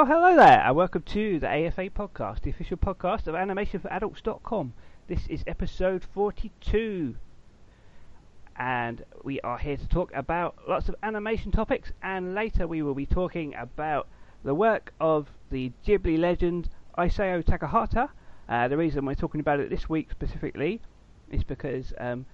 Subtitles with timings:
[0.00, 4.72] Well, hello there, and welcome to the AFA podcast, the official podcast of animationforadults.com.
[5.08, 7.16] This is episode 42,
[8.56, 12.94] and we are here to talk about lots of animation topics, and later we will
[12.94, 14.08] be talking about
[14.42, 18.08] the work of the Ghibli legend Isao Takahata.
[18.48, 20.80] Uh, the reason we're talking about it this week specifically
[21.30, 22.24] is because um,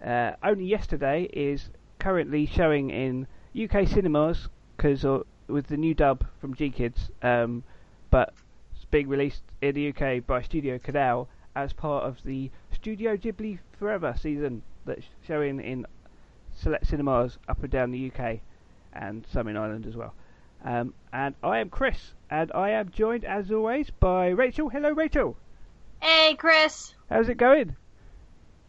[0.00, 3.26] uh, only yesterday is currently showing in
[3.60, 5.04] UK cinemas because
[5.48, 7.62] with the new dub from GKIDS, um,
[8.10, 8.32] but
[8.74, 13.58] it's being released in the UK by Studio Canal as part of the Studio Ghibli
[13.78, 15.86] Forever season that's showing in
[16.54, 18.40] select cinemas up and down the UK
[18.92, 20.14] and some in Ireland as well.
[20.64, 24.68] Um, and I am Chris, and I am joined as always by Rachael.
[24.68, 25.36] Hello, Rachael.
[26.00, 26.94] Hey, Chris.
[27.08, 27.76] How's it going?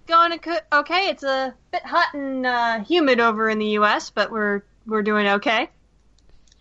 [0.06, 0.40] Going
[0.72, 1.10] okay.
[1.10, 5.28] It's a bit hot and uh, humid over in the U.S., but we're we're doing
[5.28, 5.70] okay.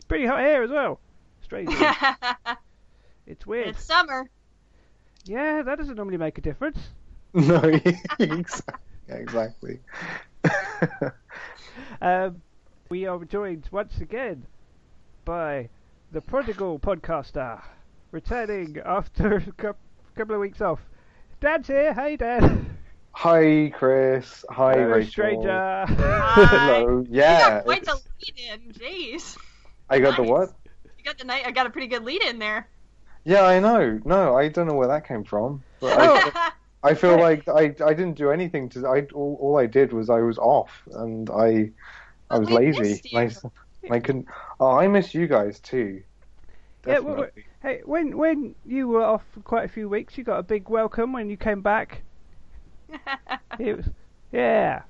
[0.07, 1.01] It's pretty hot here as well.
[1.43, 1.69] Strange.
[3.27, 3.67] it's weird.
[3.71, 4.31] It's summer.
[5.25, 6.79] Yeah, that doesn't normally make a difference.
[7.35, 7.61] No,
[9.09, 9.81] exactly.
[12.01, 12.41] um,
[12.89, 14.47] we are joined once again
[15.27, 15.69] by
[16.13, 17.61] the prodigal podcaster,
[18.13, 19.75] returning after a
[20.15, 20.81] couple of weeks off.
[21.41, 21.93] Dan's here.
[21.93, 22.65] Hey, Dad.
[23.13, 24.45] Hi, Chris.
[24.51, 25.11] Hi, Hello, Rachel.
[25.11, 25.85] stranger.
[25.89, 27.05] Hello.
[27.11, 27.49] Yeah.
[27.49, 28.73] You got quite the lead in.
[28.73, 29.37] Jeez.
[29.89, 30.53] I got the what?
[30.99, 31.45] You got the night.
[31.47, 32.69] I got a pretty good lead in there.
[33.25, 34.01] Yeah, I know.
[34.05, 35.63] No, I don't know where that came from.
[35.81, 36.51] But I, oh.
[36.91, 38.87] I feel like I, I didn't do anything to.
[38.87, 41.71] I all, all I did was I was off and I
[42.31, 43.03] I was we lazy.
[43.17, 43.31] I,
[43.91, 44.27] I couldn't.
[44.61, 46.03] Oh, I miss you guys too.
[46.87, 47.27] Yeah, well,
[47.63, 50.69] Hey, when when you were off for quite a few weeks, you got a big
[50.69, 52.03] welcome when you came back.
[53.59, 53.87] It was,
[54.33, 54.83] yeah.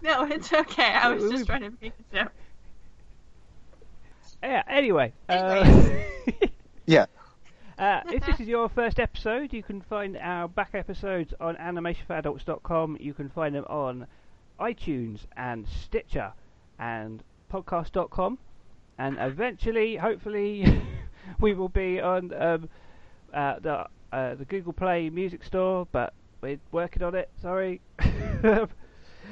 [0.00, 0.92] no, it's okay.
[0.94, 2.32] I was We- we- just trying to make it joke.
[4.42, 4.62] Yeah.
[4.68, 5.12] Anyway.
[5.28, 5.88] Uh,
[6.86, 7.06] Yeah.
[7.78, 12.98] Uh, if this is your first episode, you can find our back episodes on animationforadults.com.
[13.00, 14.06] You can find them on
[14.60, 16.32] iTunes and Stitcher
[16.78, 18.38] and podcast.com.
[18.98, 20.82] And eventually, hopefully,
[21.40, 22.68] we will be on um,
[23.32, 27.30] uh, the uh, the Google Play Music Store, but we're working on it.
[27.40, 27.80] Sorry.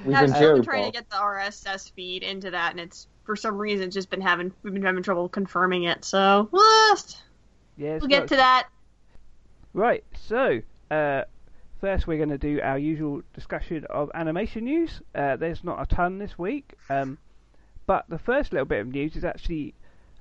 [0.04, 3.56] We've been really trying to get the RSS feed into that, and it's for some
[3.56, 6.04] reason just been having we've been having trouble confirming it.
[6.04, 6.96] So well,
[7.76, 8.68] yeah, we'll get to that.
[9.72, 10.60] Right, so
[10.90, 11.22] uh,
[11.80, 15.00] first we're going to do our usual discussion of animation news.
[15.14, 17.18] Uh, there's not a ton this week, um,
[17.86, 19.74] but the first little bit of news is actually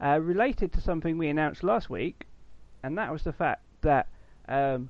[0.04, 2.26] uh, related to something we announced last week,
[2.84, 4.08] and that was the fact that
[4.48, 4.90] um,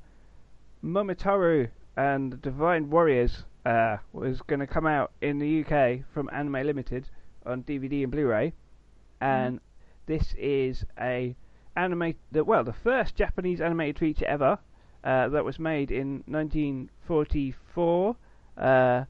[0.84, 6.30] Momotaro and the Divine Warriors uh, was going to come out in the UK from
[6.34, 7.06] Anime Limited
[7.50, 8.54] on DVD and Blu-ray,
[9.20, 9.60] and
[10.06, 11.36] this is a
[11.76, 14.60] animate well the first Japanese animated feature ever
[15.04, 18.16] uh, that was made in 1944
[18.58, 19.06] uh,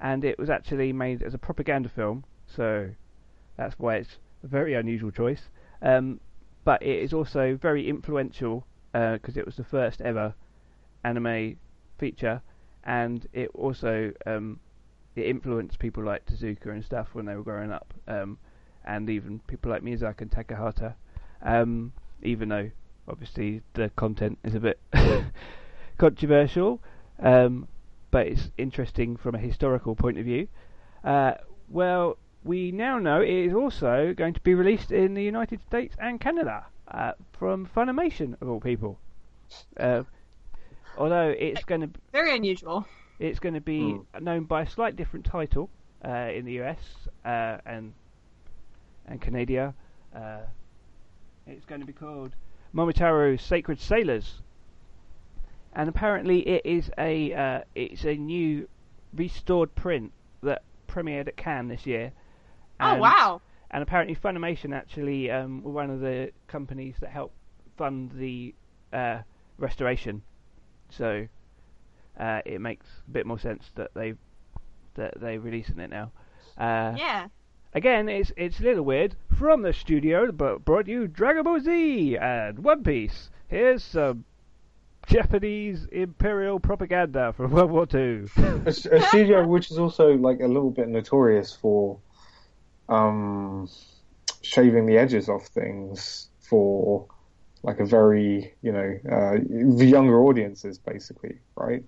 [0.00, 2.24] and it was actually made as a propaganda film.
[2.46, 2.90] So
[3.56, 5.48] that's why it's a very unusual choice.
[5.82, 6.20] Um,
[6.64, 10.34] but it is also very influential because it was the first ever
[11.04, 11.56] anime
[11.98, 12.42] feature.
[12.84, 14.58] And it also um,
[15.20, 18.38] it influenced people like Tezuka and stuff when they were growing up um,
[18.84, 20.94] and even people like Miyazaki and Takahata
[21.42, 21.92] um,
[22.22, 22.70] even though
[23.08, 24.78] obviously the content is a bit
[25.98, 26.80] controversial,
[27.18, 27.68] um,
[28.10, 30.48] but it's interesting from a historical point of view.
[31.04, 31.32] Uh,
[31.68, 35.94] well, we now know it is also going to be released in the United States
[35.98, 38.98] and Canada uh, from Funimation, of all people.
[39.78, 40.02] Uh,
[40.96, 42.86] although it's going to be Very unusual.
[43.20, 45.68] It's going to be known by a slight different title
[46.04, 46.78] uh, in the US
[47.24, 47.92] uh, and
[49.06, 49.74] and Canada.
[50.14, 50.40] Uh,
[51.46, 52.34] it's going to be called
[52.74, 54.40] Momotaro Sacred Sailors,
[55.74, 58.68] and apparently it is a uh, it's a new
[59.14, 60.12] restored print
[60.42, 62.12] that premiered at Cannes this year.
[62.80, 63.42] Oh wow!
[63.70, 67.34] and apparently Funimation actually um, were one of the companies that helped
[67.76, 68.54] fund the
[68.92, 69.18] uh,
[69.58, 70.22] restoration.
[70.88, 71.28] So
[72.20, 74.14] uh, it makes a bit more sense that they
[74.94, 76.12] that they're releasing it now.
[76.58, 77.26] Uh, Yeah.
[77.72, 79.14] Again, it's it's a little weird.
[79.38, 83.30] From the studio, but brought you Dragon Ball Z and One Piece.
[83.48, 84.24] Here's some
[85.06, 88.28] Japanese imperial propaganda from World War Two.
[88.36, 91.98] a, a studio which is also like a little bit notorious for
[92.88, 93.68] um
[94.42, 97.06] shaving the edges off things for
[97.62, 99.36] like a very you know uh
[99.76, 101.84] the younger audiences basically right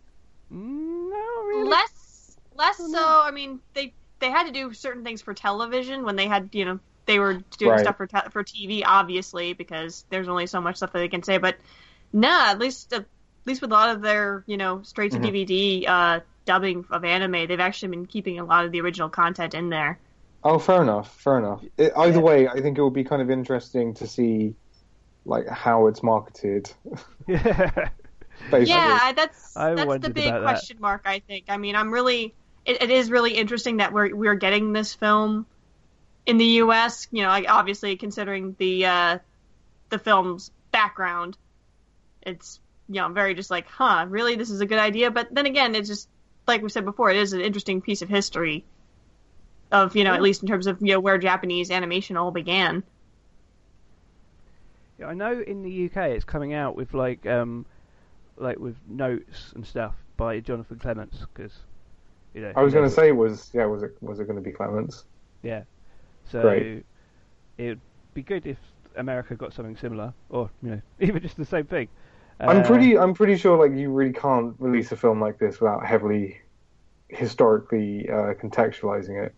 [0.52, 1.76] no, really.
[1.76, 3.22] Less, less Oh, so.
[3.22, 6.64] I mean, they they had to do certain things for television when they had you
[6.64, 7.78] know they were doing Right.
[7.78, 11.22] stuff for te- for TV, obviously, because there's only so much stuff that they can
[11.22, 11.38] say.
[11.38, 11.58] But
[12.12, 13.06] nah, at least at
[13.46, 15.19] least with a lot of their you know straight to.
[15.20, 19.54] DVD uh, dubbing of anime, they've actually been keeping a lot of the original content
[19.54, 20.00] in there.
[20.44, 21.14] Oh, fair enough.
[21.20, 21.64] Fair enough.
[21.78, 22.20] It, either Yeah.
[22.20, 24.56] way, I think it would be kind of interesting to see
[25.25, 26.72] like how it's marketed.
[27.26, 27.88] Yeah.
[28.50, 28.75] Basically.
[28.75, 30.47] Yeah, that's I that's the big about that.
[30.47, 31.03] question mark.
[31.05, 31.47] I think.
[31.49, 32.35] I mean, I'm really.
[32.65, 35.47] It, it is really interesting that we're we're getting this film
[36.27, 37.09] in the U.S.
[37.11, 39.19] You know, like obviously considering the uh,
[39.89, 41.37] the film's background,
[42.23, 45.11] it's you know very just like, huh, really, this is a good idea.
[45.11, 46.09] But then again, it's just
[46.47, 48.65] like we said before, it is an interesting piece of history.
[49.71, 50.17] Of you know, Yeah.
[50.17, 52.83] at least in terms of you know where Japanese animation all began.
[54.99, 57.67] Yeah, I know in the UK it's coming out with like um
[58.37, 61.52] like with notes and stuff by Jonathan Clements because
[62.34, 64.43] you know I was going to say was yeah was it was it going to
[64.43, 65.05] be Clements?
[65.43, 65.64] Yeah.
[66.31, 66.73] So Great.
[67.58, 67.81] it'd
[68.14, 68.58] be good if
[68.96, 71.88] America got something similar, or you know, even just the same thing.
[72.46, 75.61] I'm Uh, pretty I'm pretty sure like you really can't release a film like this
[75.61, 76.40] without heavily
[77.08, 79.35] historically uh, contextualizing it.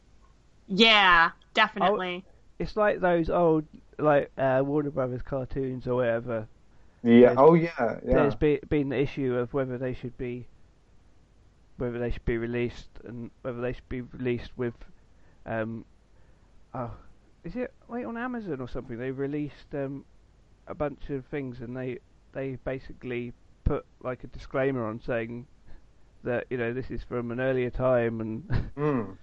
[0.66, 2.24] Yeah, definitely.
[2.58, 3.64] It's like those old
[3.98, 6.48] like uh, Warner Brothers cartoons or whatever.
[7.04, 7.34] Yeah.
[7.36, 7.70] Oh yeah.
[7.78, 7.98] Yeah.
[8.02, 10.46] There's be, been the issue of whether they should be
[11.76, 14.74] whether they should be released and whether they should be released with
[15.44, 15.84] um
[16.72, 16.90] oh
[17.42, 20.04] is it wait on Amazon or something they released um
[20.68, 21.98] a bunch of things and they
[22.32, 23.32] they basically
[23.64, 25.46] put like a disclaimer on saying
[26.22, 29.16] that you know this is from an earlier time and Mm.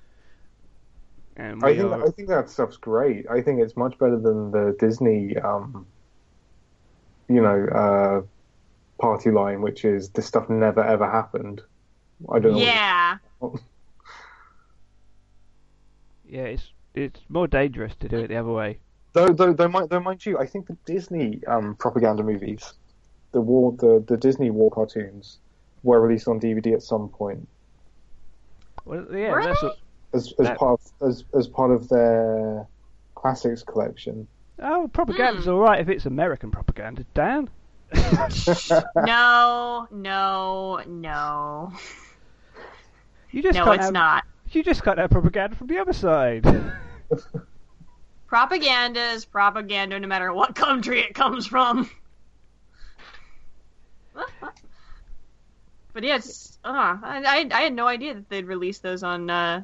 [1.37, 3.25] and I think are, I think that stuff's great.
[3.29, 5.85] I think it's much better than the Disney, um,
[7.35, 8.21] you know, uh,
[9.01, 11.61] party line, which is this stuff never ever happened.
[12.31, 12.59] I don't know.
[12.59, 13.17] Yeah.
[16.27, 18.79] yeah it's it's more dangerous to do it the other way
[19.13, 22.73] Though, though, though, mind, though, mind you, I think the Disney um, propaganda movies,
[23.33, 25.39] the war, the, the Disney war cartoons,
[25.83, 27.45] were released on DVD at some point
[28.85, 29.67] well yeah Were that's they?
[29.67, 29.77] what,
[30.13, 32.67] as as That- part of, as as part of their
[33.15, 34.27] classics collection.
[34.61, 35.49] Oh propaganda's Hmm.
[35.49, 37.49] all right if it's American propaganda Dan
[38.99, 41.73] No, no, no.
[43.31, 44.23] you just No, it's have, not.
[44.51, 46.45] You just got that propaganda from the other side.
[48.27, 51.89] Propaganda is propaganda no matter what country it comes from.
[55.93, 56.69] but yeah, it's, uh,
[57.01, 59.63] I, I, I had no idea that they'd release those on uh,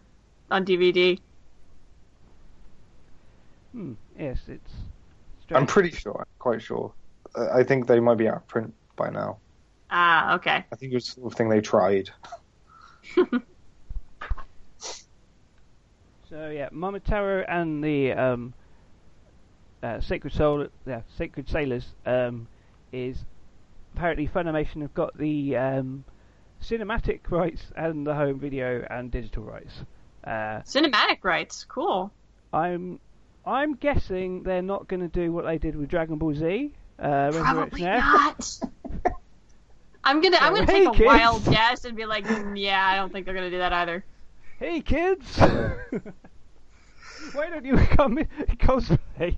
[0.52, 1.20] on DVD.
[3.72, 4.72] hmm, yes, it's.
[5.52, 6.18] I'm pretty sure.
[6.20, 6.94] I'm quite sure.
[7.36, 9.38] I think they might be out of print by now.
[9.90, 10.66] Ah, okay.
[10.72, 12.10] I think it was the sort of thing they tried.
[16.30, 18.54] So yeah, Momotaro and the um,
[19.82, 22.48] uh, Sacred Soul, yeah, Sacred Sailors, um,
[22.92, 23.18] is
[23.96, 26.04] apparently Funimation have got the um,
[26.62, 29.74] cinematic rights and the home video and digital rights.
[30.24, 32.12] Uh, Cinematic rights, cool.
[32.52, 33.00] I'm
[33.48, 36.74] I'm guessing they're not going to do what they did with Dragon Ball Z.
[37.00, 38.04] Uh, Probably F.
[38.04, 38.60] not.
[40.04, 41.06] I'm gonna I'm gonna Hey, take a kids.
[41.06, 44.06] wild guess and be like, "Mm, yeah, I don't think they're gonna do that either.
[44.58, 45.38] Hey kids,
[47.34, 48.18] why don't you come
[48.58, 49.36] cosplay?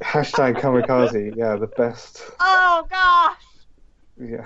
[0.00, 1.36] Hashtag kamikaze.
[1.36, 2.22] Yeah, the best.
[2.40, 3.36] Oh gosh.
[4.20, 4.44] Yeah.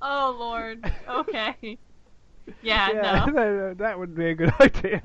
[0.00, 0.84] Oh lord.
[1.08, 1.78] Okay.
[2.60, 3.32] Yeah, yeah, no.
[3.32, 5.02] no, that would be a good idea.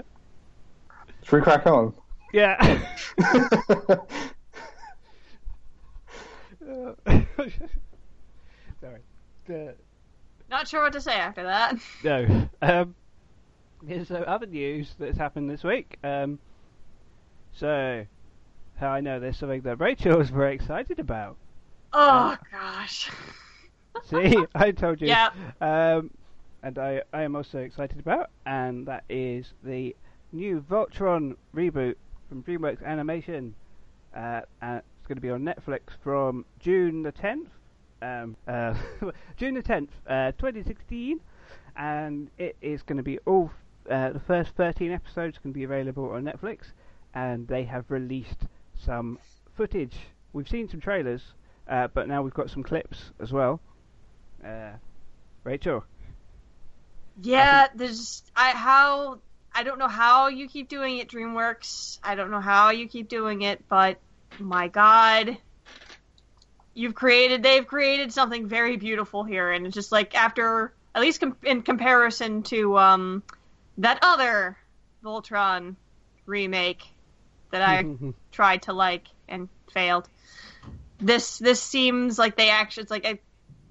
[1.28, 1.94] Should we crack on?
[2.32, 2.56] Yeah.
[8.80, 9.02] Sorry.
[9.50, 9.72] Uh,
[10.50, 11.76] Not sure what to say after that.
[12.04, 12.48] no.
[12.62, 12.96] Um,
[13.86, 15.98] here's uh, other news that's happened this week.
[16.02, 16.40] Um,
[17.54, 18.06] so,
[18.78, 21.36] how I know there's something that Rachael was very excited about.
[21.92, 23.12] Oh gosh.
[24.06, 25.08] See, I told you.
[25.08, 25.34] Yep.
[25.60, 26.12] Um,
[26.64, 29.94] and I, I am also excited about, and that is the
[30.32, 31.96] new Voltron reboot
[32.30, 33.56] from DreamWorks Animation.
[34.16, 37.48] Uh, it's going to be on Netflix from June the 10th.
[38.02, 38.74] Um, uh,
[39.38, 41.20] June the 10th, uh, 2016.
[41.76, 43.52] And it is going to be all,
[43.90, 46.72] uh, the first 13 episodes can be available on Netflix.
[47.14, 49.20] And they have released some
[49.56, 49.96] footage.
[50.34, 51.22] We've seen some trailers,
[51.68, 53.60] uh, but now we've got some clips as well.
[55.44, 55.84] Rachael.
[57.22, 59.20] Yeah, there's I how
[59.58, 61.98] I don't know how you keep doing it, DreamWorks.
[62.04, 64.00] I don't know how you keep doing it, but
[64.38, 65.36] my God,
[66.76, 71.22] you've created they've created something very beautiful here, and it's just like after at least
[71.22, 73.24] com- in comparison to um
[73.80, 74.56] that other
[75.04, 75.76] Voltron
[76.28, 76.84] remake
[77.50, 77.84] that I
[78.32, 80.08] tried to like and failed.
[81.00, 83.20] This this seems like they actually it's like I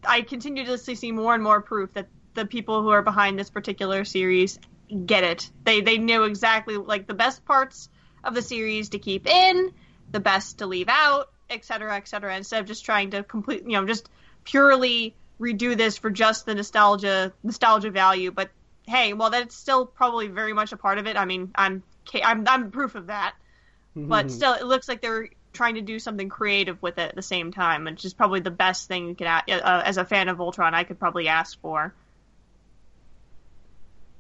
[0.04, 3.50] I continue to see more and more proof that the people who are behind this
[3.50, 4.58] particular series
[5.04, 5.50] get it.
[5.64, 7.88] They they knew exactly like the best parts
[8.24, 9.72] of the series to keep in,
[10.10, 12.36] the best to leave out, etc., etc.
[12.36, 14.08] Instead of just trying to complete, you know, just
[14.44, 18.30] purely redo this for just the nostalgia nostalgia value.
[18.30, 18.50] But
[18.86, 21.16] hey, well, that's still probably very much a part of it.
[21.16, 21.82] I mean, I'm
[22.22, 23.34] I'm I'm proof of that.
[23.98, 27.22] But still, it looks like they're trying to do something creative with it at the
[27.22, 30.36] same time, which is probably the best thing you could, uh, as a fan of
[30.36, 31.94] Voltron, I could probably ask for.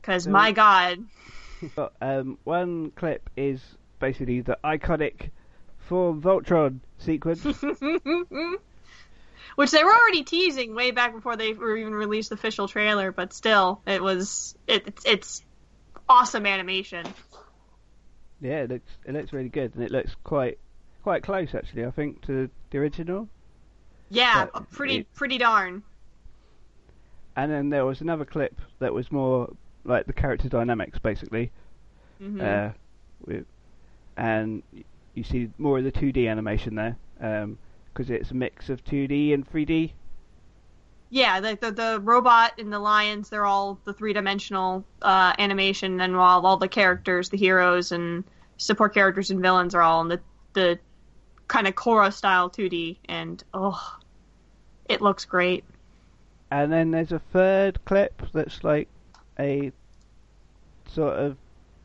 [0.06, 1.04] Because so, my God.
[2.00, 3.60] um, one clip is
[3.98, 5.30] basically the iconic
[5.88, 7.44] Form Voltron sequence.
[9.56, 13.10] Which they were already teasing way back before they were even released the official trailer,
[13.10, 15.42] but still, it was it, it's it's
[16.08, 17.06] awesome animation.
[18.40, 20.58] Yeah, it looks it looks really good, and it looks quite
[21.02, 21.86] quite close actually.
[21.86, 23.28] I think to the original.
[24.10, 25.82] Yeah, but pretty it, pretty darn.
[27.34, 29.50] And then there was another clip that was more
[29.86, 31.50] like the character dynamics, basically.
[32.22, 32.40] Mm-hmm.
[32.40, 32.70] Uh,
[33.24, 33.46] with,
[34.16, 34.62] and
[35.14, 39.34] you see more of the 2D animation there, because um, it's a mix of 2D
[39.34, 39.92] and 3D.
[41.08, 46.00] Yeah, the, the, the robot and the lions, they're all the three dimensional uh, animation,
[46.00, 48.24] and while all the characters, the heroes and
[48.56, 50.20] support characters and villains are all in the
[50.54, 50.78] the
[51.48, 53.98] kind of Korra style 2D, and oh,
[54.88, 55.64] it looks great.
[56.50, 58.88] And then there's a third clip that's like
[59.38, 59.72] a
[60.88, 61.36] sort of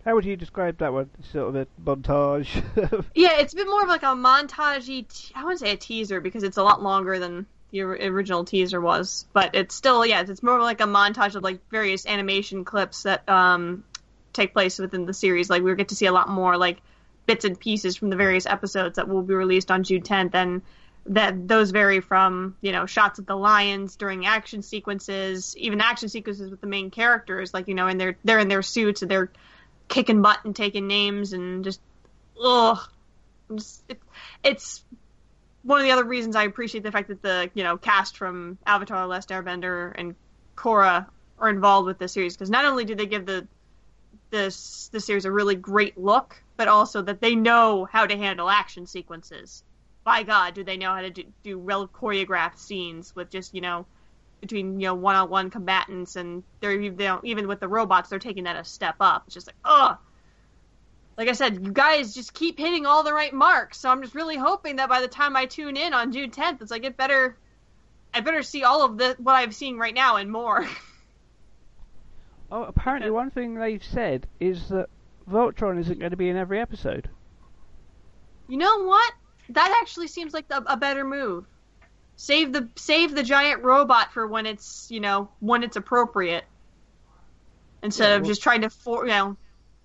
[0.05, 1.10] how would you describe that one?
[1.31, 2.48] Sort of a montage.
[3.15, 5.31] yeah, it's a bit more of like a montagey.
[5.36, 9.25] I wouldn't say a teaser because it's a lot longer than the original teaser was,
[9.31, 13.27] but it's still yeah, it's more like a montage of like various animation clips that
[13.29, 13.84] um
[14.34, 15.50] take place within the series.
[15.50, 16.81] Like we get to see a lot more like
[17.27, 20.63] bits and pieces from the various episodes that will be released on June 10th, and
[21.08, 26.10] that those vary from you know shots of the lions during action sequences, even action
[26.10, 29.10] sequences with the main characters, like you know, and they're they're in their suits and
[29.10, 29.31] they're
[29.88, 31.81] kicking butt and taking names and just
[32.43, 32.79] ugh.
[33.53, 34.00] Just, it,
[34.43, 34.84] it's
[35.63, 38.58] one of the other reasons I appreciate the fact that the you know cast from
[38.65, 40.15] Avatar: Last Airbender and
[40.55, 41.08] Korra
[41.39, 43.48] are involved with this series because not only do they give the
[44.29, 48.50] this the series a really great look, but also that they know how to handle
[48.50, 49.63] action sequences.
[50.03, 53.62] By God, do they know how to do, do well choreographed scenes with just you
[53.62, 53.86] know
[54.39, 58.46] between you know one-on-one combatants and they're you know, even with the robots they're taking
[58.46, 59.24] that a step up.
[59.27, 59.98] It's just like ugh.
[61.17, 63.79] Like i said you guys just keep hitting all the right marks.
[63.79, 66.62] So i'm just really hoping that by the time i tune in on june 10th
[66.62, 67.38] it's like it better
[68.13, 70.67] i better see all of the what i'm seeing right now and more.
[72.53, 74.89] Oh apparently one thing they've said is that
[75.29, 77.10] voltron isn't going to be in every episode.
[78.50, 79.13] You know what
[79.53, 81.46] that actually seems like a, a better move
[82.22, 86.43] Save the save the giant robot for when it's you know when it's appropriate.
[87.81, 89.38] Instead yeah, well, of just trying to for you know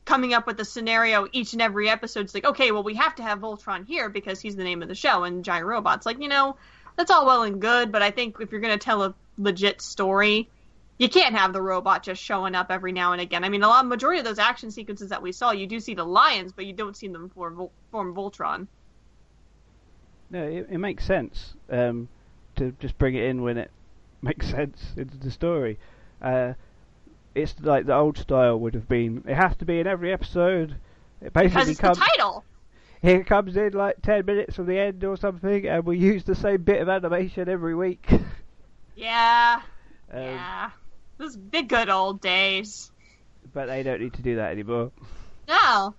[0.04, 2.26] coming up with a scenario each and every episode.
[2.26, 4.88] It's like okay, well we have to have Voltron here because he's the name of
[4.88, 6.04] the show and giant robots.
[6.04, 6.56] Like you know
[6.96, 10.50] that's all well and good, but I think if you're gonna tell a legit story,
[10.98, 13.44] you can't have the robot just showing up every now and again.
[13.44, 15.94] I mean, a lot majority of those action sequences that we saw, you do see
[15.94, 18.66] the lions, but you don't see them form, form Voltron.
[20.30, 21.54] No, it, it makes sense.
[21.70, 22.08] Um,
[22.56, 23.70] to just bring it in when it
[24.22, 25.78] makes sense into the story.
[26.20, 26.54] Uh,
[27.34, 29.22] it's like the old style would have been.
[29.26, 30.76] It has to be in every episode.
[31.20, 32.44] It basically comes, title.
[33.02, 36.34] It comes in like ten minutes from the end or something, and we use the
[36.34, 38.08] same bit of animation every week.
[38.96, 39.60] yeah,
[40.12, 40.70] um, yeah.
[41.18, 42.90] Those big good old days.
[43.52, 44.92] But they don't need to do that anymore.
[45.48, 45.94] No.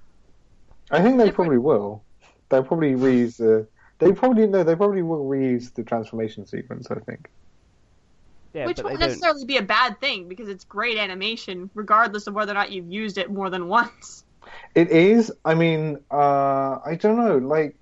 [0.92, 2.04] I think they probably will.
[2.50, 3.68] They'll probably reuse the
[4.00, 4.64] they probably no.
[4.64, 6.88] They probably will reuse the transformation sequence.
[6.92, 7.30] I think.
[8.54, 12.54] Yeah, Which won't necessarily be a bad thing because it's great animation, regardless of whether
[12.54, 14.24] or not you've used it more than once.
[14.74, 15.32] It is.
[15.44, 17.38] I mean, uh, I don't know.
[17.38, 17.76] Like,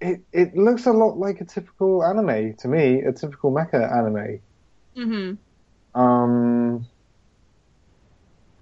[0.00, 4.40] it it looks a lot like a typical anime to me, a typical mecha anime.
[4.96, 6.00] Mm-hmm.
[6.00, 6.86] Um.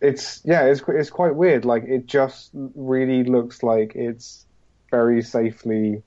[0.00, 1.65] It's yeah, it's it's quite weird.
[1.65, 4.47] Like, it just really looks like it's
[4.91, 6.03] very safely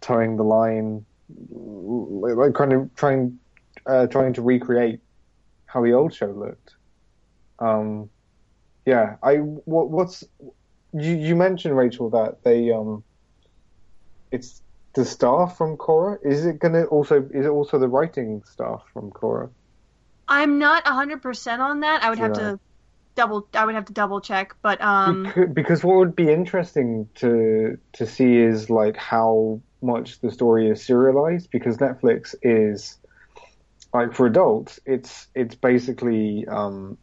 [0.00, 1.04] towing the line,
[1.50, 3.38] like kind of trying
[3.86, 5.00] uh, trying to recreate
[5.66, 6.74] how the old show looked.
[7.58, 8.10] Um,
[8.86, 10.24] yeah, I what, what's
[10.92, 13.04] you you mentioned Rachael that they um,
[14.30, 14.62] it's
[14.94, 16.18] the staff from Korra.
[16.24, 19.50] Is it gonna also is it also the writing staff from Korra?
[20.28, 22.02] I'm not hundred percent on that.
[22.02, 22.58] I would have to
[23.14, 23.48] double.
[23.54, 27.78] I would have to double check, but um, Becau- because what would be interesting to
[27.94, 32.98] to see is like how much the story is serialized because Netflix is
[33.94, 36.98] like for adults it's it's basically um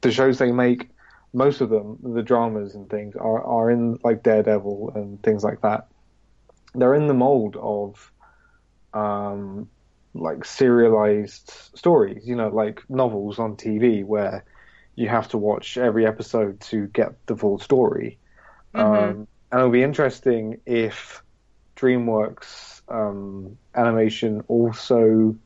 [0.00, 0.90] the shows they make
[1.32, 5.60] most of them the dramas and things are are in like Daredevil and things like
[5.62, 5.88] that
[6.74, 8.12] they're in the mold of
[8.94, 9.68] um
[10.14, 14.44] like serialized stories you know like novels on TV where
[14.96, 18.18] you have to watch every episode to get the full story
[18.74, 18.80] mhm.
[18.80, 21.22] um, and it'll be interesting if
[21.78, 25.36] DreamWorks um, animation also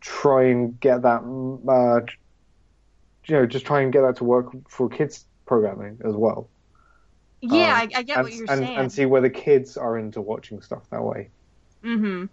[0.00, 1.22] try and get that,
[1.68, 2.00] uh,
[3.26, 6.48] you know, just try and get that to work for kids programming as well.
[7.40, 8.78] yeah, Um, I, I get and, what you're and, saying.
[8.78, 11.30] and see whether kids are into watching stuff that way.
[11.84, 12.26] Mm-hmm.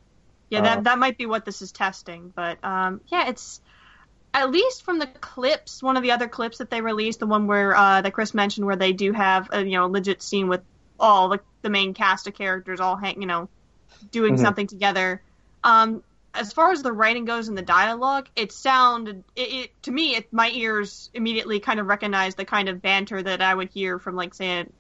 [0.50, 3.60] Yeah, Uh, that that might be what this is testing, but um, yeah, it's
[4.34, 5.82] at least from the clips.
[5.84, 8.66] One of the other clips that they released, the one where uh, that Chris mentioned,
[8.66, 10.62] where they do have a you know legit scene with
[11.00, 13.50] all the the main cast of characters all hang, you know,
[14.12, 14.38] doing Mhm.
[14.38, 15.24] something together.
[15.64, 19.92] Um, as far as the writing goes and the dialogue, it sounded it, it to
[19.92, 20.16] me.
[20.16, 24.00] It, my ears immediately kind of recognized the kind of banter that I would hear
[24.00, 24.74] from like say an,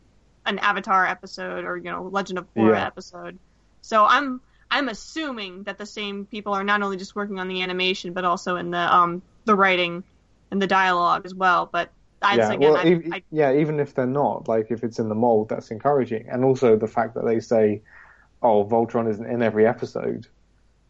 [0.45, 2.85] an Avatar episode or you know Legend of Korra Yeah.
[2.85, 3.39] episode.
[3.81, 4.41] So I'm
[4.71, 8.25] I'm assuming that the same people are not only just working on the animation but
[8.25, 10.03] also in the um the writing
[10.51, 11.69] and the dialogue as well.
[11.71, 11.93] But
[12.23, 14.99] I yeah, again, well, I, ev- I, yeah, even if they're not, like if it's
[14.99, 16.27] in the mold, that's encouraging.
[16.29, 17.83] And also the fact that they say,
[18.41, 20.27] "Oh, Voltron isn't in every episode,"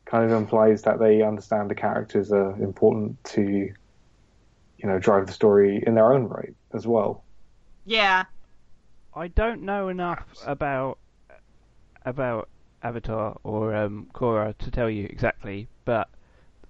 [0.06, 3.42] kind of implies that they understand the characters are important to,
[4.78, 7.25] you know, drive the story in their own right as well.
[7.86, 8.25] yeah,
[9.16, 11.00] I don't know enough about
[12.06, 12.50] about
[12.84, 16.10] Avatar or um, Korra to tell you exactly, but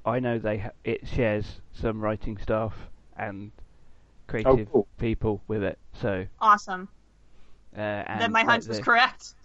[0.06, 3.52] I know they ha- it shares some writing staff and
[4.27, 4.88] creative cool.
[4.97, 5.77] people with it.
[6.01, 6.88] So awesome.
[7.75, 9.33] uh, and Then my like hunch was the- correct.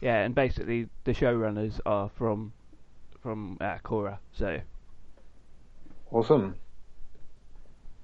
[0.00, 2.52] Yeah, and basically the showrunners are from
[3.22, 4.60] from uh, Korra, so
[6.12, 6.56] Awesome.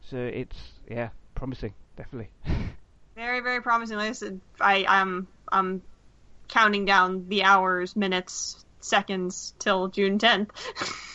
[0.08, 0.56] so it's
[0.90, 2.30] yeah promising, definitely.
[3.16, 3.98] Very very promising.
[3.98, 5.82] Like I said, I I'm I'm
[6.48, 10.48] counting down the hours, minutes, seconds till June 10th.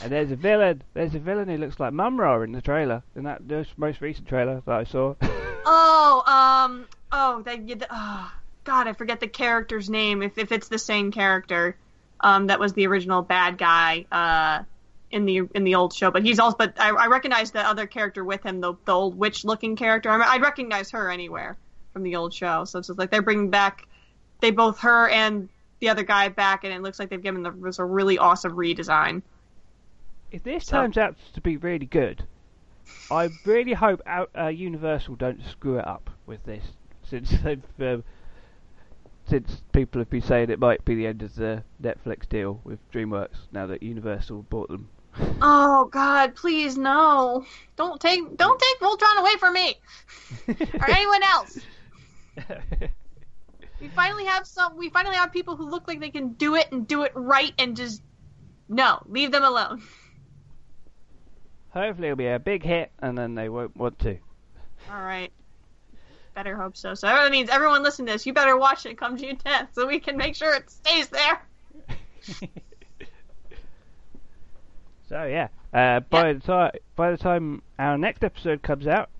[0.00, 0.82] And there's a villain.
[0.94, 3.42] There's a villain who looks like Mumm-Ra in the trailer, in that
[3.76, 5.14] most, recent trailer that I saw.
[5.22, 8.32] oh, um, oh, that, the, oh,
[8.64, 10.22] God, I forget the character's name.
[10.22, 11.76] If if it's the same character,
[12.20, 14.64] um, that was the original bad guy, uh,
[15.10, 16.10] in the in the old show.
[16.10, 19.16] But he's also, but I, I recognize the other character with him, the the old
[19.16, 20.10] witch-looking character.
[20.10, 21.56] I mean, I'd recognize her anywhere
[21.92, 22.64] from the old show.
[22.64, 23.86] So it's just like they're bringing back,
[24.40, 25.48] they both her and
[25.80, 28.52] the other guy back, and it looks like they've given them was a really awesome
[28.52, 29.22] redesign.
[30.32, 32.26] If this So- turns out to be really good,
[33.10, 36.64] I really hope out, uh, Universal don't screw it up with this,
[37.04, 38.04] since they've um,
[39.24, 42.80] since people have been saying it might be the end of the Netflix deal with
[42.90, 44.88] DreamWorks now that Universal bought them.
[45.42, 47.44] Oh God, please no!
[47.76, 49.74] Don't take don't take Voltron away from me
[50.48, 51.58] or anyone else.
[53.80, 54.76] We finally have some.
[54.76, 57.52] We finally have people who look like they can do it and do it right,
[57.58, 58.00] and just
[58.68, 59.82] no, leave them alone.
[61.72, 64.18] Hopefully it'll be a big hit, and then they won't want to.
[64.90, 65.32] All right,
[66.34, 66.94] better hope so.
[66.94, 68.26] So that means everyone listen to this.
[68.26, 71.42] You better watch it come June 10th, so we can make sure it stays there.
[75.12, 79.10] So yeah, uh, by the time by the time our next episode comes out,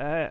[0.00, 0.30] uh,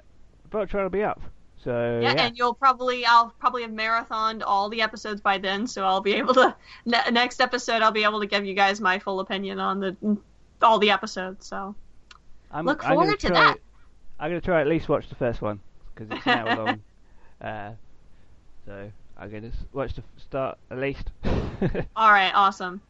[0.51, 1.21] Voltron will be up.
[1.63, 5.65] So Yeah, yeah, and you'll probably I'll probably have marathoned all the episodes by then,
[5.65, 6.53] so I'll be able to
[6.86, 10.17] ne- next episode I'll be able to give you guys my full opinion on the
[10.62, 11.48] all the episodes.
[11.48, 11.76] So
[12.52, 13.60] I'm, look I'm forward to try, that.
[14.20, 15.60] I'm gonna try at least watch the first one
[15.93, 16.84] because it's an hour long.
[17.39, 17.70] Uh,
[18.65, 21.12] so I'm gonna watch the start at least.
[21.96, 22.82] all right, awesome.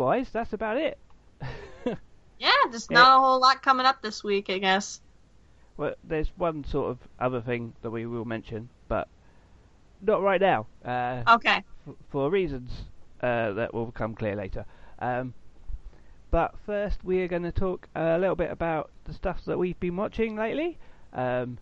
[0.00, 0.98] Wise, that's about it.
[2.38, 3.00] Yeah, there's Yeah.
[3.00, 5.02] not a whole lot coming up this week, I guess.
[5.76, 9.08] Well, there's one sort of other thing that we will mention, but
[10.00, 10.66] not right now.
[10.82, 11.62] Uh, Okay.
[11.86, 12.70] f- for reasons
[13.22, 14.64] uh, that will become clear later.
[15.00, 15.34] Um,
[16.30, 19.78] but first, we are going to talk a little bit about the stuff that we've
[19.78, 20.78] been watching lately.
[21.12, 21.58] Um,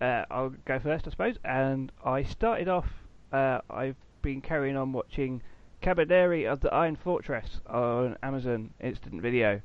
[0.00, 1.36] uh, I'll go first, I suppose.
[1.44, 2.88] And I started off.
[3.32, 5.40] Uh, I've been carrying on watching
[5.82, 9.60] Kabaneri of the Iron Fortress on Amazon Instant Video,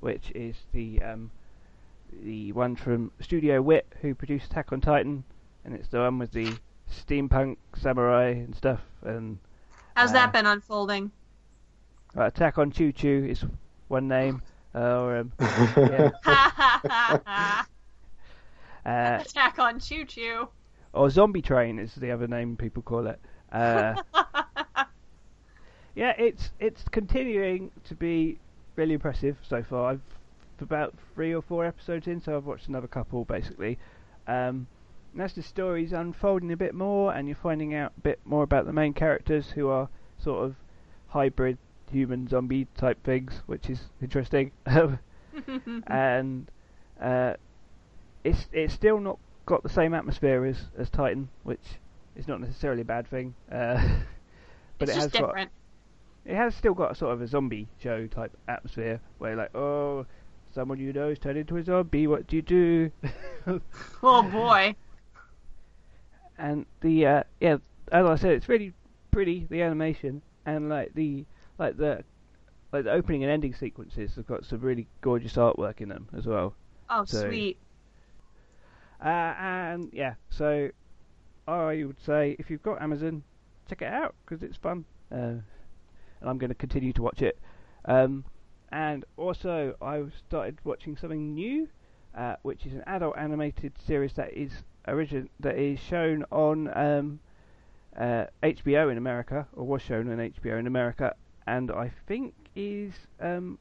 [0.00, 1.30] which is the um,
[2.22, 5.24] the one from Studio Wit, who produced Attack on Titan,
[5.64, 6.52] and it's the one with the
[6.90, 8.80] steampunk samurai and stuff.
[9.02, 9.38] And
[9.96, 11.10] How's Uh, that been unfolding?
[12.16, 13.44] uh, Attack on Choo Choo is
[13.88, 14.42] one name,
[14.74, 16.10] uh, or um, uh,
[18.84, 20.48] Attack on Choo Choo.
[20.92, 23.20] or Zombie Train is the other name people call it.
[26.00, 28.38] Yeah, it's it's continuing to be
[28.74, 29.90] really impressive so far.
[29.90, 30.00] I've
[30.62, 33.78] about three or four episodes in, so I've watched another couple basically.
[34.26, 34.66] Um,
[35.12, 38.42] and as the story's unfolding a bit more, and you're finding out a bit more
[38.42, 40.56] about the main characters who are sort of
[41.08, 41.58] hybrid
[41.92, 44.52] human zombie type things, which is interesting.
[45.86, 46.50] and
[46.98, 47.34] uh,
[48.24, 51.76] it's it's still not got the same atmosphere as, as Titan, which
[52.16, 53.34] is not necessarily a bad thing.
[53.52, 53.86] Uh,
[54.78, 55.50] but it's it has just got different.
[56.24, 59.54] It has still got a sort of a zombie show type atmosphere where you're like,
[59.56, 60.06] oh,
[60.52, 62.06] someone you know is turned into a zombie.
[62.06, 62.90] What do you do?
[64.02, 64.74] Oh boy.
[66.38, 67.56] and the uh, yeah,
[67.90, 68.72] as I said, it's really
[69.10, 71.24] pretty the animation and like the
[71.58, 72.04] like the
[72.72, 76.26] like the opening and ending sequences have got some really gorgeous artwork in them as
[76.26, 76.54] well.
[76.88, 77.58] Oh So- sweet.
[79.02, 80.68] Uh, and yeah, so
[81.48, 83.22] I would say if you've got Amazon,
[83.68, 85.36] check it out because it's fun, uh,
[86.20, 87.38] and I'm going to continue to watch it.
[87.84, 88.24] Um,
[88.72, 91.68] and also, I started watching something new,
[92.16, 94.52] uh, which is an adult animated series that is
[94.86, 97.20] origin that is shown on um,
[97.96, 101.14] uh, HBO in America, or was shown on HBO in America,
[101.46, 103.58] and I think is um,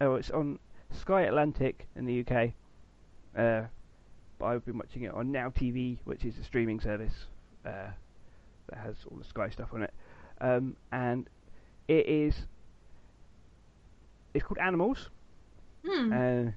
[0.00, 0.58] oh, it's on
[0.90, 2.50] Sky Atlantic in the UK.
[3.36, 3.66] Uh,
[4.38, 7.26] but I've been watching it on Now TV, which is a streaming service
[7.64, 7.90] uh,
[8.68, 9.94] that has all the Sky stuff on it,
[10.40, 11.28] um, and
[11.90, 12.46] it is
[14.34, 15.10] it's called Animals.
[15.84, 16.12] Hmm.
[16.12, 16.50] Uh,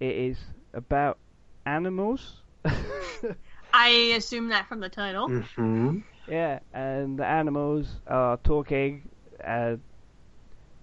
[0.00, 0.38] it is
[0.74, 1.18] about
[1.66, 2.42] animals.
[3.72, 5.28] I assume that from the title.
[5.28, 9.08] hmm yeah, and the animals are talking,
[9.44, 9.76] uh,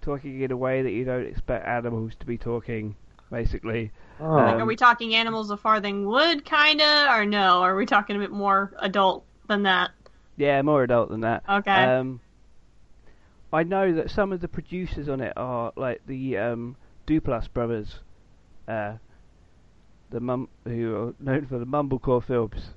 [0.02, 2.94] talking in a way that you don't expect animals to be talking,
[3.30, 3.90] basically.
[4.20, 7.62] Oh, Like, are we talking animals of farthing wood, kinda, or no?
[7.62, 9.90] Are we talking a bit more adult than that?
[10.36, 11.42] Yeah, more adult than that.
[11.48, 11.84] Okay.
[11.84, 12.20] Um,
[13.52, 18.00] I know that some of the producers on it are like the um, Duplass brothers,
[18.68, 18.96] uh,
[20.10, 22.70] the mum who are known for the Mumblecore films,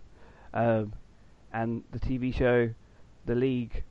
[0.54, 0.94] um,
[1.52, 2.70] and the TV show
[3.26, 3.84] The League,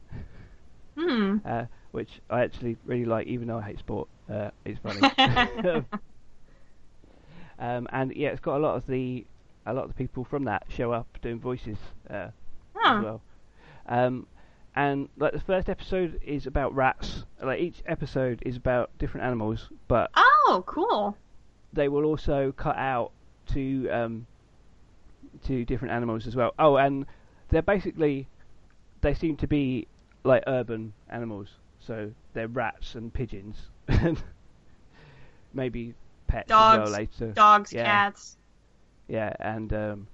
[0.97, 1.38] Hmm.
[1.45, 4.09] uh, which I actually really like, even though I hate sport.
[4.29, 5.11] Uh, it's funny.
[7.59, 9.25] um, and yeah, it's got a lot of the
[9.66, 11.79] a lot of the people from that show up doing voices
[12.11, 12.29] uh,
[12.85, 13.23] as well.
[13.87, 14.27] Um,
[14.75, 17.25] and like the first episode is about rats.
[17.43, 21.17] Like each episode is about different animals, but Oh, cool.
[21.73, 23.13] they will also cut out
[23.49, 24.27] to um,
[25.45, 26.55] to different animals as well.
[26.59, 27.07] Oh, and
[27.51, 28.29] they're basically
[29.01, 29.87] they seem to be
[30.25, 31.49] like urban animals,
[31.81, 33.57] so they're rats and pigeons,
[33.89, 34.23] and
[35.53, 35.95] maybe
[36.29, 36.91] pets as Dogs.
[36.91, 37.33] well later.
[37.33, 37.85] Dogs, Yeah.
[37.85, 38.37] cats.
[39.09, 40.07] Yeah, and um,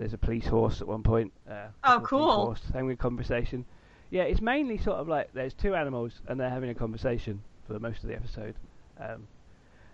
[0.00, 1.30] there's a police horse at one point.
[1.48, 2.46] Uh, Oh, cool.
[2.46, 3.66] Horse having a conversation.
[4.08, 7.74] Yeah, it's mainly sort of like there's two animals and they're having a conversation for
[7.74, 8.54] the most of the episode.
[8.98, 9.28] Um,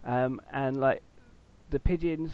[0.05, 1.03] um, and like
[1.71, 2.31] the pigeons,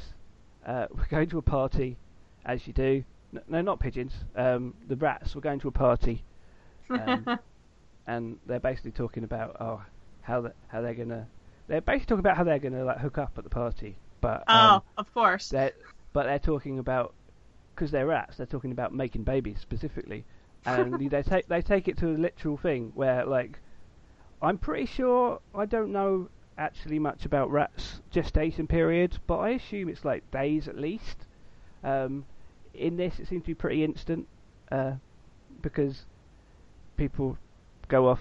[0.66, 1.96] uh, were going to a party,
[2.44, 3.04] as you do.
[3.48, 4.12] No, not pigeons.
[4.37, 6.22] Um, the rats were going to a party,
[6.90, 7.38] um,
[8.06, 9.80] and they're basically talking about oh
[10.20, 11.26] how the, how they're gonna.
[11.68, 14.82] They're basically talking about how they're gonna like hook up at the party, but um,
[14.82, 15.48] oh, of course.
[15.48, 15.72] they're,
[16.12, 17.14] but they're talking about
[17.74, 18.37] because they're rats.
[18.37, 20.24] They're talking about making babies specifically,
[20.66, 23.58] and they take they take it to a literal thing where like
[24.40, 29.88] I'm pretty sure I don't know actually much about rats gestation periods, but I assume
[29.88, 31.16] it's like days at least.
[31.85, 32.24] Um,
[32.74, 34.26] in this, it seems to be pretty instant
[34.70, 34.92] uh,
[35.61, 36.04] because
[36.96, 37.37] people
[37.88, 38.20] go off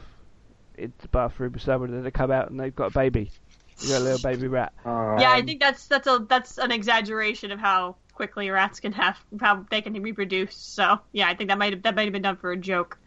[0.78, 3.32] into the bathroom with someone and then they come out and they've got a baby.
[3.80, 4.74] You've got a little baby rat.
[4.86, 8.94] yeah, I Um, think that's that's a that's an exaggeration of how quickly rats can
[8.94, 10.56] have how they can reproduce.
[10.56, 13.00] So yeah, I think that might have that might have been done for a joke.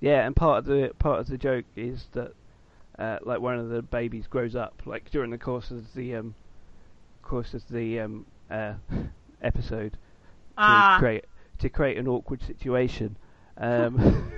[0.00, 2.34] Yeah, and part of the part of the joke is that
[2.98, 6.34] uh, like one of the babies grows up like during the course of the um,
[7.22, 8.74] course of the um, uh,
[9.42, 9.96] episode
[10.62, 11.24] to Ah, create
[11.58, 13.16] to create an awkward situation
[13.58, 13.96] um,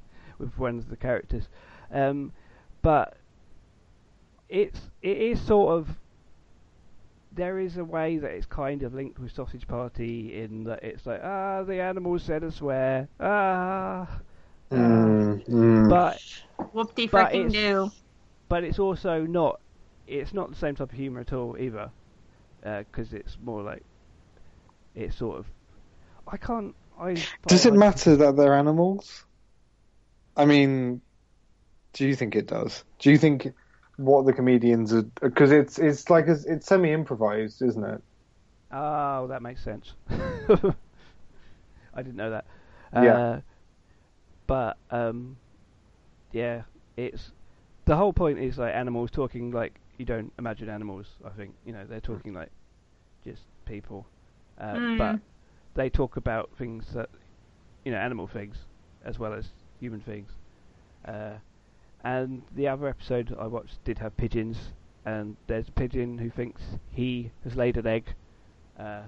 [0.38, 1.48] with one of the characters.
[1.90, 2.32] Um,
[2.82, 3.16] but
[4.48, 5.96] it's it is sort of
[7.34, 11.04] there is a way that it's kind of linked with Sausage Party in that it's
[11.06, 14.08] like ah the animals said a swear ah,
[14.70, 15.90] Mm, mm.
[15.90, 16.20] but
[16.72, 17.90] Whoop-de But freaking it's- do.
[18.48, 19.60] but it's also not
[20.06, 21.90] it's not the same type of humor at all either
[22.62, 23.82] because it's more like
[24.94, 25.46] it's sort of
[26.26, 27.16] I can't I
[27.46, 29.24] Does it I- matter that they're animals?
[30.36, 31.00] I mean,
[31.92, 32.82] do you think it does?
[32.98, 33.52] Do you think
[33.96, 38.02] what the comedians are because it's it's like it's, it's semi improvised, isn't it?
[38.72, 39.92] Oh, that makes sense.
[40.10, 42.44] I didn't know that.
[42.92, 43.16] Yeah.
[43.16, 43.40] Uh,
[44.46, 45.36] but um,
[46.32, 46.62] yeah,
[46.96, 47.30] it's
[47.84, 51.06] the whole point is like animals talking like you don't imagine animals.
[51.24, 52.50] I think you know they're talking like
[53.24, 54.06] just people,
[54.58, 54.98] uh, Mm.
[54.98, 55.20] but
[55.74, 57.08] they talk about things that
[57.84, 58.56] you know animal things
[59.04, 59.46] as well as
[59.80, 60.30] human things.
[61.04, 61.34] Uh,
[62.04, 64.56] and the other episode I watched did have pigeons,
[65.04, 68.04] and there's a pigeon who thinks he has laid an egg
[68.78, 69.02] uh,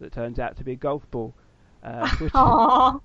[0.00, 1.34] that turns out to be a golf ball,
[1.82, 3.02] uh, which,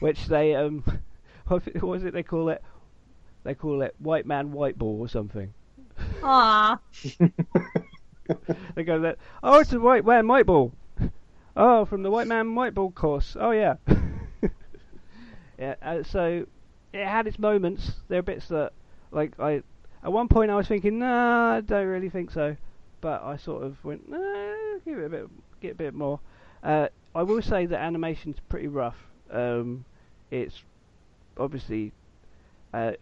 [0.00, 0.84] which they um,
[1.46, 2.62] what was it they call it?
[3.44, 5.52] They call it white man white ball or something.
[6.22, 6.78] Aw.
[8.74, 10.72] They go that oh it's a white man white ball.
[11.56, 13.36] Oh, from the white man white ball course.
[13.38, 13.76] Oh yeah.
[15.58, 15.74] yeah.
[15.82, 16.46] Uh, so
[16.98, 17.92] it had its moments.
[18.08, 18.72] There are bits that
[19.10, 19.62] like I
[20.02, 22.56] at one point I was thinking nah I don't really think so,
[23.00, 25.28] but I sort of went nah give it a bit
[25.60, 26.20] get a bit more.
[26.62, 28.96] Uh, I will say that animation's pretty rough.
[29.30, 29.84] Um,
[30.30, 30.62] it's
[31.36, 31.92] obviously
[32.74, 32.92] uh,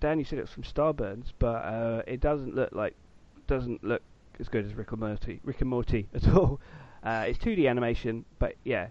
[0.00, 2.94] Dan you said it's from Starburns, but uh, it doesn't look like
[3.46, 4.02] doesn't look
[4.40, 5.40] as good as Rick and Morty.
[5.44, 6.60] Rick and Morty at all.
[7.02, 8.88] Uh, it's 2D animation, but yeah,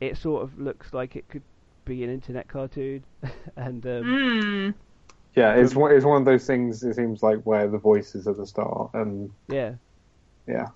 [0.00, 1.42] it sort of looks like it could
[1.86, 3.04] be an internet cartoon,
[3.56, 4.74] and um, Mm.
[5.34, 6.82] Yeah, it's one it's one of those things.
[6.82, 9.74] It seems like where the voices at the start, and yeah,
[10.46, 10.68] yeah,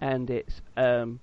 [0.00, 1.18] and it's um,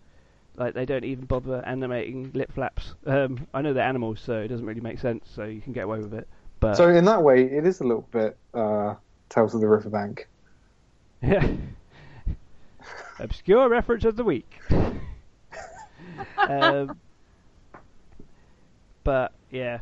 [0.58, 2.96] like they don't even bother animating lip flaps.
[3.06, 5.30] Um, I know they're animals, so it doesn't really make sense.
[5.34, 6.28] So you can get away with it.
[6.60, 8.96] But so in that way, it is a little bit uh,
[9.30, 10.28] Tales of the Riverbank.
[11.22, 11.48] yeah,
[13.20, 14.60] obscure reference of the week.
[16.40, 17.00] um,
[19.08, 19.80] but yeah,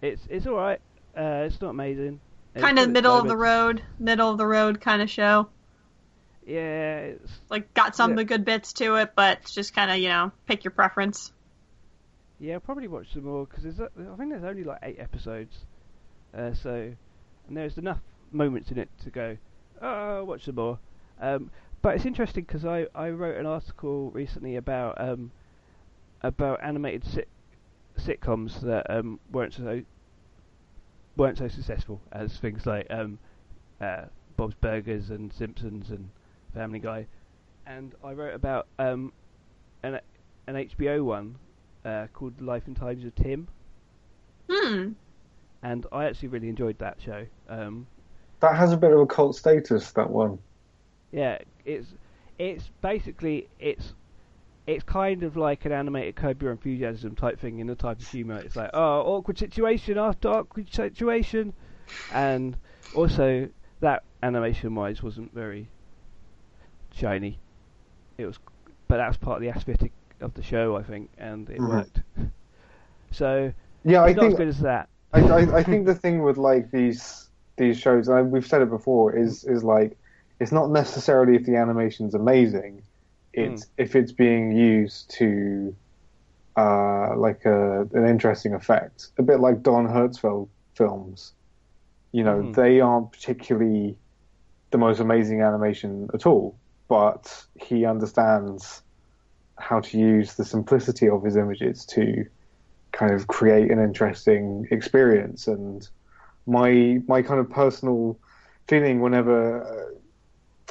[0.00, 0.80] it's it's all right.
[1.14, 2.18] Uh, it's not amazing.
[2.54, 5.50] It's Kind of middle of the road, middle of the road kind of show.
[6.46, 9.90] Yeah, it's Like got some of the good bits to it, but it's just kind
[9.90, 11.32] of you know pick your preference.
[12.40, 15.54] Yeah, I'll probably watch some more because I think there's only like eight episodes,
[16.34, 16.94] uh, so
[17.48, 18.00] and there's enough
[18.32, 19.36] moments in it to go.
[19.82, 20.78] Oh, watch some more.
[21.20, 21.50] Um,
[21.82, 25.30] but it's interesting because I, I wrote an article recently about um,
[26.22, 27.28] about animated sit-
[27.98, 29.82] sitcoms that um, weren't so
[31.16, 33.18] weren't so successful as things like um,
[33.80, 34.04] uh,
[34.36, 36.10] Bob's Burgers and Simpsons and
[36.54, 37.06] Family Guy,
[37.66, 39.12] and I wrote about um,
[39.82, 40.00] an
[40.46, 41.36] an HBO one
[41.84, 43.48] uh, called Life and Times of Tim,
[44.50, 44.92] Hmm.
[45.62, 47.26] and I actually really enjoyed that show.
[47.48, 47.86] Um,
[48.40, 49.92] That has a bit of a cult status.
[49.92, 50.38] That one.
[51.12, 51.94] yeah, it's
[52.38, 53.94] it's basically it's
[54.66, 58.08] it's kind of like an animated Curb Your Enthusiasm type thing in the type of
[58.08, 58.40] humour.
[58.40, 61.54] It's like oh awkward situation after awkward situation,
[62.10, 62.56] and
[62.92, 63.48] also
[63.80, 65.70] that animation wise wasn't very
[66.92, 67.40] shiny.
[68.18, 68.38] It was,
[68.88, 71.62] but that was part of the aesthetic of the show, I think, and it Mhm.
[71.64, 72.02] worked.
[73.12, 73.52] So
[73.84, 74.88] Yeah, I it's not as think good as that.
[75.12, 78.70] I, I, I think the thing with like these these shows, and we've said it
[78.70, 79.98] before, is is like
[80.40, 82.84] it's not necessarily if the animation's amazing,
[83.32, 85.74] it's if it's being used to
[86.56, 91.34] uh, like a, an interesting effect, a bit like Don Hertzfeldt films.
[92.12, 92.54] You know, Mhm.
[92.54, 93.98] they aren't particularly
[94.70, 98.82] the most amazing animation at all, but he understands
[99.58, 102.24] how to use the simplicity of his images to
[102.92, 105.46] kind of create an interesting experience.
[105.48, 105.88] And
[106.46, 108.18] my my kind of personal
[108.68, 109.98] feeling whenever, uh,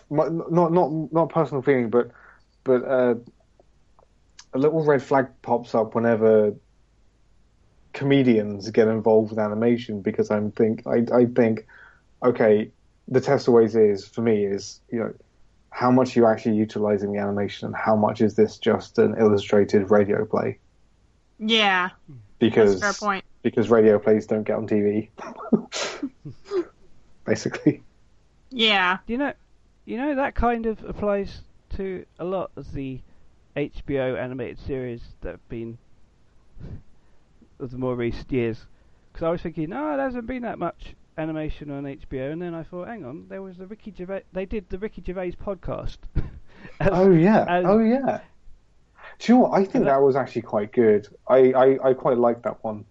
[0.10, 2.12] my, not not not personal feeling, but
[2.64, 3.16] but uh,
[4.54, 6.54] a little red flag pops up whenever
[7.94, 11.68] comedians get involved with animation because I'm think I I think
[12.24, 12.72] okay
[13.08, 15.14] the test always is for me is you know
[15.72, 19.16] how much are you actually utilizing the animation and how much is this just an
[19.20, 20.60] illustrated radio play
[21.40, 23.26] Yeah, that's because a fair point.
[23.44, 25.10] because radio plays don't get on TV
[27.26, 27.84] basically
[28.52, 29.00] Yeah.
[29.08, 29.34] You know,
[29.86, 31.42] you know that kind of applies
[31.78, 33.00] to a lot of the
[33.56, 35.78] HBO animated series that have been
[37.60, 38.66] of the more recent years.
[39.12, 42.54] Because I was thinking, no, there hasn't been that much animation on HBO, and then
[42.54, 44.24] I thought, hang on, there was the Ricky Gervais.
[44.32, 45.98] They did the Ricky Gervais podcast,
[46.80, 47.46] As- Oh yeah.
[47.48, 48.22] as- oh yeah.
[49.20, 49.52] Do you know what?
[49.60, 51.08] I think that- that was actually quite good.
[51.28, 52.86] I, I, I quite liked that one.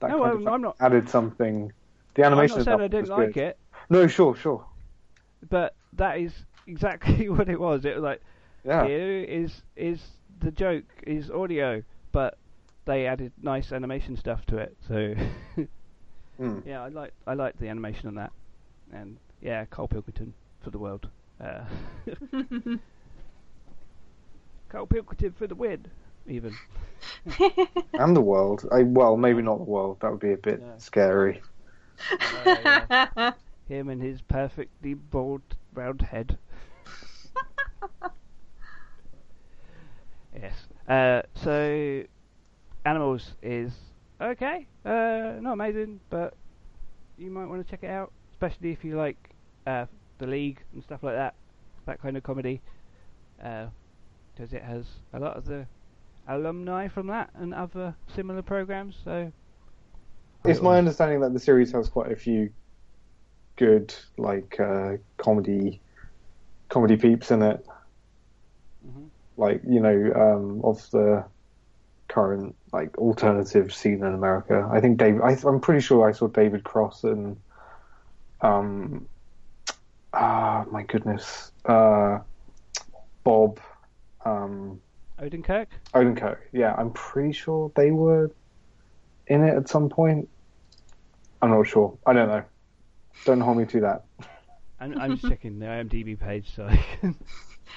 [0.00, 1.72] That No, kind I'm- of I'm not- added something.
[2.14, 3.42] The I'm animation not of saying I didn't like good.
[3.44, 3.58] it,
[3.90, 4.64] No, sure, sure.
[5.48, 6.32] but that is
[6.68, 7.84] exactly what it was.
[7.84, 8.22] It was like
[8.64, 8.86] Yeah.
[8.86, 10.00] here is is
[10.40, 12.38] the joke is audio, but
[12.86, 14.76] they added nice animation stuff to it.
[14.86, 15.14] So
[16.38, 16.60] Hmm.
[16.64, 18.32] yeah, I like I like the animation on that,
[18.92, 21.08] and yeah, Karl Pilkington for the world.
[21.40, 21.64] Uh,
[24.68, 25.86] Karl Pilkington for the win,
[26.26, 26.58] even.
[27.96, 28.66] And the world.
[28.72, 30.00] I well, maybe not the world.
[30.00, 30.78] That would be a bit Yeah.
[30.78, 31.42] scary.
[32.32, 32.86] Uh,
[33.68, 36.38] Him and his perfectly bald round head.
[40.40, 40.54] yes.
[40.88, 42.02] Uh, so,
[42.84, 43.72] Animals is
[44.20, 44.66] okay.
[44.84, 46.34] Uh, not amazing, but
[47.18, 49.16] you might want to check it out, especially if you like
[49.66, 49.86] uh,
[50.18, 51.34] the League and stuff like that.
[51.86, 52.60] That kind of comedy,
[53.36, 55.66] because it has a lot of the
[56.28, 58.94] alumni from that and other similar programs.
[59.04, 59.32] So,
[60.44, 62.50] It's my understanding that the series has quite a few
[63.56, 65.80] good like uh, comedy
[66.68, 67.66] comedy peeps in it.
[68.86, 69.08] Mhm.
[69.36, 71.24] Like you know, um, of the
[72.08, 74.68] current like alternative scene in America.
[74.70, 75.20] I think Dave.
[75.20, 77.36] I, I'm pretty sure I saw David Cross and
[78.40, 79.08] um,
[80.12, 82.18] ah, my goodness, uh,
[83.24, 83.60] Bob.
[84.24, 84.80] Um,
[85.20, 85.66] Odenkirk.
[85.94, 86.38] Odenkirk.
[86.52, 88.30] Yeah, I'm pretty sure they were
[89.26, 90.28] in it at some point.
[91.42, 91.96] I'm not sure.
[92.06, 92.44] I don't know.
[93.24, 94.04] Don't hold me to that.
[94.80, 97.16] I'm, I'm just checking the IMDb page so I can.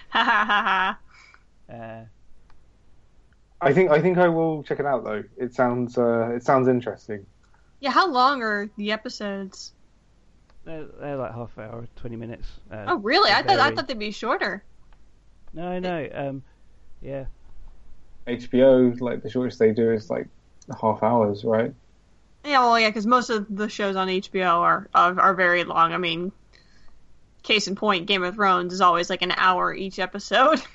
[0.10, 0.98] Ha ha ha
[1.70, 1.74] ha.
[1.74, 2.06] Uh,
[3.62, 5.24] I think I think I will check it out though.
[5.38, 7.26] It sounds uh, it sounds interesting.
[7.80, 9.74] Yeah, how long are the episodes?
[10.64, 12.48] they're, they're like half hour, twenty minutes.
[12.72, 13.32] Uh, Oh, really?
[13.32, 14.64] I thought I thought they'd be shorter.
[15.54, 16.10] No, no.
[16.14, 16.44] Um,
[17.02, 17.26] yeah.
[18.28, 20.28] HBO like the shortest they do is like
[20.80, 21.74] half hours, right?
[22.46, 25.94] Yeah, well, yeah, because most of the shows on HBO are, are are very long.
[25.94, 26.32] I mean,
[27.43, 30.62] case in point, Game of Thrones is always like an hour each episode.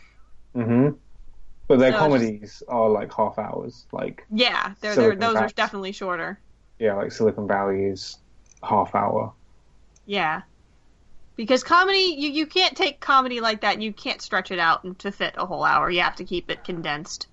[0.54, 0.96] Mm-hmm.
[1.68, 3.84] But their So it's comedies are like half hours.
[3.92, 6.38] Like yeah, they're, they're Silicon those are definitely shorter.
[6.78, 8.16] yeah, like Silicon Valley is
[8.62, 9.34] half hour.
[10.06, 10.42] Yeah,
[11.34, 13.82] because comedy, you you can't take comedy like that.
[13.82, 15.90] You can't stretch it out to fit a whole hour.
[15.90, 17.26] You have to keep it condensed.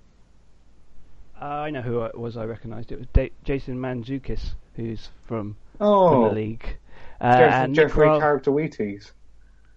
[1.41, 2.35] Uh, I know who it was.
[2.35, 6.77] I recognised it was da- Jason Mantzoukas, who's from, from Oh, the league.
[7.21, 9.11] Uh, Jeff- and Jeffrey Kroll, character Wheaties.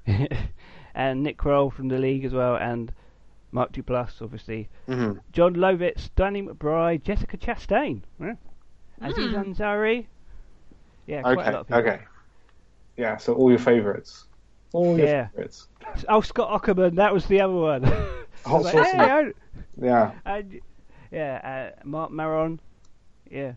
[0.95, 2.93] and Nick Kroll from the league as well, and
[3.53, 4.69] Mark Duplass, obviously.
[4.89, 5.19] Mm-hmm.
[5.33, 8.35] Jon Lovitz, Danny McBride, Jessica Chastain, yeah.
[9.01, 9.53] Aziz Hmm.
[9.53, 10.07] Ansari.
[11.07, 11.81] Yeah, quite a Okay, lot of people.
[11.81, 11.99] okay.
[12.97, 14.25] Yeah, so all your favourites.
[14.73, 15.27] All your Yeah.
[15.29, 15.69] favourites.
[16.09, 17.83] Oh, Scott Aukerman, that was the other one.
[18.45, 19.33] Hot like, sauce hey, I-
[19.81, 20.13] Yeah.
[20.25, 20.61] and,
[21.13, 22.59] yeah, uh, Marc Maron.
[23.31, 23.53] Yeah.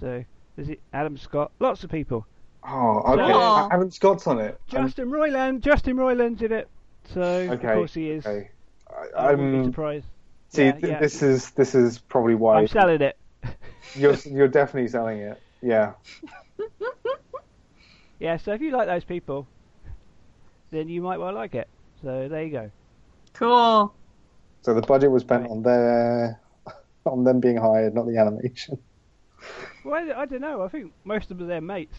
[0.00, 0.24] So,
[0.56, 1.52] is it Adam Scott?
[1.60, 2.26] Lots of people.
[2.62, 3.32] Oh, okay.
[3.32, 3.68] Aw.
[3.70, 4.60] Adam Scott's on it.
[4.72, 5.60] I'm- Justin Roiland.
[5.60, 6.68] Justin Roiland's in it.
[7.14, 8.26] So, Okay, of course he is.
[8.26, 8.50] okay.
[8.88, 10.06] I I, wouldn't be am surprised.
[10.50, 10.64] see.
[10.64, 10.98] Yeah, th- yeah.
[11.00, 13.16] This is this is probably why I'm selling it.
[13.94, 15.40] you're you're definitely selling it.
[15.62, 15.92] Yeah.
[18.18, 19.46] Yeah, so if you like those people,
[20.70, 21.68] then you might well like it.
[22.02, 22.70] So there you go.
[23.32, 23.94] Cool.
[24.60, 25.50] So the budget was spent Right.
[25.50, 26.38] on their
[27.06, 28.78] on them being hired, not the animation.
[29.84, 30.62] Well, I, I don't know.
[30.62, 31.96] I think most of them are their mates.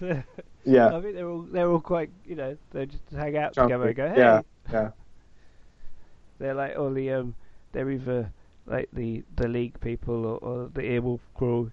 [0.64, 0.94] Yeah.
[0.94, 3.72] I think they're all they're all quite you know they just hang out Jumpy.
[3.72, 4.18] together and go hey.
[4.18, 4.40] Yeah.
[4.70, 4.90] Yeah.
[6.38, 7.34] They're like all the um
[7.72, 8.30] they're either
[8.66, 11.72] like the the league people or, or the Earwolf crew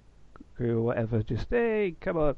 [0.55, 1.21] crew or whatever.
[1.23, 2.35] Just hey, come on,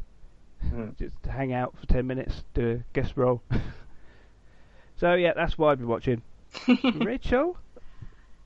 [0.65, 0.97] Mm.
[0.97, 3.43] just hang out for ten minutes, do a guest role.
[4.95, 6.23] so yeah, that's why I've been watching.
[6.95, 7.55] Rachel,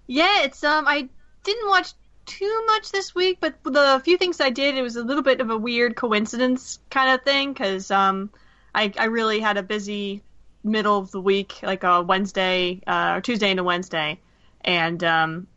[0.07, 1.07] Yeah, it's um I
[1.45, 1.93] didn't watch
[2.25, 5.41] too much this week, but the few things I did, it was a little bit
[5.41, 8.29] of a weird coincidence kind of thing because um
[8.73, 10.23] I I really had a busy
[10.63, 14.19] middle of the week, like a Wednesday uh, or Tuesday into Wednesday,
[14.61, 15.47] and um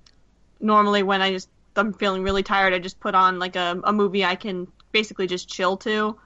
[0.61, 3.93] normally when I just I'm feeling really tired, I just put on like a, a
[3.93, 6.17] movie I can basically just chill to.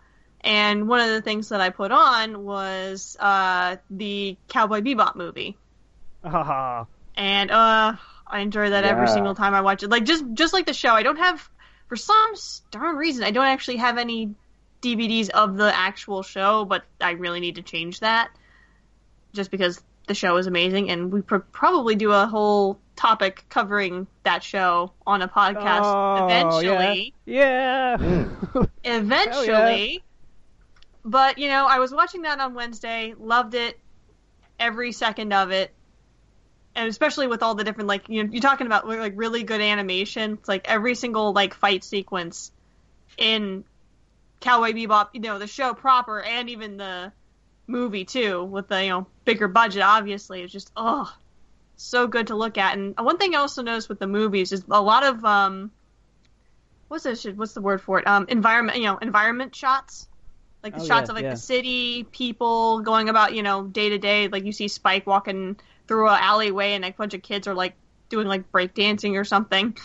[0.43, 5.57] And one of the things that I put on was uh, the Cowboy Bebop movie
[6.22, 6.84] haha.
[7.16, 7.95] and uh
[8.31, 9.91] I enjoy that every single time I watch it.
[9.91, 11.49] Like just just like the show, I don't have
[11.89, 12.35] for some
[12.70, 14.35] darn reason I don't actually have any
[14.83, 18.31] DVDs of the actual show, but I really need to change that
[19.33, 24.07] just because the show is amazing and we pr- probably do a whole topic covering
[24.24, 27.97] that show on a podcast Oh, eventually Yeah.
[27.99, 28.68] Mm.
[28.85, 30.03] eventually.
[31.05, 33.79] But you know, I was watching that on Wednesday, loved it,
[34.59, 35.72] every second of it,
[36.79, 39.61] and especially with all the different like you know you're talking about like really good
[39.61, 40.35] animation.
[40.35, 42.53] It's like every single like fight sequence
[43.18, 43.64] in
[44.41, 47.12] Cowboy Bebop, you know, the show proper and even the
[47.66, 49.83] movie too, with the you know bigger budget.
[49.83, 51.12] Obviously, it's just oh,
[51.76, 52.79] so good to look at.
[52.79, 55.72] And one thing I also noticed with the movies is a lot of um,
[56.87, 57.24] what's this?
[57.24, 58.07] What's the word for it?
[58.07, 60.07] Um, environment, you know, environment shots.
[60.62, 61.31] Like the Oh, shots yeah, of like yeah.
[61.31, 64.29] the city, people going about, you know, day to day.
[64.29, 65.57] Like you see Spike walking
[65.89, 67.74] through an alleyway, and a bunch of kids are like
[68.11, 69.76] doing like break dancing or something,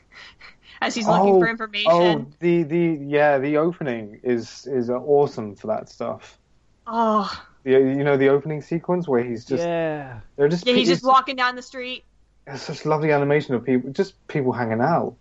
[0.80, 1.90] as he's looking Oh, for information.
[1.90, 6.38] Oh, the the yeah, the opening is is uh, awesome for that stuff.
[6.86, 7.30] Oh,
[7.64, 10.20] The, you know the opening sequence where he's just yeah.
[10.36, 12.04] they're just yeah, he's just walking down the street.
[12.46, 15.16] It's such lovely animation of people, just people hanging out.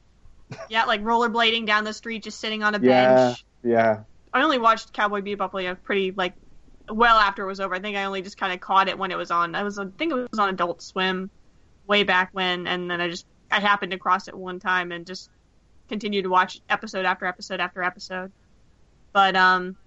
[0.69, 3.45] Yeah, like rollerblading down the street, just sitting on a Yeah, bench.
[3.63, 4.03] yeah.
[4.33, 6.35] I only watched Cowboy Bebop like pretty like
[6.89, 7.75] well after it was over.
[7.75, 9.55] I think I only just kind of caught it when it was on.
[9.55, 11.29] I was I think it was on Adult Swim
[11.87, 15.05] way back when, and then I just I happened to cross it one time and
[15.05, 15.29] just
[15.87, 18.31] continued to watch episode after episode after episode.
[19.13, 19.77] But um,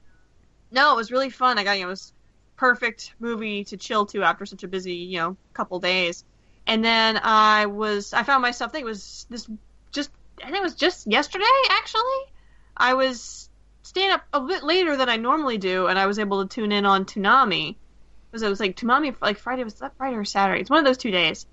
[0.70, 1.59] no, it was really fun.
[1.59, 2.12] I got you know, it was
[2.57, 6.24] perfect movie to chill to after such a busy you know couple days.
[6.66, 9.48] And then I was I found myself I think it was this
[9.92, 10.11] just
[10.42, 12.03] I think it was just yesterday actually.
[12.76, 13.49] I was
[13.91, 16.70] staying up a bit later than I normally do, and I was able to tune
[16.72, 17.76] in on Toonami.
[18.30, 20.61] Because it was like Toonami, like Friday was that Friday or Saturday?
[20.61, 21.47] It's one of those two days.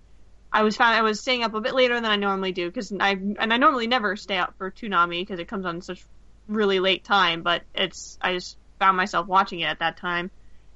[0.54, 2.94] I was found I was staying up a bit later than I normally do because
[2.94, 6.06] I and I normally never stay up for Toonami because it comes on such
[6.48, 7.42] really late time.
[7.42, 10.30] But it's I just found myself watching it at that time,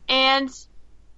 [0.09, 0.49] and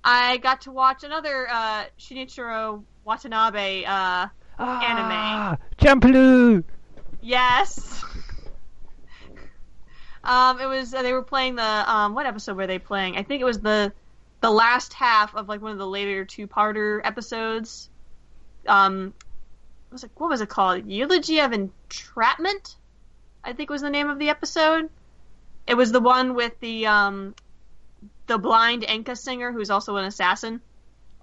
[0.04, 3.86] I got to watch another uh, Shinichiro Watanabe.
[3.86, 4.28] Uh,
[4.60, 6.64] Ah, Champloo!
[7.22, 8.04] Yes.
[10.24, 13.18] um, it was uh, they were playing the um, what episode were they playing?
[13.18, 13.94] I think it was the
[14.42, 17.90] the last half of like one of the later two parter episodes.
[18.68, 19.14] Um,
[19.90, 20.92] what was it what was it called?
[20.92, 22.76] Elegy of Entrapment,
[23.44, 24.90] I think was the name of the episode.
[25.68, 27.36] It was the one with the um
[28.28, 30.62] the blind Enka singer who's also an assassin.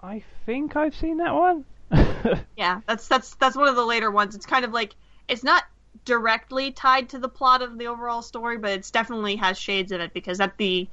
[0.03, 1.64] I think I've seen that one.
[2.57, 4.34] Yeah, that's that's that's one of the later ones.
[4.34, 4.94] It's kind of like
[5.28, 5.64] it's not
[6.05, 10.01] directly tied to the plot of the overall story, but it's definitely has shades of
[10.01, 10.88] it because at the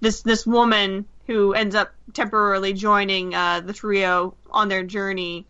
[0.00, 5.46] this this woman who ends up temporarily joining uh, the trio on their journey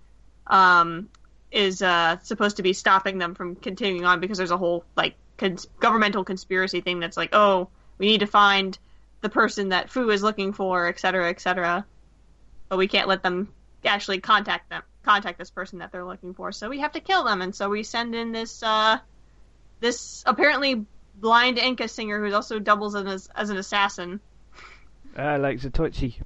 [0.47, 1.09] um,
[1.51, 5.15] is uh, supposed to be stopping them from continuing on because there's a whole like
[5.37, 8.79] cons- governmental conspiracy thing that's like, oh, we need to find
[9.21, 11.85] the person that Fu is looking for, et cetera, et cetera.
[12.69, 13.53] But we can't let them
[13.85, 16.53] actually contact them contact this person that they're looking for.
[16.53, 18.99] So we have to kill them, and so we send in this uh,
[19.81, 20.85] this apparently
[21.15, 24.21] blind Enka singer who also doubles as, as an assassin.
[25.17, 26.17] Ah, like Zatoichi.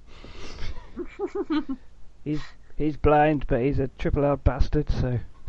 [2.25, 2.41] he's
[2.77, 4.89] he's blind, but he's a triple R bastard.
[4.91, 5.19] So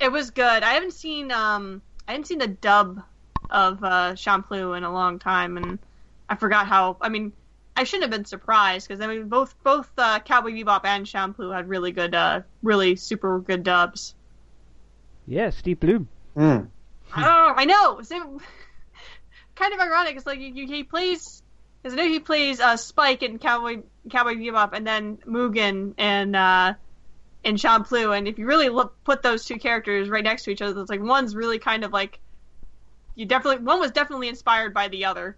[0.00, 0.62] it was good.
[0.62, 3.02] I haven't seen um I haven't seen the dub
[3.50, 5.78] of uh, Champloo in a long time, and
[6.28, 6.96] I forgot how.
[7.00, 7.32] I mean,
[7.76, 11.54] I shouldn't have been surprised because I mean both both uh, Cowboy Bebop and Champloo
[11.54, 14.14] had really good, uh, really super good dubs.
[15.26, 16.08] yeah, Steve Blum.
[16.36, 16.68] Mm.
[17.16, 18.00] oh, I know.
[18.02, 18.40] So,
[19.56, 20.16] kind of ironic.
[20.16, 21.42] It's like you, you, he plays.
[21.82, 26.34] Because I know he plays uh, Spike in Cowboy Cowboy Bebop, and then Mugen and
[26.34, 26.74] uh,
[27.42, 28.16] in Champloo.
[28.16, 30.88] And if you really look, put those two characters right next to each other, it's
[30.88, 32.20] like one's really kind of like
[33.16, 35.36] you definitely one was definitely inspired by the other.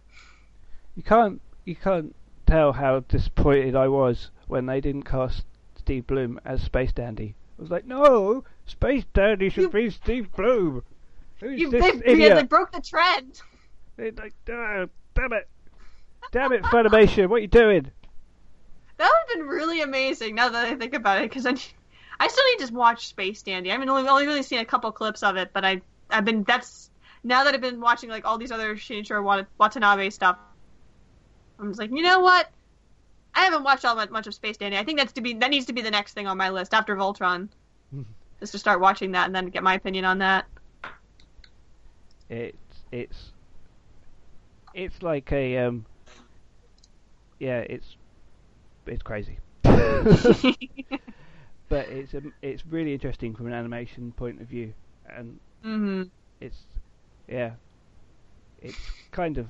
[0.97, 2.15] You can't you can't
[2.47, 5.45] tell how disappointed I was when they didn't cast
[5.77, 7.35] Steve Blum as Space Dandy.
[7.59, 10.83] I was like, no, Space Dandy should You- be Steve Blum.
[11.41, 12.37] Who's You this idiot?
[12.37, 13.43] they broke the trend.
[13.97, 15.49] They're like, "Ah, damn it,
[16.33, 17.91] damn it, Funimation, what are you doing?
[18.99, 21.55] That would have been really amazing now that I think about it, because I,
[22.19, 23.71] I still need to watch Space Dandy.
[23.71, 26.43] I mean, only only really seen a couple clips of it, but I I've been
[26.45, 26.91] that's
[27.23, 30.39] now that I've been watching like all these other Shinichiro Wat- Watanabe stuff.
[31.59, 32.51] I'm just like, you know what?
[33.35, 34.77] I haven't watched all that much of Space Dandy.
[34.79, 36.75] I think that's to be that needs to be the next thing on my list
[36.75, 37.51] after Voltron,
[38.41, 40.47] just to start watching that and then get my opinion on that.
[42.29, 43.33] It's it's
[44.75, 45.87] it's like a um,
[47.39, 47.97] yeah, it's
[48.87, 49.39] it's crazy.
[51.69, 54.75] but it's um, it's really interesting from an animation point of view,
[55.09, 56.67] and hmm it's
[57.29, 57.55] yeah,
[58.59, 59.49] it's kind of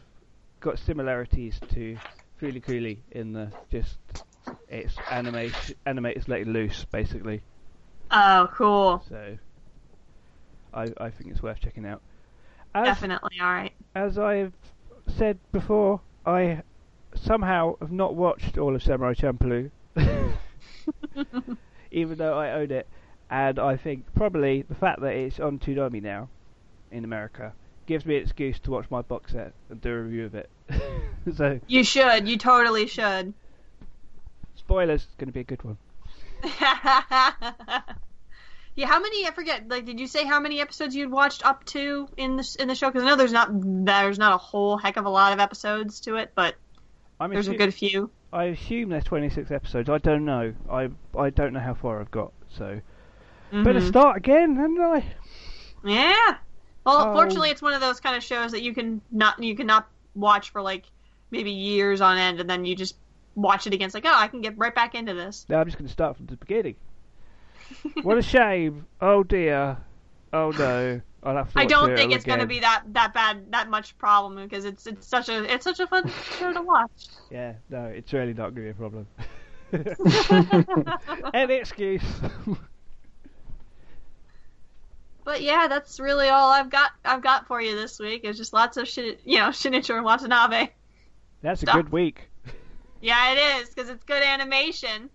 [0.66, 1.96] got similarities to
[2.42, 3.98] Fooly Cooly in the just
[4.68, 7.40] it's animation animators let it loose basically.
[8.10, 9.02] Oh, cool.
[9.08, 9.38] So
[10.74, 12.02] I I think it's worth checking out.
[12.74, 13.38] As, Definitely.
[13.40, 13.72] All right.
[13.94, 14.52] as I've
[15.16, 16.62] said before, I
[17.14, 19.70] somehow have not watched all of Samurai Champloo,
[21.92, 22.88] even though I own it.
[23.30, 26.28] And I think probably the fact that it's on Toonami now
[26.90, 27.54] in America
[27.86, 30.50] gives me an excuse to watch my box set and do a review of it.
[31.36, 32.28] so You should.
[32.28, 33.32] You totally should.
[34.56, 35.78] spoilers, it's going to be a good one.
[38.74, 39.26] yeah, how many?
[39.26, 39.68] I forget.
[39.68, 42.74] Like, did you say how many episodes you'd watched up to in the in the
[42.74, 42.88] show?
[42.88, 46.00] Because I know there's not there's not a whole heck of a lot of episodes
[46.00, 46.54] to it, but
[47.18, 48.10] I'm there's a good few.
[48.32, 49.88] I assume there's 26 episodes.
[49.88, 50.52] I don't know.
[50.70, 52.32] I I don't know how far I've got.
[52.50, 52.80] So
[53.52, 53.88] better Mhm.
[53.88, 55.04] start again, hadn't I?
[55.84, 56.36] Yeah.
[56.86, 57.12] Well, Oh.
[57.12, 59.88] fortunately, it's one of those kind of shows that you can not you can not
[60.14, 60.84] watch for like
[61.32, 62.94] maybe years on end, and then you just
[63.34, 63.86] watch it again.
[63.86, 65.44] It's like, oh, I can get right back into this.
[65.48, 66.76] No, I'm just going to start from the beginning.
[68.02, 68.86] what a shame.
[69.00, 69.76] Oh dear.
[70.32, 71.00] Oh no.
[71.24, 73.98] I'll have to I don't think it's going to be that that bad that much
[73.98, 76.08] problem because it's it's such a it's such a fun
[76.38, 77.08] show to watch.
[77.32, 79.08] Yeah, no, it's really not going to be a problem.
[81.34, 82.02] Any excuse.
[85.26, 88.20] But yeah, that's really all I've got I've got for you this week.
[88.22, 90.68] It's just lots of shit, you know, Shinichiro and Watanabe.
[91.42, 92.30] That's a good week.
[93.00, 95.10] Yeah, it is because it's good animation.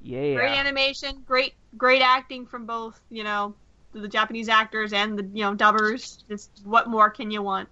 [0.00, 0.34] Yeah.
[0.34, 3.56] Great animation, great great acting from both, you know,
[3.92, 6.22] the Japanese actors and the you know dubbers.
[6.28, 7.68] Just what more can you want?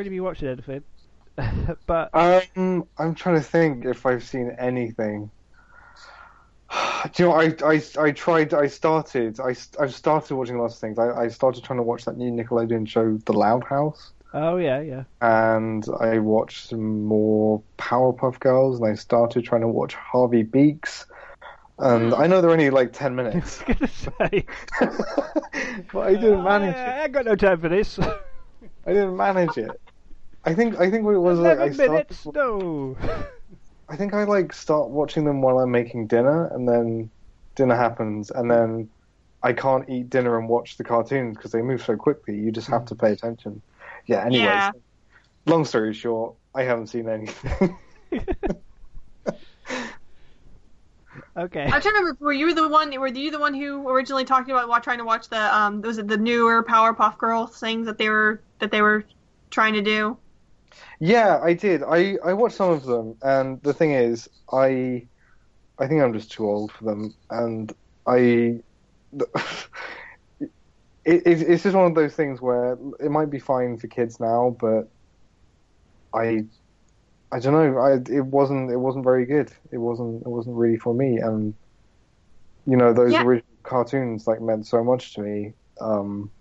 [0.00, 0.82] Really been watching anything.
[1.86, 5.30] but Um, I'm trying to think if I've seen anything.
[7.14, 10.80] Do you know, I, I, I tried, I started, I, I've started watching lots of
[10.80, 10.98] things.
[10.98, 14.80] I, I started trying to watch that new Nickelodeon show, The Loud House, oh yeah,
[14.80, 15.04] yeah.
[15.20, 21.06] and I watched some more Powerpuff Girls, and I started trying to watch Harvey Beaks.
[21.78, 23.62] And I know they're only like 10 minutes.
[23.66, 24.46] I was gonna say.
[25.92, 27.04] but I didn't manage I, it.
[27.04, 27.98] I got no time for this.
[27.98, 29.70] I didn't manage it.
[30.44, 32.26] I think, I think what it was like, I Eleven started, minutes.
[32.34, 32.96] No.
[33.88, 37.10] I think I like start watching them while I'm making dinner, and then
[37.56, 38.88] dinner happens, and then
[39.42, 42.36] I can't eat dinner and watch the cartoons because they move so quickly.
[42.36, 43.60] You just have to pay attention.
[44.06, 44.24] Yeah.
[44.24, 44.70] Anyway, Yeah.
[45.46, 47.76] long story short, I haven't seen anything.
[51.36, 51.64] okay.
[51.64, 52.16] I'm trying to remember.
[52.20, 52.98] Were you the one?
[52.98, 55.82] Were you the one who originally talked about wa- trying to watch the um?
[55.82, 59.04] Was it the newer Powerpuff Girls things that they were that they were
[59.50, 60.16] trying to do?
[61.00, 61.82] Yeah, I did.
[61.82, 65.08] I I watched some of them, and the thing is, I
[65.78, 67.72] I think I'm just too old for them, and
[68.06, 68.60] I.
[71.04, 74.20] It, it, it's just one of those things where it might be fine for kids
[74.20, 74.90] now, but
[76.14, 76.44] I,
[77.32, 77.78] I don't know.
[77.80, 79.52] I it wasn't it wasn't very good.
[79.72, 81.18] It wasn't it wasn't really for me.
[81.18, 81.54] And
[82.66, 83.20] you know those Yeah.
[83.20, 85.54] original cartoons like meant so much to me.
[85.80, 86.32] Um,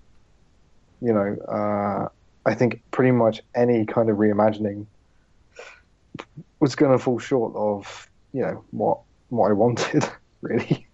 [1.01, 2.09] you know, uh,
[2.49, 4.87] I think pretty much any kind of reimagining
[6.59, 10.03] was going to fall short of you know what what I wanted
[10.41, 10.87] really.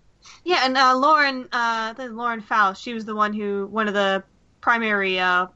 [0.43, 3.93] Yeah, and uh, Lauren, uh, the Lauren Faust, she was the one who one of
[3.93, 4.23] the
[4.59, 5.17] primary.
[5.17, 5.47] Uh,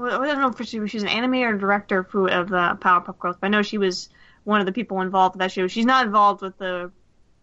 [0.00, 3.36] I don't know if she, was an animator or director of, of the Powerpuff Girls,
[3.40, 4.10] but I know she was
[4.44, 5.66] one of the people involved with that show.
[5.66, 6.92] She's not involved with the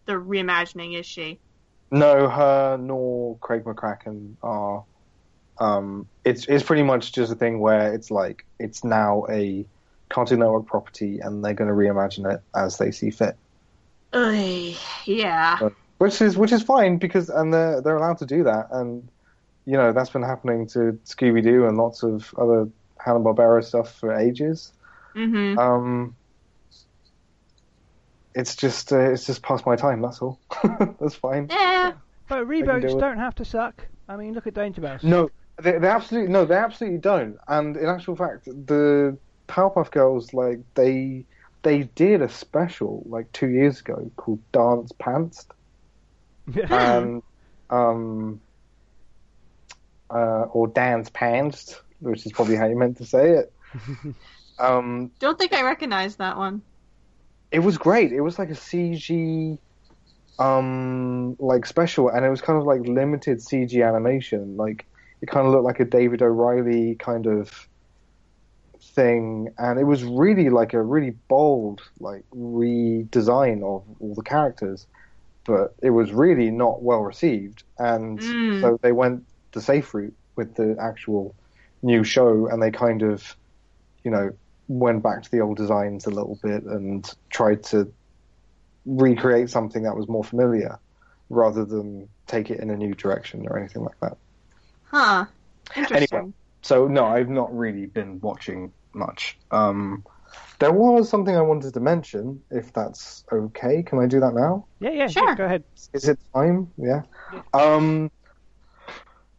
[0.06, 1.40] the reimagining, is she?
[1.90, 4.84] No, her nor Craig McCracken are.
[5.58, 9.64] Um, it's it's pretty much just a thing where it's like it's now a
[10.08, 13.36] Cartoon Network property, and they're going to reimagine it as they see fit,
[14.12, 15.68] Ugh, yeah.
[15.98, 19.08] which is which is fine because and they're they're allowed to do that, and
[19.64, 23.94] you know that's been happening to Scooby Doo and lots of other Hanna Barbera stuff
[23.94, 24.72] for ages.
[25.14, 26.14] hmm Um,
[28.34, 30.02] it's just uh, it's just past my time.
[30.02, 30.38] That's all.
[31.00, 31.48] that's fine.
[31.50, 31.92] Yeah.
[32.28, 32.98] But do reboots it.
[32.98, 33.86] don't have to suck.
[34.08, 35.02] I mean, look at Danger Mouse.
[35.02, 35.30] No,
[35.62, 37.36] they, they absolutely no, they absolutely don't.
[37.48, 41.26] And in actual fact, the Powerpuff Girls like they
[41.62, 45.46] they did a special like two years ago called Dance Pants,
[46.70, 47.22] and
[47.70, 48.40] um,
[50.10, 53.52] uh, or Dance Pants, which is probably how you meant to say it.
[54.58, 56.62] Um, Don't think I recognize that one.
[57.50, 58.12] it was great.
[58.12, 59.58] It was like a CG
[60.38, 64.56] um like special, and it was kind of like limited CG animation.
[64.56, 64.86] Like
[65.26, 67.68] it kind of looked like a David O'Reilly kind of
[68.94, 74.86] thing, and it was really like a really bold like redesign of all the characters,
[75.44, 78.60] but it was really not well received, and Mm.
[78.60, 81.34] so they went the safe route with the actual
[81.82, 83.36] new show, and they kind of,
[84.04, 84.30] you know,
[84.68, 87.92] went back to the old designs a little bit and tried to
[88.84, 90.78] recreate something that was more familiar,
[91.30, 94.16] rather than take it in a new direction or anything like that.
[94.96, 95.26] Huh.
[95.76, 96.08] Interesting.
[96.18, 96.32] Anyway.
[96.62, 99.36] So no, I've not really been watching much.
[99.50, 100.04] Um,
[100.58, 103.82] there was something I wanted to mention, if that's okay.
[103.82, 104.66] Can I do that now?
[104.80, 105.28] Yeah, yeah, Sure.
[105.28, 105.64] yeah, go ahead.
[105.92, 106.72] Is it time?
[106.78, 107.02] Yeah.
[107.52, 108.10] Um.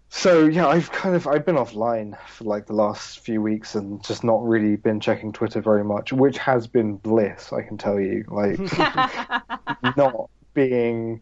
[0.09, 4.03] So yeah, I've kind of I've been offline for like the last few weeks and
[4.03, 7.51] just not really been checking Twitter very much, which has been bliss.
[7.51, 8.59] I can tell you, like
[9.97, 11.21] not being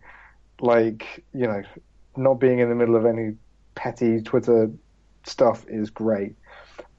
[0.60, 1.64] like you know
[2.18, 3.36] not being in the middle of any
[3.76, 4.72] petty Twitter
[5.24, 6.36] stuff is great.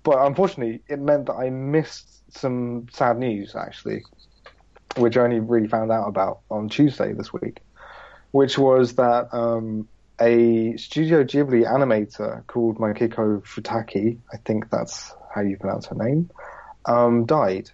[0.03, 4.05] But unfortunately, it meant that I missed some sad news actually,
[4.97, 7.59] which I only really found out about on Tuesday this week,
[8.31, 9.89] which was that um,
[10.21, 16.31] a Studio Ghibli animator called Makiko Futaki, I think that's how you pronounce her name,
[16.85, 17.71] um, died,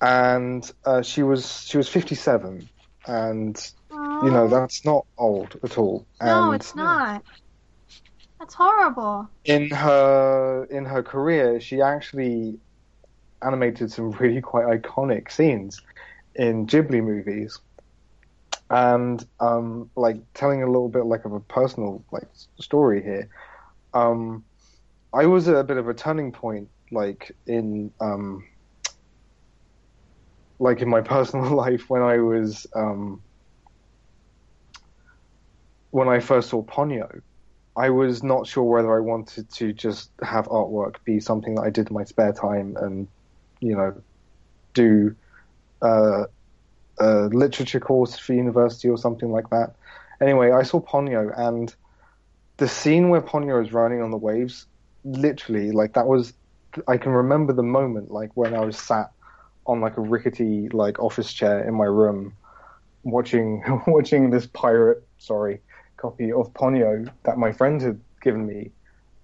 [0.00, 2.68] and uh, she was she was 57,
[3.06, 6.06] and you know that's not old at all.
[6.20, 7.22] no, and it's not.
[8.42, 9.28] That's horrible.
[9.44, 12.58] in her in her career, she actually
[13.40, 15.80] animated some really quite iconic scenes
[16.34, 17.60] in Ghibli movies,
[18.68, 22.26] and um, like telling a little bit like of a personal like
[22.58, 23.28] story here.
[23.94, 24.44] Um,
[25.12, 28.44] I was at a bit of a turning point, like in um,
[30.58, 33.22] like in my personal life when I was um,
[35.92, 37.22] when I first saw Ponyo.
[37.76, 41.70] I was not sure whether I wanted to just have artwork be something that I
[41.70, 43.08] did in my spare time and,
[43.60, 43.94] you know,
[44.74, 45.14] do
[45.80, 46.24] uh,
[46.98, 49.74] a literature course for university or something like that.
[50.20, 51.74] Anyway, I saw Ponyo and
[52.58, 54.66] the scene where Ponyo is running on the waves,
[55.04, 56.34] literally, like that was,
[56.86, 59.10] I can remember the moment, like when I was sat
[59.66, 62.34] on like a rickety like office chair in my room,
[63.02, 65.60] watching watching this pirate, sorry,
[66.02, 68.72] copy of Ponyo that my friend had given me.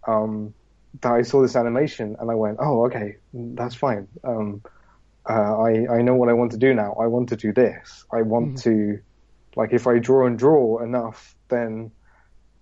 [0.07, 0.55] Um,
[1.03, 4.09] that I saw this animation and I went, oh, okay, that's fine.
[4.25, 4.63] Um,
[5.29, 6.97] uh, I I know what I want to do now.
[7.05, 8.05] I want to do this.
[8.11, 8.99] I want to,
[9.55, 11.91] like, if I draw and draw enough, then,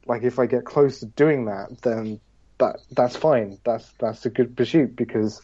[0.07, 2.21] like, if I get close to doing that, then
[2.59, 3.59] that that's fine.
[3.65, 5.41] That's that's a good pursuit because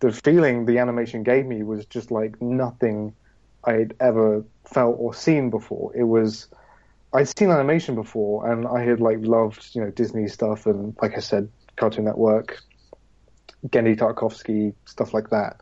[0.00, 3.14] the feeling the animation gave me was just like nothing
[3.64, 5.96] I'd ever felt or seen before.
[5.96, 6.48] It was
[7.12, 11.16] I'd seen animation before, and I had like loved you know Disney stuff, and like
[11.16, 12.60] I said, Cartoon Network,
[13.68, 15.60] Genndy Tartakovsky stuff like that.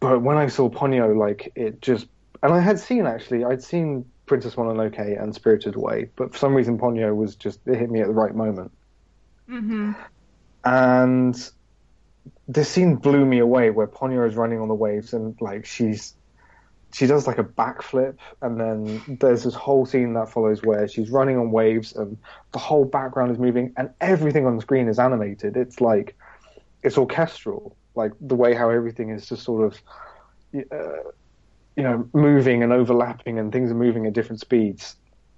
[0.00, 2.06] But when I saw Ponyo, like it just,
[2.42, 6.54] and I had seen actually, I'd seen Princess Mononoke and Spirited Away, but for some
[6.54, 8.72] reason Ponyo was just it hit me at the right moment
[9.50, 9.92] Mm-hmm.
[10.64, 11.50] and
[12.46, 16.14] this scene blew me away where Ponyo is running on the waves and like she's
[16.92, 21.10] she does like a backflip and then there's this whole scene that follows where she's
[21.10, 22.16] running on waves and
[22.52, 25.56] the whole background is moving and everything on the screen is animated.
[25.56, 26.16] It's like
[26.82, 29.82] it's orchestral like the way how everything is just sort of
[30.72, 31.10] uh,
[31.76, 34.96] you know moving and overlapping and things are moving at different speeds.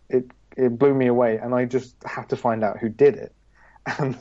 [0.09, 3.32] It it blew me away and I just had to find out who did it.
[3.98, 4.16] And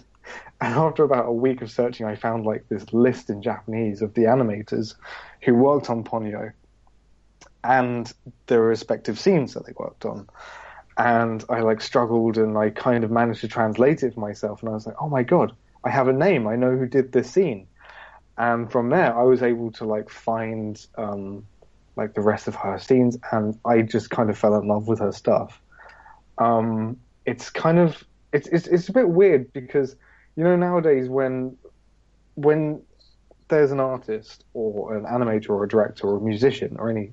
[0.62, 4.14] and after about a week of searching, I found like this list in Japanese of
[4.14, 4.94] the animators
[5.42, 6.52] who worked on Ponyo
[7.64, 8.12] and
[8.48, 10.28] the respective scenes that they worked on.
[10.98, 14.62] And I like struggled and I kind of managed to translate it for myself.
[14.62, 15.54] And I was like, oh my God,
[15.84, 16.48] I have a name.
[16.48, 17.68] I know who did this scene.
[18.38, 21.46] And from there, I was able to like find, um,
[21.96, 25.00] like the rest of her scenes and I just kind of fell in love with
[25.00, 25.62] her stuff.
[26.38, 28.04] Um, it's kind of,
[28.34, 29.96] it's, it's, it's a bit weird because,
[30.36, 31.58] you know, nowadays when,
[32.36, 32.82] when
[33.50, 37.12] there's an artist or an animator or a director or a musician or any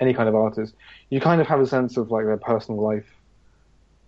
[0.00, 0.74] any kind of artist,
[1.10, 3.08] you kind of have a sense of like their personal life,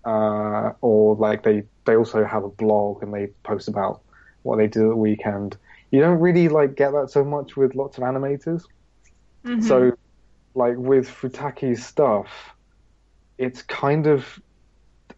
[0.04, 4.00] uh, or like they they also have a blog and they post about
[4.42, 5.56] what they do at the weekend.
[5.90, 8.64] You don't really like get that so much with lots of animators.
[9.44, 9.60] Mm-hmm.
[9.60, 9.92] So,
[10.54, 12.28] like with Futaki's stuff,
[13.38, 14.40] it's kind of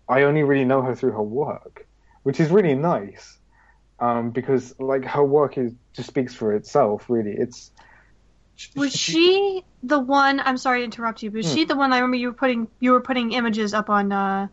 [0.08, 1.86] I only really know her through her work,
[2.22, 3.38] which is really nice,
[3.98, 7.08] um, because like her work is just speaks for itself.
[7.08, 7.70] Really, it's
[8.74, 10.40] Was she the one?
[10.40, 11.54] I'm sorry to interrupt you, but was Hmm.
[11.54, 11.92] she the one?
[11.92, 14.48] I remember you were putting you were putting images up on uh,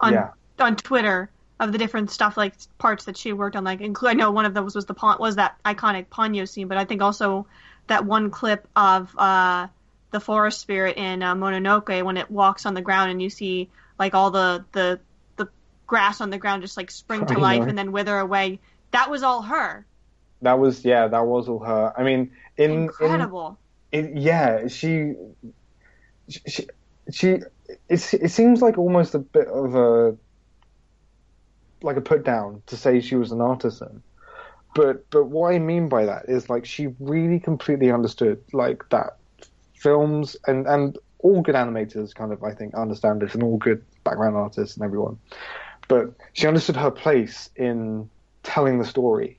[0.00, 0.30] on Yeah.
[0.58, 1.30] on Twitter
[1.60, 3.64] of the different stuff like parts that she worked on.
[3.64, 6.78] Like, include I know one of those was the was that iconic Ponyo scene, but
[6.78, 7.46] I think also
[7.88, 9.68] that one clip of uh,
[10.10, 13.70] the forest spirit in uh, Mononoke when it walks on the ground and you see
[13.98, 15.00] like all the the
[15.36, 15.48] the
[15.86, 18.60] grass on the ground just like spring to life and then wither away.
[18.92, 19.86] That was all her.
[20.42, 21.92] That was yeah, that was all her.
[21.96, 23.58] I mean, in in Incredible.
[23.92, 25.14] it, yeah, she,
[26.28, 26.66] she,
[27.10, 27.28] she,
[27.88, 30.16] it, it seems like almost a bit of a,
[31.82, 34.02] like a put down to say she was an artisan.
[34.74, 39.16] But, but what I mean by that is like she really completely understood like that
[39.74, 43.82] films and, and all good animators kind of, I think, understand this and all good
[44.04, 45.18] background artists and everyone.
[45.88, 48.10] But she understood her place in
[48.42, 49.38] telling the story.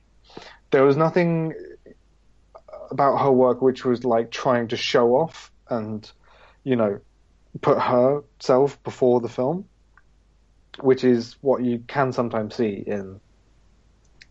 [0.72, 1.54] There was nothing
[2.90, 6.10] about her work which was like trying to show off and
[6.64, 7.00] you know
[7.60, 9.68] put herself before the film
[10.80, 13.20] which is what you can sometimes see in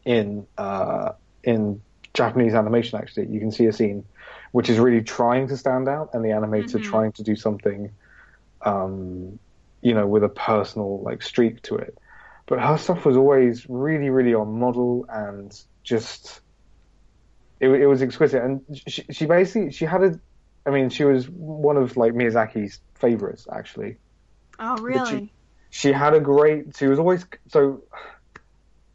[0.05, 1.11] in uh
[1.43, 1.81] in
[2.13, 4.03] Japanese animation actually you can see a scene
[4.51, 6.83] which is really trying to stand out and the animator Mhm.
[6.83, 7.91] trying to do something
[8.65, 9.39] um
[9.81, 11.97] you know with a personal like streak to it
[12.47, 16.41] but her stuff was always really really on model and just
[17.59, 20.19] it, it was exquisite, and she, she basically she had a,
[20.65, 23.97] I mean, she was one of like Miyazaki's favorites actually.
[24.59, 25.31] Oh, really?
[25.69, 26.75] She had a great.
[26.77, 27.83] She was always so.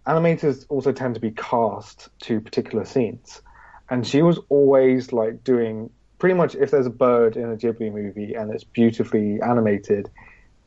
[0.07, 3.41] Animators also tend to be cast to particular scenes,
[3.89, 7.93] and she was always like doing pretty much if there's a bird in a Ghibli
[7.93, 10.09] movie and it's beautifully animated,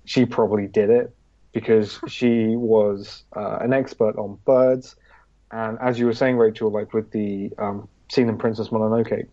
[0.05, 1.15] she probably did it
[1.51, 4.95] because she was uh, an expert on birds.
[5.51, 9.27] And as you were saying, Rachel, like with the um, scene in Princess Mononoke,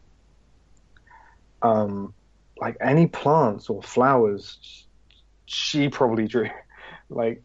[1.62, 2.14] um,
[2.58, 4.86] like any plants or flowers,
[5.46, 6.48] she probably drew.
[7.10, 7.42] Like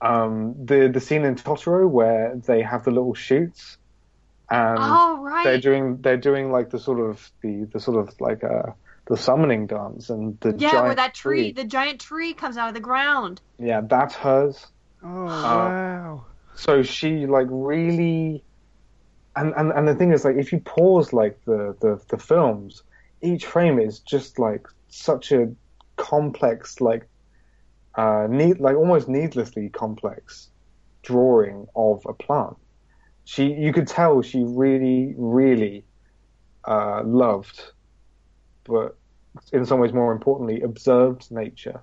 [0.00, 3.76] um, the the scene in Totoro where they have the little shoots,
[4.48, 5.42] and oh, right.
[5.42, 8.72] they're doing they're doing like the sort of the the sort of like uh
[9.08, 12.68] the summoning dance and the yeah, giant where that tree, the giant tree comes out
[12.68, 13.40] of the ground.
[13.58, 14.68] yeah that's hers
[15.02, 16.24] Oh wow.
[16.56, 18.42] So she like really
[19.36, 22.82] and, and and the thing is like if you pause like the the, the films
[23.22, 25.52] each frame is just like such a
[25.96, 27.08] complex like
[27.96, 30.48] uh need like almost needlessly complex
[31.02, 32.56] drawing of a plant.
[33.24, 35.84] She you could tell she really really
[36.66, 37.62] uh loved
[38.64, 38.96] but
[39.52, 41.82] in some ways more importantly observed nature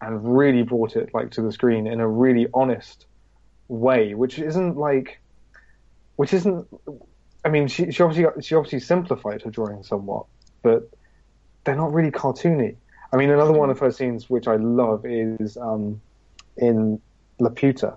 [0.00, 3.06] and really brought it like to the screen in a really honest
[3.68, 5.20] way, which isn't like,
[6.16, 6.66] which isn't.
[7.44, 10.26] I mean, she she obviously she obviously simplified her drawing somewhat,
[10.62, 10.88] but
[11.64, 12.76] they're not really cartoony.
[13.12, 16.00] I mean, another one of her scenes which I love is um,
[16.56, 17.00] in
[17.40, 17.96] Laputa,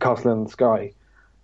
[0.00, 0.92] Castle in the Sky,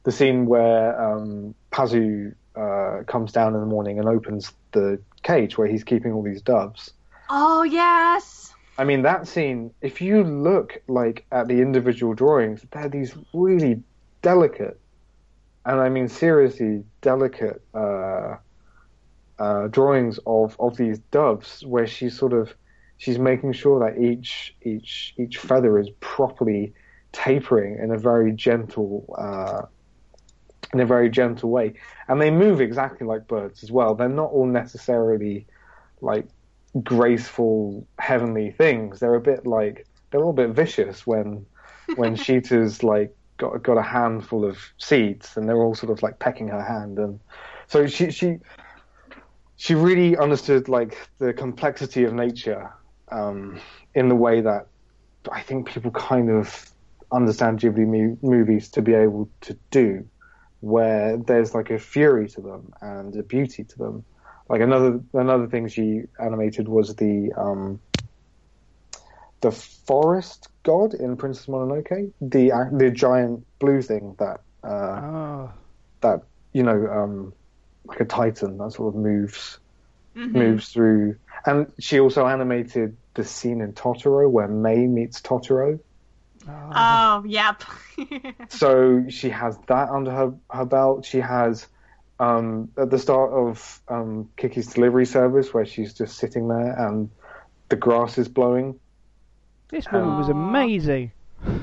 [0.05, 5.57] the scene where um, Pazu uh, comes down in the morning and opens the cage
[5.57, 6.93] where he's keeping all these doves.
[7.31, 8.42] Oh, yes.
[8.79, 13.83] I mean, that scene, if you look like at the individual drawings, they're these really
[14.23, 14.81] delicate,
[15.67, 18.37] and I mean seriously delicate uh,
[19.39, 22.55] uh, drawings of, of these doves, where she's sort of
[22.97, 26.73] she's making sure that each each each feather is properly
[27.13, 29.63] tapering in a very gentle uh,
[30.73, 31.75] in a very gentle way,
[32.09, 33.95] and they move exactly like birds as well.
[33.95, 35.47] They're not all necessarily
[36.01, 36.27] like
[36.83, 39.01] graceful heavenly things.
[39.01, 41.47] They're a bit like they're a little bit vicious when
[41.97, 46.19] when Sheeta's like got got a handful of seeds and they're all sort of like
[46.19, 47.19] pecking her hand and
[47.67, 48.37] so she she
[49.57, 52.73] she really understood like the complexity of nature
[53.13, 53.61] um,
[53.95, 54.67] in the way that
[55.31, 56.69] I think people kind of
[57.13, 60.05] understand Ghibli mu- movies to be able to do,
[60.61, 64.05] where there's like a fury to them and a beauty to them.
[64.49, 67.81] Like another another thing she animated was the um,
[69.41, 75.51] the forest god in Princess Mononoke, the uh, the giant blue thing that uh, Oh.
[76.03, 76.21] that
[76.53, 77.33] you know um,
[77.87, 79.59] like a titan that sort of moves
[80.17, 80.33] Mhm.
[80.35, 81.17] moves through.
[81.47, 85.81] And she also animated the scene in Totoro where May meets Totoro.
[86.47, 86.73] Oh.
[86.75, 87.63] Oh, yep.
[88.51, 91.07] So she has that under her, her belt.
[91.07, 91.67] She has
[92.23, 97.11] um, at the start of um, Kiki's delivery service where she's just sitting there and
[97.69, 98.79] the grass is blowing.
[99.69, 101.11] this woman was amazing.
[101.45, 101.53] yeah.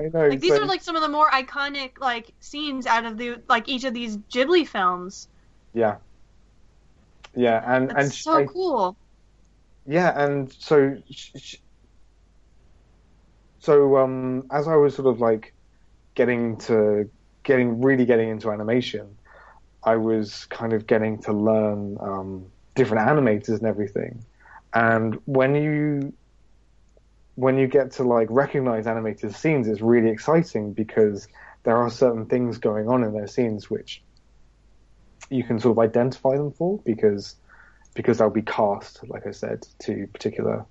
[0.00, 0.28] I know.
[0.28, 3.42] Like these so- are like some of the more iconic like scenes out of the
[3.48, 5.26] like each of these Ghibli films.
[5.74, 5.96] Yeah.
[7.34, 8.96] yeah, and That's and so I- cool.
[9.86, 11.56] Yeah, and so sh- sh-
[13.58, 15.52] so um as I was sort of like
[16.14, 17.10] getting to
[17.42, 19.16] getting really getting into animation,
[19.82, 24.24] I was kind of getting to learn um different animators and everything.
[24.74, 26.12] And when you
[27.34, 31.26] when you get to like recognize animators scenes, it's really exciting because
[31.64, 34.02] there are certain things going on in their scenes which
[35.30, 37.36] you can sort of identify them for because
[37.94, 40.64] because they'll be cast, like I said, to particular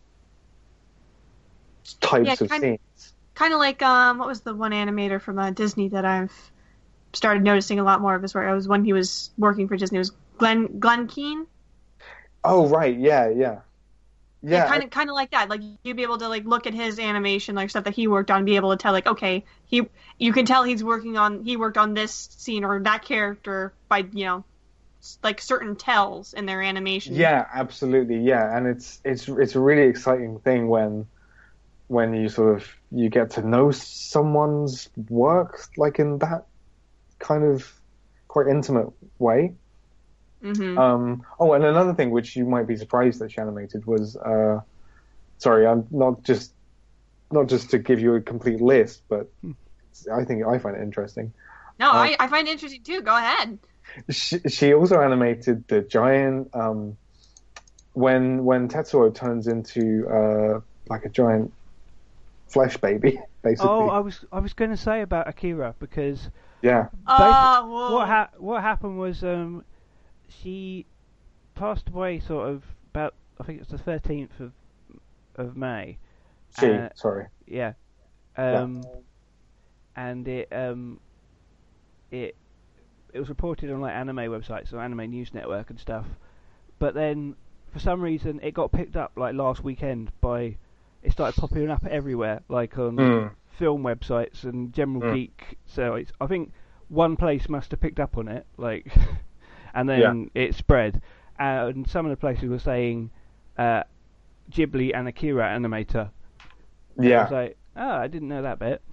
[2.01, 3.13] types Yeah, of kind- scenes.
[3.35, 6.51] Kind of like um, what was the one animator from uh, Disney that I've
[7.13, 8.49] started noticing a lot more of his work.
[8.49, 9.97] It was when he was working for Disney.
[9.97, 11.47] It was Glenn Glenn Keane.
[12.43, 13.59] Oh right, yeah, yeah,
[14.41, 14.67] yeah.
[14.67, 15.49] kind of kind of like that.
[15.49, 18.31] Like you'd be able to like look at his animation, like stuff that he worked
[18.31, 19.87] on, be able to tell like okay, he
[20.17, 24.05] you can tell he's working on he worked on this scene or that character by
[24.13, 24.43] you know
[25.23, 27.15] like certain tells in their animation.
[27.15, 28.19] Yeah, absolutely.
[28.19, 31.07] Yeah, and it's it's it's a really exciting thing when
[31.87, 36.45] when you sort of you get to know someone's work like in that
[37.19, 37.71] kind of
[38.27, 39.55] quite intimate way.
[40.41, 44.15] hmm Um, oh, and another thing which you might be surprised that she animated was,
[44.15, 44.61] uh,
[45.37, 46.53] sorry, I'm not just
[47.31, 49.31] not just to give you a complete list, but
[50.11, 51.33] I think I find it interesting.
[51.79, 53.01] No, Uh, I, I find it interesting too.
[53.01, 53.59] Go ahead.
[54.09, 56.97] She, she also animated the giant um,
[57.93, 60.59] when when Tetsuo turns into uh,
[60.89, 61.51] like a giant
[62.49, 63.69] flesh baby, basically.
[63.69, 66.29] Oh, I was I was going to say about Akira because
[66.61, 67.95] yeah, Oh, whoa.
[67.95, 69.63] what ha- what happened was um
[70.27, 70.85] she
[71.55, 74.51] passed away sort of about I think it's the thirteenth of
[75.35, 75.97] of May.
[76.59, 76.67] she.
[76.67, 77.27] Uh, sorry.
[77.47, 77.73] Yeah.
[78.37, 78.83] Um,
[79.95, 80.99] and it um,
[82.11, 82.35] it
[83.13, 86.05] it was reported on like anime websites or Anime News Network and stuff.
[86.77, 87.35] But then
[87.73, 90.57] for some reason it got picked up like last weekend by
[91.03, 93.31] it started popping up everywhere, like on Mm.
[93.59, 95.13] Film websites and general Mm.
[95.13, 96.11] geek sites.
[96.19, 96.51] I think
[96.87, 98.87] one place must have picked up on it, like,
[99.75, 101.01] and then it spread.
[101.37, 103.11] And some of the places were saying
[103.57, 103.83] uh,
[104.51, 106.09] Ghibli and Akira animator.
[106.97, 107.23] I Yeah.
[107.23, 108.81] was like, oh, I didn't know that bit.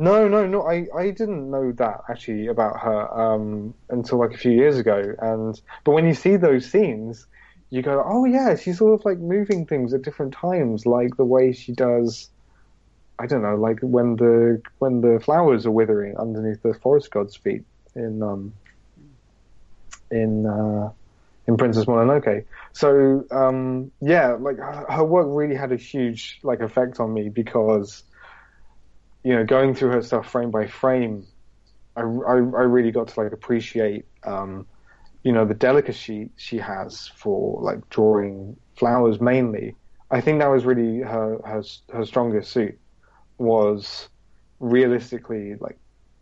[0.00, 0.62] No, no, no.
[0.62, 5.02] I, I didn't know that actually about her um, until like a few years ago.
[5.18, 7.26] And but when you see those scenes,
[7.70, 11.24] you go, oh yeah, she's sort of like moving things at different times, like the
[11.24, 12.30] way she does.
[13.18, 17.36] I don't know, like when the when the flowers are withering underneath the forest god's
[17.36, 17.64] feet
[17.94, 18.52] in um
[20.10, 20.90] in uh,
[21.46, 22.44] in Princess Mononoke.
[22.72, 28.04] So um, yeah, like her, work really had a huge like effect on me because
[29.24, 31.26] you know, going through her stuff frame by frame,
[31.96, 34.66] I, I, I really got to like appreciate, um,
[35.22, 39.74] you know, the delicacy she has for like drawing flowers mainly.
[40.10, 41.62] I think that was really her, her,
[41.92, 42.78] her strongest suit
[43.38, 44.08] was
[44.60, 45.78] realistically like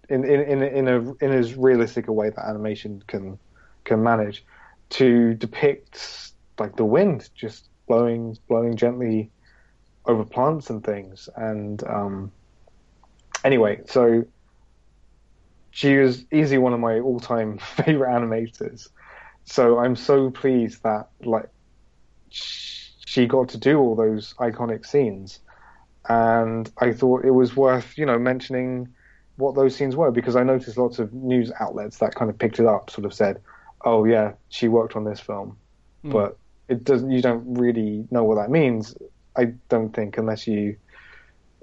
[0.08, 3.38] in, in, in, in a, in as realistic a way that animation can,
[3.84, 4.44] can manage
[4.90, 9.30] to depict like the wind just blowing, blowing gently
[10.06, 11.28] over plants and things.
[11.36, 12.32] And, um,
[13.44, 14.24] anyway, so
[15.70, 18.88] she was easily one of my all-time favorite animators.
[19.44, 21.48] So I'm so pleased that like
[22.30, 25.40] she got to do all those iconic scenes,
[26.08, 28.88] and I thought it was worth you know mentioning
[29.36, 32.58] what those scenes were because I noticed lots of news outlets that kind of picked
[32.58, 33.40] it up, sort of said,
[33.84, 35.58] "Oh yeah, she worked on this film,"
[36.02, 36.10] Hmm.
[36.10, 36.38] but
[36.68, 37.10] it doesn't.
[37.10, 38.96] You don't really know what that means.
[39.36, 40.76] I don't think unless you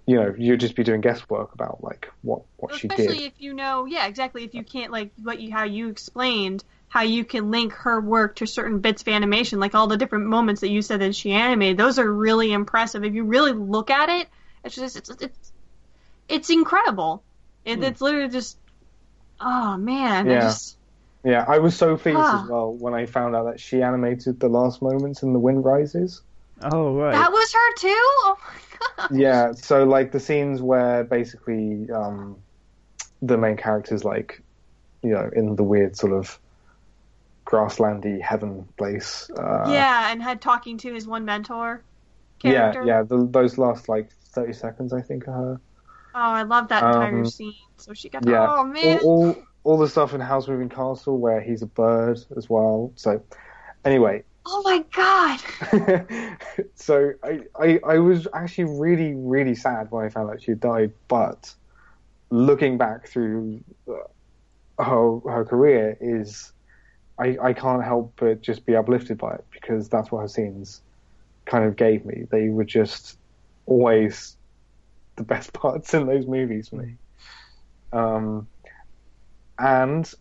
[0.06, 3.00] you know, you'd just be doing guesswork about like what what she did.
[3.00, 4.44] Especially if you know, yeah, exactly.
[4.44, 6.64] If you can't like what you how you explained
[6.94, 10.28] how you can link her work to certain bits of animation, like all the different
[10.28, 11.76] moments that you said that she animated.
[11.76, 13.04] Those are really impressive.
[13.04, 14.28] If you really look at it,
[14.64, 15.52] it's just it's it's
[16.30, 17.24] it's incredible.
[17.66, 17.84] It, Hmm.
[17.86, 18.60] It's literally just
[19.42, 20.42] oh man, I Yeah.
[20.42, 20.78] just
[21.24, 22.44] Yeah, I was so pleased Ah.
[22.44, 25.66] as well when I found out that she animated the last moments in The Wind
[25.66, 26.22] Rises.
[26.62, 27.14] Oh right.
[27.14, 27.88] that was her too.
[27.90, 29.18] Oh my god.
[29.18, 32.38] Yeah, so like the scenes where basically um,
[33.24, 34.44] the main character's like,
[35.02, 36.38] you know, in the weird sort of
[37.54, 39.30] grasslandy heaven place.
[39.38, 41.84] Uh, yeah, and had talking to his one mentor
[42.44, 42.86] yeah, character.
[42.86, 43.04] yeah.
[43.04, 45.62] The, those last like thirty seconds, I think, are her.
[46.16, 47.54] Oh, I love that entire Um, scene.
[47.78, 49.00] So she got Yeah, oh man.
[49.04, 52.92] all, all all the stuff in Howl's Moving Castle where he's a bird as well.
[52.96, 53.22] So
[53.86, 56.38] anyway, Oh my god.
[56.76, 60.60] so I, I I was actually really really sad when I found out she had
[60.60, 61.54] died, but
[62.30, 66.52] looking back through uh, her her career is
[67.20, 70.82] I, I can't help but just be uplifted by it because that's what her scenes
[71.46, 72.26] kind of gave me.
[72.32, 73.18] They were just
[73.66, 74.36] always
[75.16, 76.96] the best parts in those movies for me.
[77.92, 78.48] Um,
[79.60, 80.12] and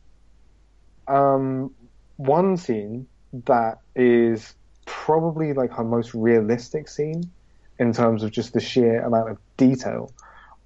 [1.08, 1.74] um,
[2.16, 3.06] one scene
[3.46, 7.30] that is probably like her most realistic scene
[7.78, 10.12] in terms of just the sheer amount of detail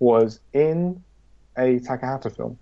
[0.00, 1.02] was in
[1.56, 2.58] a Takahata film.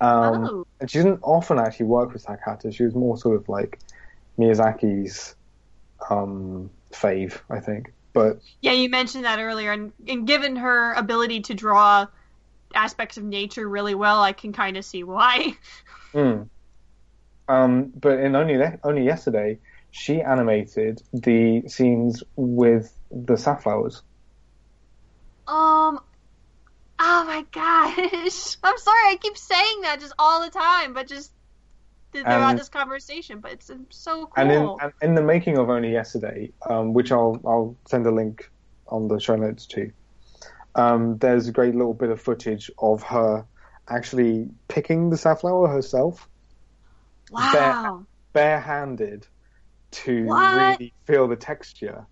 [0.00, 2.74] Um, oh, and she didn't often actually work with Takahata.
[2.74, 3.78] She was more sort of like
[4.38, 5.34] Miyazaki's
[6.10, 7.92] um, fave, I think.
[8.12, 12.06] But yeah, you mentioned that earlier, and, and given her ability to draw
[12.74, 15.56] aspects of nature really well, I can kind of see why.
[16.14, 16.48] Mm.
[17.48, 19.58] Um, but in only only yesterday,
[19.90, 24.02] she animated the scenes with the safflowers.
[25.48, 25.98] Um.
[27.06, 28.56] Oh my gosh!
[28.64, 31.32] I'm sorry, I keep saying that just all the time, but just
[32.12, 33.40] throughout And- this conversation.
[33.40, 34.32] But it's so cool.
[34.36, 38.10] And in and in the making of only yesterday, um, which I'll I'll send a
[38.10, 38.50] link
[38.88, 39.90] on the show notes to.
[40.76, 43.44] Um, there's a great little bit of footage of her
[43.88, 46.26] actually picking the safflower herself,
[47.30, 48.04] wow.
[48.32, 49.26] barehanded,
[49.90, 50.56] to What?
[50.78, 52.06] really feel the texture.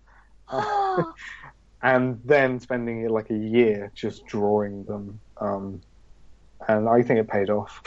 [0.49, 1.13] Oh,
[1.83, 5.19] and then spending like a year just drawing them.
[5.37, 5.81] Um,
[6.65, 7.83] and I think it paid off.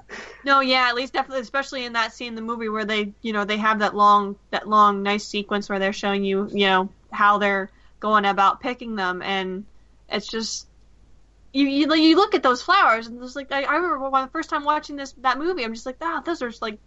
[0.44, 3.32] no, yeah, at least definitely, especially in that scene in the movie where they, you
[3.32, 6.90] know, they have that long, that long, nice sequence where they're showing you, you know,
[7.10, 7.70] how they're
[8.00, 9.64] going about picking them, and
[10.08, 10.66] it's just.
[11.50, 14.30] You, you you look at those flowers and it's like I, I remember when the
[14.30, 16.78] first time watching this that movie I'm just like wow those are just like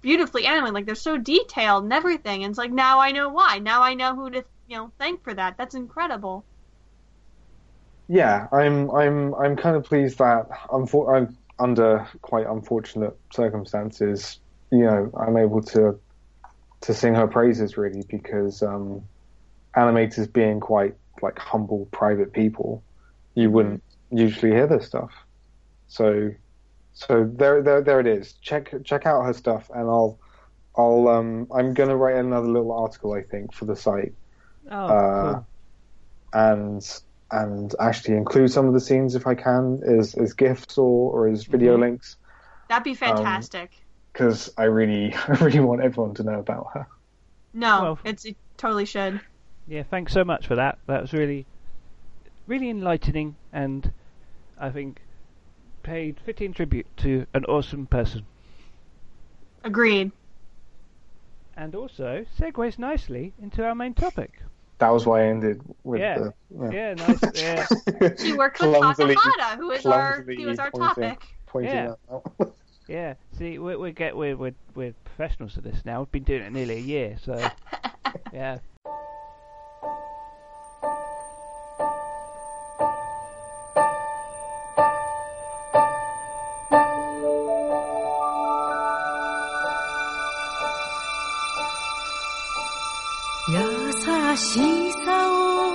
[0.00, 3.58] beautifully animated like they're so detailed and everything and it's like now I know why
[3.58, 6.46] now I know who to you know thank for that that's incredible
[8.08, 14.38] yeah, I'm I'm I'm kind of pleased that I'm under quite unfortunate circumstances.
[14.70, 16.00] You know, I'm able to
[16.82, 19.08] to sing her praises really because um,
[19.76, 22.84] animators being quite like humble private people,
[23.34, 25.12] you wouldn't usually hear this stuff.
[25.88, 26.30] So
[26.92, 28.34] so there there there it is.
[28.34, 30.20] Check check out her stuff and I'll
[30.76, 34.12] I'll um I'm gonna write another little article I think for the site
[34.70, 35.46] Oh, uh, cool.
[36.32, 37.00] and
[37.32, 41.28] and actually include some of the scenes if I can as as gifs or, or
[41.28, 41.80] as video Mhm.
[41.80, 42.16] links
[42.68, 43.70] that'd be fantastic
[44.12, 46.86] because I really I really want everyone to know about her.
[47.54, 49.20] no Well- it's it totally should
[49.68, 50.78] Yeah, thanks so much for that.
[50.86, 51.44] That was really,
[52.46, 53.90] really enlightening, and
[54.60, 55.00] I think
[55.82, 58.24] paid fitting tribute to an awesome person.
[59.64, 60.12] agreed
[61.56, 64.42] And also segues nicely into our main topic.
[64.78, 66.18] That was why I ended with Yeah.
[66.18, 66.70] the yeah.
[66.70, 67.20] Yeah, nice.
[68.00, 70.88] Yeah, she worked with Clumsily- Takahata who is our clumsily who is our pointing.
[71.10, 71.94] topic pointing Yeah.
[72.12, 72.32] out.
[72.88, 73.14] yeah.
[73.38, 76.00] See, we we get we're we're we're professionals at this now.
[76.00, 77.34] We've been doing it nearly a year, so
[78.34, 78.58] yeah.
[94.35, 95.71] しさを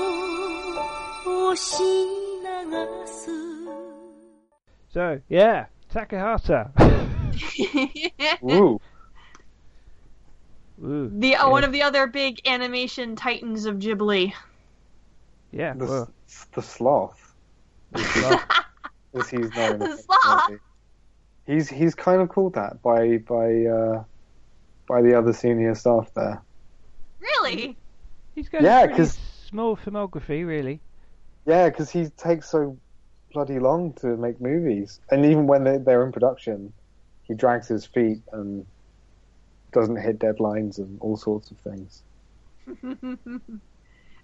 [1.25, 3.31] 押し流す
[4.93, 6.71] So yeah, Takahata.
[8.41, 8.81] Woo.
[10.83, 14.33] Ooh, the uh, one of the other big animation titans of Ghibli
[15.53, 15.75] yeah.
[15.75, 16.11] The, Well,
[16.55, 17.35] the sloth.
[17.95, 19.79] As he's known.
[19.79, 20.51] The sloth?
[21.47, 24.05] He's he's kind of called that by by uh,
[24.89, 26.43] by the other senior staff there.
[27.21, 27.77] really
[28.36, 30.80] He's got Yeah, a pretty 'cause- small filmography, really.
[31.46, 32.78] Yeah, because he takes so
[33.34, 36.74] bloody long to make movies, and even when they, they're in production,
[37.24, 38.66] he drags his feet and
[39.72, 42.04] doesn't hit deadlines and all sorts of things.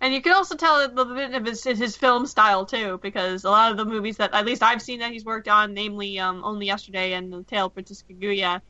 [0.02, 3.44] and you can also tell a little bit of his, his film style too, because
[3.46, 6.20] a lot of the movies that at least I've seen that he's worked on, namely
[6.20, 8.62] um, Only Yesterday and The Tale of Princess Kaguya,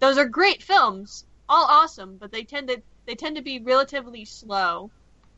[0.00, 4.24] those are great films, all awesome, but they tend to they tend to be relatively
[4.24, 4.90] slow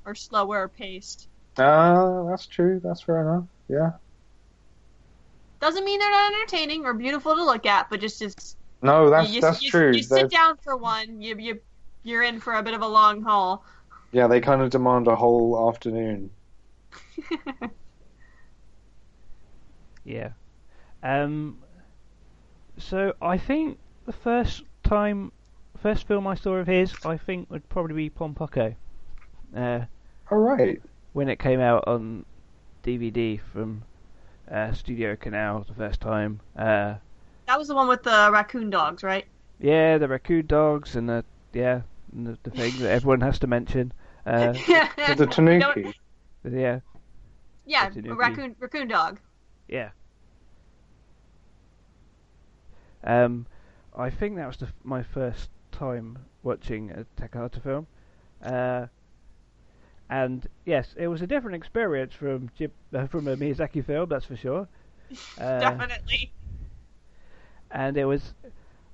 [0.04, 1.28] or slower paced.
[1.58, 2.80] Ah, that's true.
[2.82, 3.44] That's fair enough.
[3.68, 3.92] Yeah.
[5.60, 9.30] Doesn't mean they're not entertaining or beautiful to look at, but just it's No, that's
[9.30, 9.92] you, that's you, true.
[9.92, 11.60] You sit down for one, you you
[12.04, 13.64] you're in for a bit of a long haul.
[14.12, 16.30] Yeah, they kind of demand a whole afternoon.
[20.06, 20.30] Yeah.
[21.02, 21.58] Um.
[22.78, 25.32] So I think the first time,
[25.76, 28.74] first film I saw of his, I think would probably be Pompoko.
[29.56, 29.80] Uh,
[30.30, 30.80] All right.
[31.12, 32.24] when it came out on
[32.82, 33.82] DVD from
[34.50, 36.40] uh, Studio Canal the first time.
[36.56, 36.94] Uh,
[37.46, 39.24] That was the one with the raccoon dogs, right?
[39.60, 41.80] Yeah, the raccoon dogs and the yeah,
[42.12, 43.92] and the, the thing that everyone has to mention.
[44.26, 44.58] Uh, The
[45.08, 45.94] You know- Tanuki.
[46.44, 46.80] yeah,
[47.64, 49.20] yeah, That's a a raccoon raccoon dog.
[49.68, 49.90] yeah.
[53.04, 53.46] Um,
[53.96, 57.86] I think that was the, my first time watching a Takahata film.
[58.42, 58.86] Uh,
[60.08, 64.24] and yes, it was a different experience from Jib, uh, from a Miyazaki film, that's
[64.24, 64.68] for sure.
[65.38, 66.32] Uh, Definitely.
[67.70, 68.34] and it was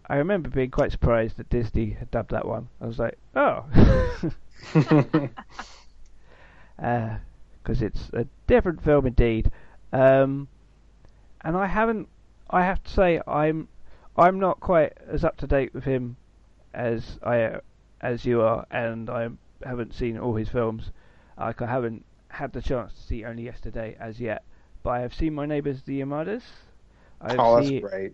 [0.07, 2.69] I remember being quite surprised that Disney had dubbed that one.
[2.83, 3.65] I was like, oh,
[7.63, 9.51] because it's a different film indeed.
[9.91, 10.49] Um,
[11.41, 12.09] and I haven't.
[12.51, 13.69] I have to say, I'm
[14.17, 16.17] I'm not quite as up to date with him
[16.75, 17.61] as I
[18.01, 19.29] as you are, and I
[19.65, 20.91] haven't seen all his films.
[21.39, 24.43] Like I haven't had the chance to see only yesterday as yet,
[24.83, 26.43] but I have seen My Neighbours the Yamadas.
[27.21, 28.13] I've oh, that's seen, great.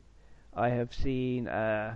[0.54, 1.94] I have seen uh,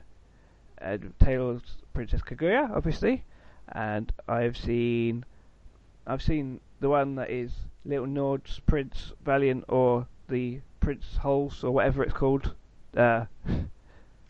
[0.80, 3.24] uh, Tales Princess Kaguya, obviously,
[3.68, 5.24] and I've seen
[6.06, 7.52] I've seen the one that is
[7.84, 12.54] Little Norse Prince Valiant or the Prince Hols or whatever it's called.
[12.96, 13.26] Uh,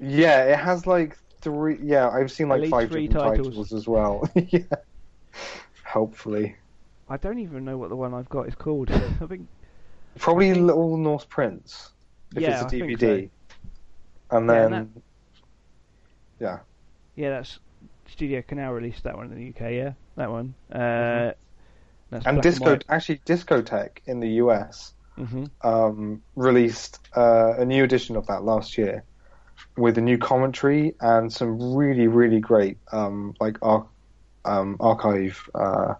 [0.02, 1.78] Yeah, it has like three.
[1.82, 3.48] Yeah, I've seen like five three different titles.
[3.48, 3.72] titles.
[3.72, 4.28] as well.
[4.34, 4.60] yeah.
[5.86, 6.56] Hopefully,
[7.08, 8.90] I don't even know what the one I've got is called.
[9.20, 9.46] I think
[10.18, 11.90] probably I think- Little Norse Prince
[12.34, 13.28] if Yeah, it's a DVD.
[14.30, 15.02] And Yeah, then
[16.40, 16.58] yeah,
[17.16, 17.58] yeah, that's
[18.08, 19.72] Studio Canal released that one in the UK.
[19.72, 20.54] Yeah, that one.
[20.70, 21.34] Uh, Mhm.
[22.10, 22.84] that's and black Disco white.
[22.88, 25.50] actually Discotek in the US Mhm.
[25.62, 29.04] um, released uh, a new edition of that last year
[29.76, 33.86] with a new commentary and some really really great um, like ar-
[34.44, 35.94] um, archive uh,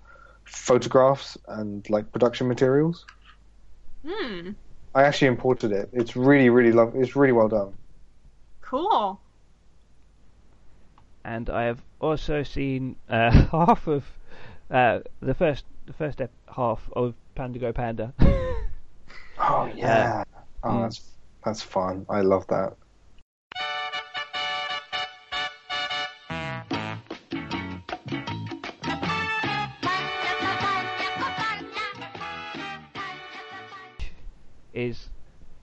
[0.45, 3.05] photographs and like production materials.
[4.07, 4.51] Hmm.
[4.95, 5.89] I actually imported it.
[5.93, 6.95] It's really really love.
[6.97, 7.75] It's really well done.
[8.61, 9.21] Cool.
[11.25, 14.05] and I have also seen uh, half of
[14.71, 18.13] uh, the first the first ep- half of Panda Go Panda.
[19.39, 20.23] Oh yeah.
[20.63, 20.83] oh, mm.
[20.83, 21.01] that's
[21.45, 22.07] that's fun.
[22.09, 22.77] I love that.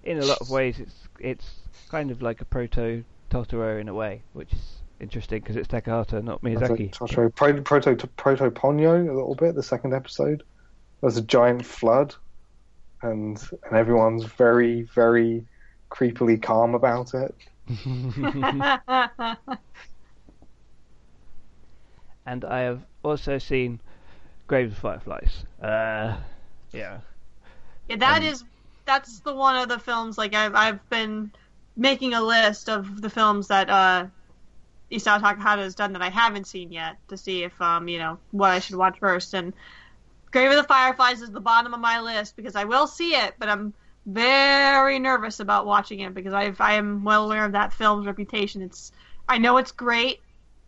[0.03, 1.45] In a lot of ways it's it's
[1.89, 6.23] kind of like a proto Totoro in a way, which is interesting because it's Takahata,
[6.23, 6.91] not Miyazaki.
[6.91, 9.55] Proto, proto, proto, proto Ponyo a little bit.
[9.55, 10.43] The second episode,
[11.01, 12.15] there's a giant flood,
[13.01, 15.45] and and everyone's very very
[15.91, 17.35] creepily calm about it.
[22.25, 23.79] and I have also seen
[24.47, 25.45] Graves of Fireflies.
[25.61, 26.17] Uh,
[26.71, 26.99] yeah.
[27.87, 28.43] Yeah, that Um, is
[28.89, 31.31] that's the one of the films like I've I've been
[31.77, 34.07] making a list of the films that uh
[34.91, 38.17] Isao Takahata has done that I haven't seen yet to see if um you know
[38.31, 39.35] what I should watch first.
[39.35, 39.53] And
[40.31, 43.35] Grave of the Fireflies is the bottom of my list because I will see it
[43.37, 43.73] but I'm
[44.07, 48.63] very nervous about watching it because I've I am well aware of that film's reputation.
[48.63, 48.91] It's
[49.27, 50.19] I know it's great.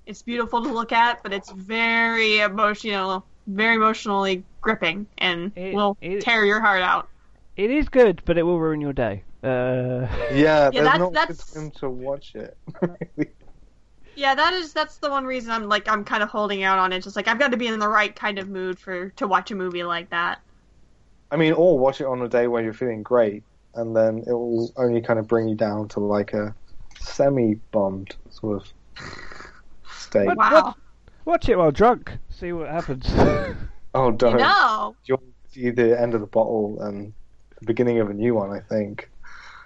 [0.06, 5.98] It's beautiful to look at but it's very emotional very emotionally gripping and It- will
[6.02, 7.08] it- tear your heart out
[7.62, 9.24] It is good, but it will ruin your day.
[9.44, 12.58] Uh, Yeah, there's that's- not that's- good time to watch it.
[14.14, 16.92] Yeah, that is that's the one reason I'm like I'm kind of holding out on
[16.92, 17.02] it.
[17.02, 19.52] Just like I've got to be in the right kind of mood for to watch
[19.52, 20.42] a movie like that.
[21.32, 23.42] I mean, or watch it on a day where you're feeling great,
[23.74, 26.54] and then it will only kind of bring you down to like a
[27.00, 28.74] semi-bombed sort of
[29.90, 30.36] state.
[30.36, 30.76] Wow.
[31.24, 32.12] watch it while drunk.
[32.30, 33.08] See what happens.
[33.94, 34.38] Oh, don't!
[34.38, 34.96] know.
[35.06, 37.14] You'll see the end of the bottle and
[37.62, 38.52] the beginning of a new one.
[38.52, 39.10] I think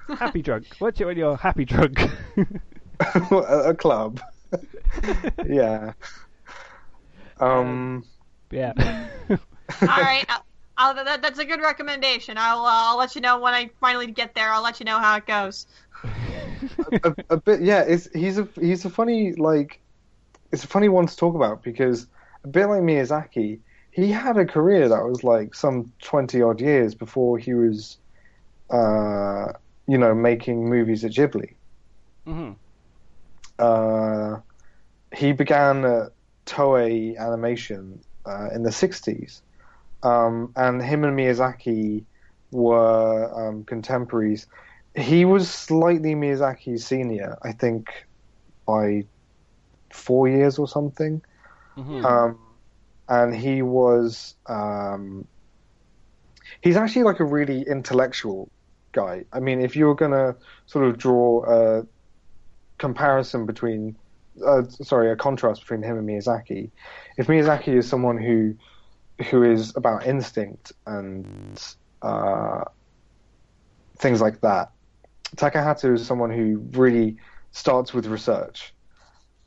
[0.07, 0.67] happy drunk.
[0.79, 1.99] Watch it when you're happy drunk.
[2.99, 3.35] a
[3.69, 4.21] a club.
[5.47, 5.93] yeah.
[7.39, 8.05] Um.
[8.51, 8.73] yeah.
[9.29, 10.25] All right.
[10.29, 10.45] I'll,
[10.77, 12.37] I'll, that, that's a good recommendation.
[12.37, 14.51] I'll uh, I'll let you know when I finally get there.
[14.51, 15.67] I'll let you know how it goes.
[17.03, 19.79] a, a bit yeah it's he's a he's a funny like
[20.51, 22.07] it's a funny one to talk about because
[22.43, 23.59] a bit like Miyazaki
[23.95, 27.97] he had a career that was like some 20 odd years before he was
[28.69, 29.53] uh
[29.87, 31.55] you know making movies at Ghibli.
[32.25, 32.53] Hmm
[33.59, 34.39] uh
[35.15, 36.11] he began at
[36.45, 39.41] Toei Animation uh, in the 60s
[40.03, 42.05] um and him and Miyazaki
[42.51, 44.47] were um, contemporaries.
[44.95, 47.89] He was slightly Miyazaki's senior, I think,
[48.65, 49.05] by
[49.91, 51.21] four years or something.
[51.75, 52.44] hmm Um,
[53.07, 55.27] and he was, um,
[56.61, 58.49] he's actually like a really intellectual
[58.91, 59.25] guy.
[59.31, 61.85] I mean, if you were going to sort of draw a
[62.77, 63.95] comparison between
[64.43, 66.69] uh, sorry, a contrast between him and Miyazaki.
[67.17, 68.55] If Miyazaki is someone who
[69.29, 71.61] who is about instinct and
[72.01, 72.65] uh,
[73.97, 74.71] things like that,
[75.35, 77.17] Takahata is someone who really
[77.51, 78.73] starts with research,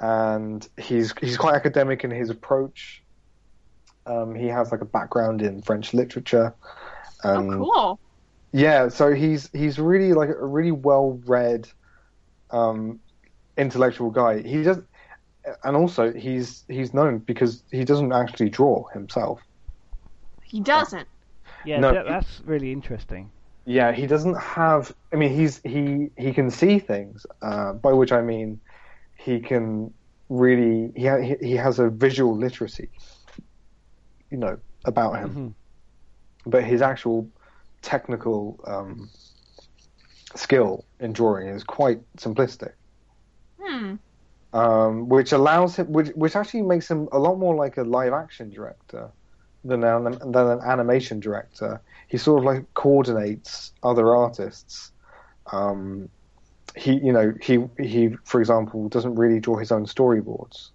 [0.00, 3.02] and he's he's quite academic in his approach.
[4.08, 6.54] Um, he has like a background in French literature.
[7.22, 8.00] And, oh, cool.
[8.52, 11.68] Yeah, so he's he's really like a really well read,
[12.50, 12.98] um,
[13.58, 14.40] intellectual guy.
[14.40, 14.78] He does,
[15.64, 19.40] and also he's he's known because he doesn't actually draw himself.
[20.42, 21.06] He doesn't.
[21.66, 23.30] Yeah, No, that, it- that's really interesting.
[23.66, 24.94] Yeah, he doesn't have.
[25.12, 27.26] I mean, he's he he can see things.
[27.42, 28.60] Uh, by which I mean,
[29.16, 29.92] he can
[30.30, 32.88] really he ha- he, he has a visual literacy.
[34.30, 36.50] You know about him, Mhm.
[36.50, 37.26] but his actual
[37.82, 39.08] technical um,
[40.34, 42.72] skill in drawing is quite simplistic.
[43.60, 43.96] Hmm.
[44.54, 48.14] um, which allows him, which which actually makes him a lot more like a live
[48.14, 49.10] action director
[49.64, 51.80] than an than an animation director.
[52.08, 54.92] He sort of like coordinates other artists.
[55.52, 56.08] Um,
[56.76, 60.70] he, you know, he he, for example, doesn't really draw his own storyboards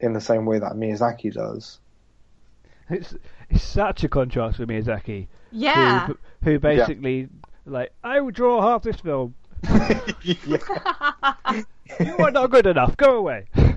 [0.00, 1.78] in the same way that Miyazaki does.
[2.90, 3.14] It's
[3.50, 6.06] it's such a contrast with Miyazaki, Yeah.
[6.06, 7.28] who who basically
[7.66, 9.34] like I will draw half this film.
[12.00, 12.96] You are not good enough.
[12.96, 13.46] Go away.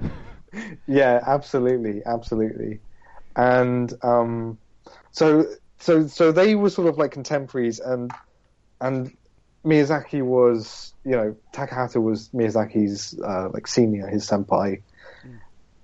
[0.85, 2.81] Yeah, absolutely, absolutely.
[3.37, 4.57] And um,
[5.11, 5.45] so
[5.79, 8.11] so so they were sort of like contemporaries, and
[8.81, 9.15] and
[9.63, 14.81] Miyazaki was you know Takahata was Miyazaki's uh, like senior, his senpai,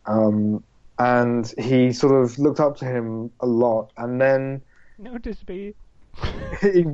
[0.06, 0.66] um,
[1.00, 4.62] and he sort of looked up to him a lot, and then
[4.98, 5.74] Notice me.
[6.62, 6.86] he,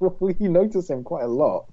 [0.00, 1.66] well, he noticed him quite a lot.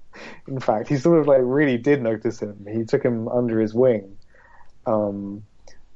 [0.47, 2.65] In fact, he sort of like really did notice him.
[2.71, 4.17] He took him under his wing,
[4.85, 5.43] um,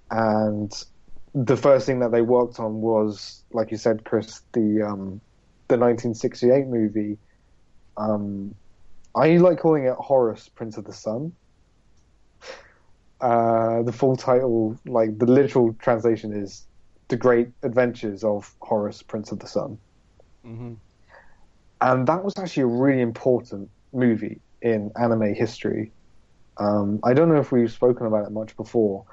[0.09, 0.71] and
[1.33, 5.21] the first thing that they worked on was, like you said, Chris, the um,
[5.67, 7.17] the 1968 movie.
[7.97, 8.55] Um,
[9.15, 11.33] I like calling it Horus, Prince of the Sun.
[13.21, 16.65] Uh, the full title, like the literal translation, is
[17.09, 19.77] "The Great Adventures of Horus, Prince of the Sun."
[20.43, 20.73] hmm
[21.81, 25.91] and that was actually a really important movie in anime history.
[26.57, 29.05] Um, I don't know if we've spoken about it much before,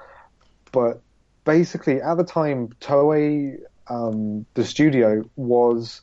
[0.71, 1.01] but
[1.45, 3.57] basically at the time, Toei,
[3.89, 6.01] um, the studio, was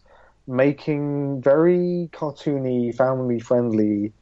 [0.49, 4.13] making very cartoony, family-friendly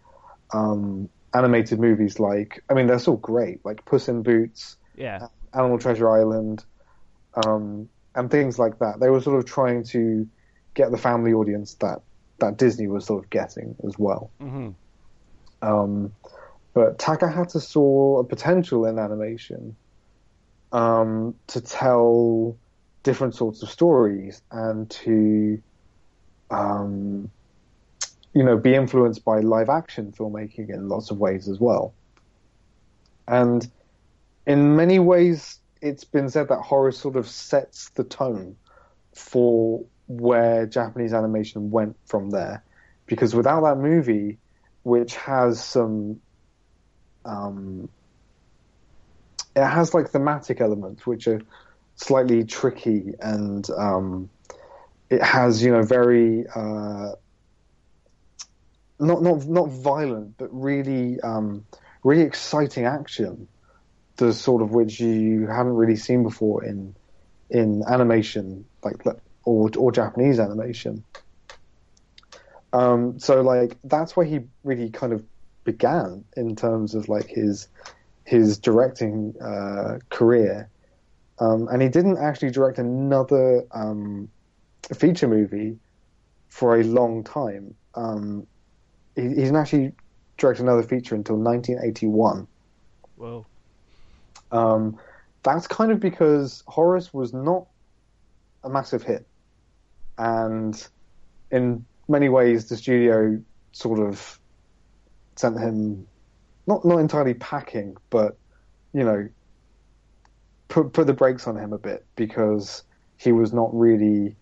[0.53, 2.19] um, animated movies.
[2.19, 5.29] Like, I mean, they're still great, like Puss in Boots, Yeah.
[5.53, 6.65] Animal Treasure Island,
[7.47, 9.01] um, and things like that.
[9.01, 10.27] They were sort of trying to
[10.75, 12.01] get the family audience that
[12.41, 14.33] that Disney was sort of getting as well.
[14.41, 14.71] hmm
[15.63, 16.13] Um,
[16.75, 19.77] but Takahata saw a potential in animation
[20.73, 22.59] um, to tell
[23.05, 25.63] different sorts of stories and to,
[26.51, 27.31] um,
[28.35, 31.95] you know, be influenced by live action filmmaking in lots of ways as well.
[33.29, 33.67] And
[34.47, 38.57] in many ways, it's been said that Horus sort of sets the tone
[39.15, 42.65] for where Japanese animation went from there.
[43.07, 44.39] Because without that movie,
[44.83, 46.21] which has some,
[47.25, 47.89] um,
[49.55, 51.41] it has like thematic elements which are
[51.97, 54.29] slightly tricky and um,
[55.11, 57.13] it has you know very uh,
[58.99, 61.65] not not not violent but really um,
[62.03, 63.49] really exciting action,
[64.17, 66.95] the sort of which you haven't really seen before in
[67.51, 69.05] in animation like
[69.45, 71.05] or or Japanese animation.
[72.73, 75.25] Um, so like that's where he really kind of
[75.65, 77.69] began in terms of like his
[78.25, 80.69] his directing uh, career,
[81.39, 84.29] um, and he didn't actually direct another um,
[84.95, 85.79] feature movie
[86.49, 87.75] for a long time.
[87.95, 88.47] Um,
[89.17, 89.93] he, he didn't actually
[90.37, 92.47] direct another feature until 1981.
[93.17, 93.47] Well,
[94.51, 94.99] Um,
[95.43, 97.67] that's kind of because Horus was not
[98.63, 99.27] a massive hit,
[100.19, 100.87] and
[101.51, 103.41] in many ways, the studio
[103.73, 104.39] sort of
[105.37, 106.07] sent him
[106.67, 108.37] not not entirely packing, but
[108.93, 109.29] you know,
[110.69, 112.83] put put the brakes on him a bit because
[113.17, 114.37] he was not really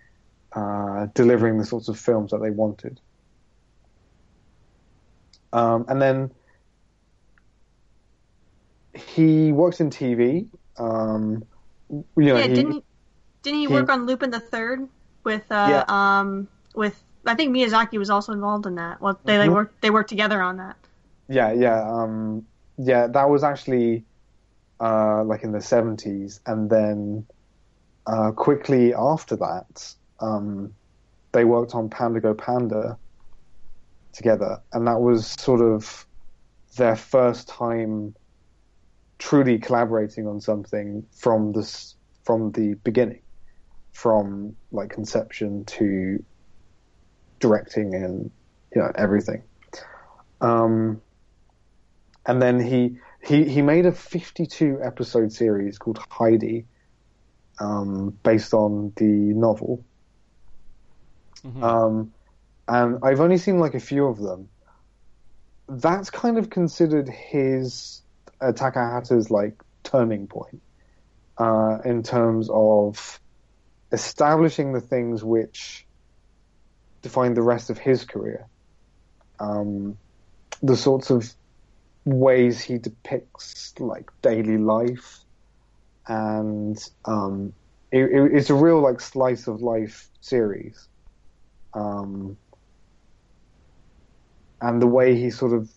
[0.52, 3.00] uh, delivering the sorts of films that they wanted.
[5.52, 6.30] Um, and then
[8.94, 10.48] he works in TV.
[10.78, 11.44] Um,
[11.90, 12.82] you know, yeah, he, didn't he,
[13.42, 14.88] didn't he, he- work on Lupin the Third
[15.24, 19.00] with uh um with I think Miyazaki was also involved in that.
[19.00, 19.54] Well, they they Mhm.
[19.54, 20.76] worked they worked together on that.
[21.28, 22.46] Yeah, yeah, um,
[22.76, 23.06] yeah.
[23.06, 24.04] That was actually
[24.80, 27.26] uh, like in the 70s, and then
[28.06, 30.74] uh, quickly after that, um,
[31.32, 32.98] they worked on Panda Go Panda
[34.12, 36.06] together, and that was sort of
[36.76, 38.14] their first time
[39.18, 43.22] truly collaborating on something from this from the beginning,
[43.92, 46.24] from like conception to
[47.40, 48.30] directing and
[48.74, 49.42] you know everything.
[50.40, 51.00] Um,
[52.26, 56.66] and then he he he made a 52 episode series called Heidi,
[57.60, 59.84] um, based on the novel.
[61.44, 61.62] Mhm.
[61.62, 62.12] Um,
[62.68, 64.48] and I've only seen like a few of them.
[65.68, 68.02] That's kind of considered his
[68.40, 70.60] uh, Takahata's like turning point
[71.38, 73.20] uh, in terms of
[73.92, 75.86] establishing the things which
[77.02, 78.46] define the rest of his career.
[79.38, 79.98] Um,
[80.62, 81.34] the sorts of
[82.04, 85.18] ways he depicts like daily life,
[86.06, 87.52] and um,
[87.90, 90.88] it, it's a real like slice of life series.
[91.74, 92.36] Um,
[94.62, 95.68] and the way he sort of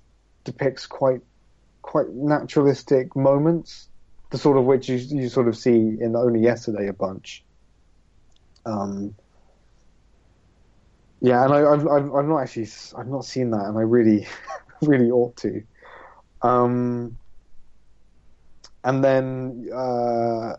[0.43, 1.21] depicts quite
[1.81, 3.89] quite naturalistic moments,
[4.29, 7.43] the sort of which you you sort of see in Only Yesterday a bunch.
[8.65, 9.15] Um,
[11.19, 14.27] yeah, and I, I've, I've I've not actually I've not seen that, and I really
[14.81, 15.63] really ought to.
[16.43, 17.17] Um,
[18.83, 20.57] and then uh,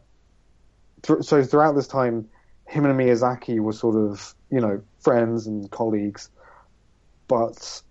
[1.03, 2.29] th- so throughout this time,
[2.67, 6.29] him and Miyazaki were sort of you know friends and colleagues,
[7.29, 7.83] but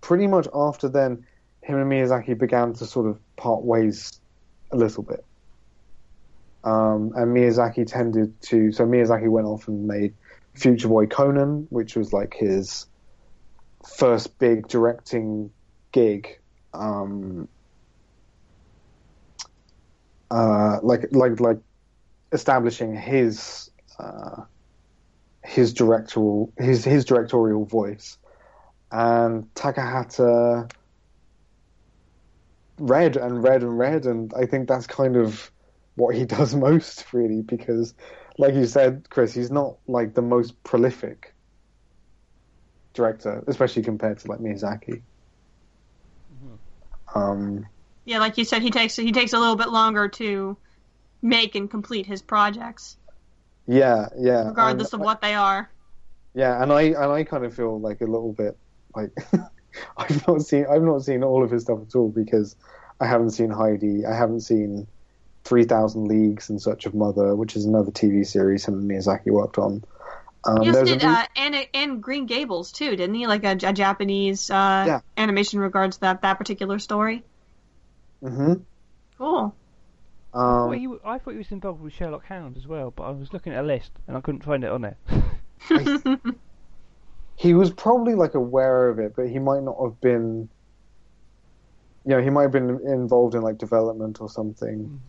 [0.00, 1.24] pretty much after then,
[1.62, 4.20] him and Miyazaki began to sort of part ways
[4.70, 5.24] a little bit.
[6.64, 10.14] Um, and Miyazaki tended to, so Miyazaki went off and made
[10.54, 12.86] Future Boy Conan, which was like his
[13.96, 15.50] first big directing
[15.92, 16.38] gig.
[16.74, 17.48] Um,
[20.30, 21.58] uh, like, like, like
[22.32, 24.42] establishing his, uh,
[25.42, 28.18] his directorial, his, his directorial voice
[28.90, 30.70] and Takahata
[32.78, 35.50] read and read and read, and I think that's kind of
[35.94, 37.94] what he does most, really, because,
[38.38, 41.34] like you said, Chris, he's not like the most prolific
[42.94, 45.02] director, especially compared to like Miyazaki.
[47.14, 47.66] Um,
[48.04, 50.56] Yeah, like you said, he takes he takes a little bit longer to
[51.22, 52.96] make and complete his projects,
[53.66, 54.48] yeah, yeah.
[54.48, 55.70] regardless and of what they are.
[56.34, 58.56] Yeah, and I and I kind of feel like a little bit
[58.94, 59.10] like
[59.96, 62.56] I've not seen I've not seen all of his stuff at all because
[63.00, 64.86] I haven't seen Heidi, I haven't seen
[65.44, 69.30] Three Thousand Leagues and Search of Mother, which is another TV series him and Miyazaki
[69.30, 69.82] worked on.
[70.44, 73.26] Um, He also there's a did uh, and and Green Gables too, didn't he?
[73.26, 75.00] Like a, a Japanese uh, Yeah.
[75.16, 77.22] animation in regards that that particular story.
[78.22, 78.54] hmm
[79.18, 79.54] Cool.
[80.32, 83.04] Well, um, he, w- I thought he was involved with Sherlock Holmes as well, but
[83.04, 84.96] I was looking at a list and I couldn't find it on there.
[87.40, 90.50] he was probably like aware of it, but he might not have been.
[92.04, 95.00] You know, he might have been involved in like development or something,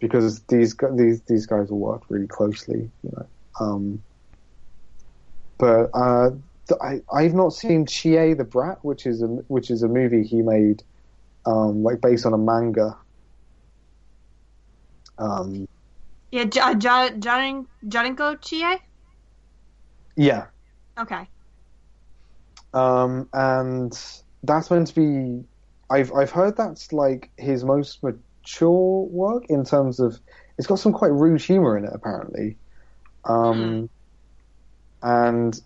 [0.00, 2.88] because these these these guys will work really closely.
[3.02, 3.26] You know,
[3.58, 4.04] um,
[5.58, 6.30] but uh,
[6.68, 10.22] th- I I've not seen Chie the Brat, which is a which is a movie
[10.22, 10.84] he made,
[11.46, 12.96] um, like based on a manga.
[15.18, 15.66] Um,
[16.30, 18.78] Yeah, J- J- Jarin- Jarinko Chie.
[20.16, 20.46] yeah,
[20.98, 21.28] Okay.
[22.74, 23.98] Um, and
[24.42, 25.44] that's meant to be.
[25.90, 30.18] I've I've heard that's like his most mature work in terms of
[30.58, 32.56] it's got some quite rude humor in it apparently.
[33.24, 33.90] Um,
[35.02, 35.60] and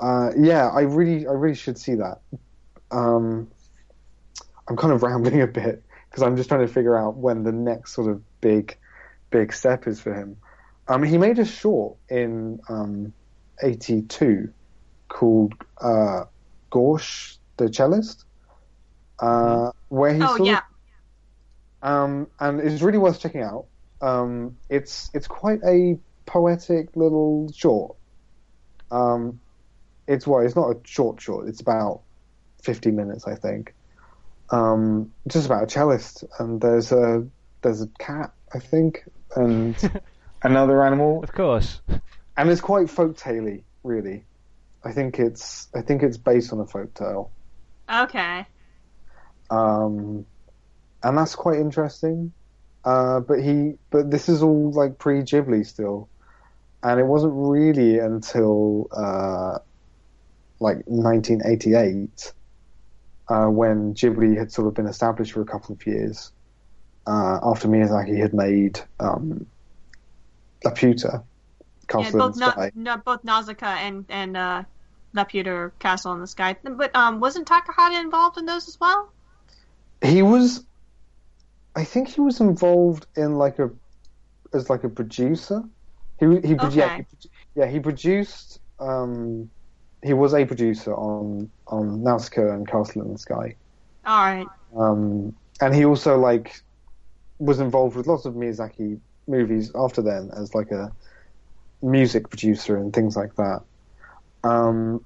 [0.00, 2.20] uh, yeah, I really I really should see that.
[2.90, 3.48] Um,
[4.68, 7.52] I'm kind of rambling a bit because I'm just trying to figure out when the
[7.52, 8.76] next sort of big
[9.30, 10.36] big step is for him.
[10.88, 13.12] Um, he made a short in um,
[13.62, 14.52] '82
[15.08, 16.24] called uh,
[16.70, 18.24] Gauche the cellist,
[19.18, 20.60] uh, where he Oh sort yeah.
[21.82, 23.66] of, um, and it's really worth checking out.
[24.00, 27.96] Um, it's it's quite a poetic little short.
[28.90, 29.40] Um,
[30.06, 31.48] it's what it's not a short short.
[31.48, 32.02] It's about
[32.62, 33.74] fifty minutes, I think.
[34.50, 37.26] Um, just about a cellist, and there's a
[37.62, 39.04] there's a cat, I think,
[39.34, 39.74] and
[40.42, 41.80] another animal, of course.
[42.36, 44.24] and it's quite folktale really.
[44.84, 47.32] I think it's I think it's based on a folk tale,
[47.92, 48.46] Okay.
[49.50, 50.26] um,
[51.02, 52.32] and that's quite interesting.
[52.84, 56.08] Uh, but he but this is all like pre Ghibli still,
[56.82, 59.58] and it wasn't really until uh,
[60.60, 62.32] like 1988
[63.28, 66.30] uh, when Ghibli had sort of been established for a couple of years
[67.06, 69.46] uh, after Miyazaki had made um,
[70.64, 71.24] Laputa,
[71.94, 74.62] Yeah, both Na- both Nausicaa and and uh,
[75.14, 76.56] Laputa Castle in the Sky.
[76.62, 79.10] But um, wasn't Takahata involved in those as well?
[80.02, 80.64] He was,
[81.74, 83.70] I think he was involved in like a,
[84.52, 85.62] as like a producer.
[86.20, 88.60] He he pro- yeah, he, yeah he produced.
[88.78, 89.50] Um,
[90.02, 93.56] he was a producer on on Nausicaa and Castle in the Sky.
[94.04, 94.46] All right.
[94.76, 96.60] Um, and he also like
[97.38, 100.92] was involved with lots of Miyazaki movies after then as like a
[101.82, 103.62] music producer and things like that.
[104.44, 105.04] Um,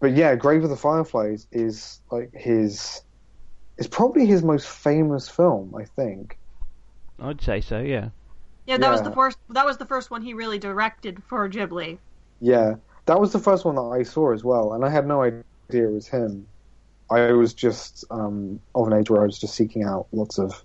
[0.00, 3.02] but yeah, Grave of the Fireflies is like his.
[3.76, 6.38] It's probably his most famous film, I think.
[7.20, 7.80] I'd say so.
[7.80, 8.10] Yeah.
[8.66, 9.38] Yeah, that was the first.
[9.50, 11.98] That was the first one he really directed for Ghibli.
[12.40, 12.74] Yeah,
[13.06, 15.42] that was the first one that I saw as well, and I had no idea
[15.70, 16.46] it was him.
[17.10, 20.62] I was just um, of an age where I was just seeking out lots of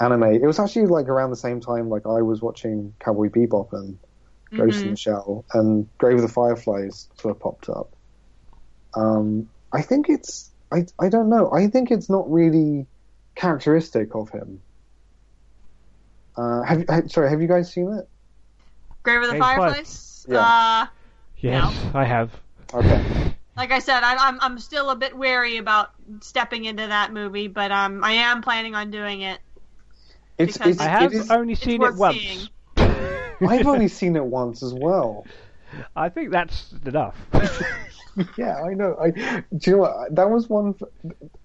[0.00, 0.22] anime.
[0.22, 3.98] It was actually like around the same time like I was watching Cowboy Bebop and
[4.54, 4.90] Ghost in Mhm.
[4.90, 7.90] the Shell, and Grave of the Fireflies sort of popped up.
[8.94, 11.50] Um, I think it's I I don't know.
[11.52, 12.86] I think it's not really
[13.34, 14.60] characteristic of him.
[16.36, 18.08] Uh, have, have sorry, have you guys seen it?
[19.02, 20.26] Grave of the Grave of the Fire- Fireflies.
[20.28, 20.40] Yeah.
[20.40, 20.86] Uh,
[21.38, 22.30] Yes, I have.
[22.72, 23.34] Okay.
[23.56, 25.90] like I said, I, I'm I'm still a bit wary about
[26.20, 29.38] stepping into that movie, but um, I am planning on doing it.
[30.38, 32.16] It's, it's I have it is- only seen it once.
[32.18, 32.48] seeing.
[33.46, 35.26] I've only seen it once as well.
[35.94, 37.16] I think that's enough.
[38.38, 38.96] Yeah, I know.
[38.98, 40.14] I do you know what?
[40.14, 40.74] That was one.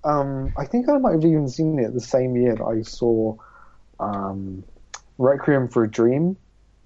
[0.06, 3.36] Um, I think I might have even seen it the same year that I saw
[4.00, 4.64] um,
[5.18, 6.38] Requiem for a Dream,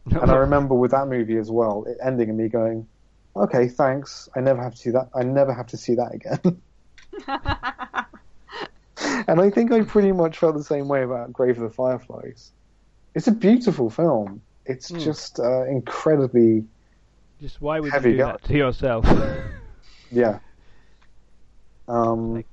[0.07, 2.88] and I remember with that movie as well, it ending and me going,
[3.36, 4.27] "Okay, thanks.
[4.36, 5.10] I never have to see that.
[5.14, 6.61] I never have to see that again."
[9.27, 12.52] and I think I pretty much felt the same way about Grave of the Fireflies.
[13.14, 14.41] It's a beautiful film.
[14.65, 14.97] It's Hmm.
[14.97, 16.65] just uh, incredibly,
[17.39, 19.05] Just why would you do that to yourself?
[20.11, 20.39] yeah.
[21.87, 22.47] Um, Like-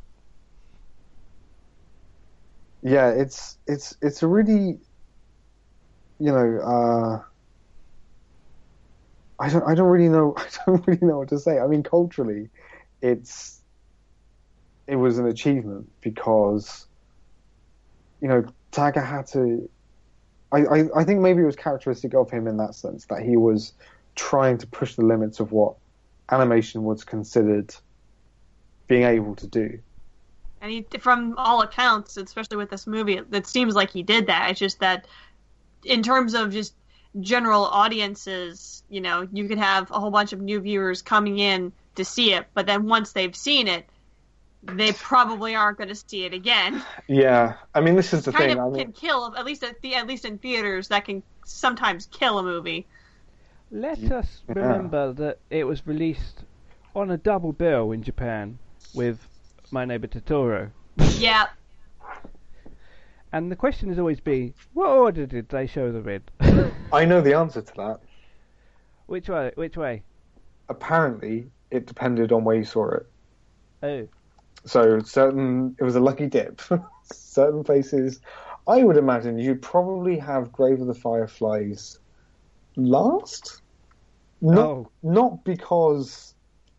[2.83, 4.81] yeah, it's it's it's a really,
[6.19, 7.23] you know, uh,
[9.39, 11.59] I don't I don't really know I don't really know what to say.
[11.59, 12.51] I mean, culturally,
[13.01, 13.63] it's
[14.87, 16.87] it was an achievement because,
[18.21, 19.69] you know, Takahata.
[20.53, 23.37] I, I, I think maybe it was characteristic of him in that sense that he
[23.37, 23.73] was
[24.15, 25.77] trying to push the limits of what
[26.31, 27.75] animation was considered
[28.87, 29.79] being able to do.
[30.61, 34.51] And he, from all accounts, especially with this movie, it seems like he did that.
[34.51, 35.07] It's just that,
[35.85, 36.75] in terms of just
[37.21, 41.73] general audiences, you know, you could have a whole bunch of new viewers coming in
[41.97, 43.87] to see it, but then once they've seen it,
[44.63, 46.83] they probably aren't going to see it again.
[47.09, 48.61] Yeah, I mean, this is the kind thing.
[48.61, 51.23] I of mean, can kill, at least at the at least in theaters, that can
[51.45, 52.87] sometimes kill a movie.
[53.71, 54.55] Let us Yeah.
[54.55, 56.45] remember that it was released
[56.95, 58.59] on a double bill in Japan
[58.95, 59.27] with
[59.71, 60.71] My Neighbor Totoro.
[61.19, 61.47] Yeah,
[63.33, 66.71] And the question has always been, what order did they show them in?
[66.93, 68.01] I know the answer to that.
[69.07, 69.53] which way?
[69.55, 70.03] Which way?
[70.69, 73.07] Apparently, it depended on where you saw it.
[73.83, 74.09] Oh,
[74.65, 76.61] So certain, it was a lucky dip.
[77.13, 78.21] certain places,
[78.67, 81.99] I would imagine you'd probably have Grave of the Fireflies
[82.77, 83.61] last.
[84.41, 84.91] Not Oh.
[85.03, 86.35] not because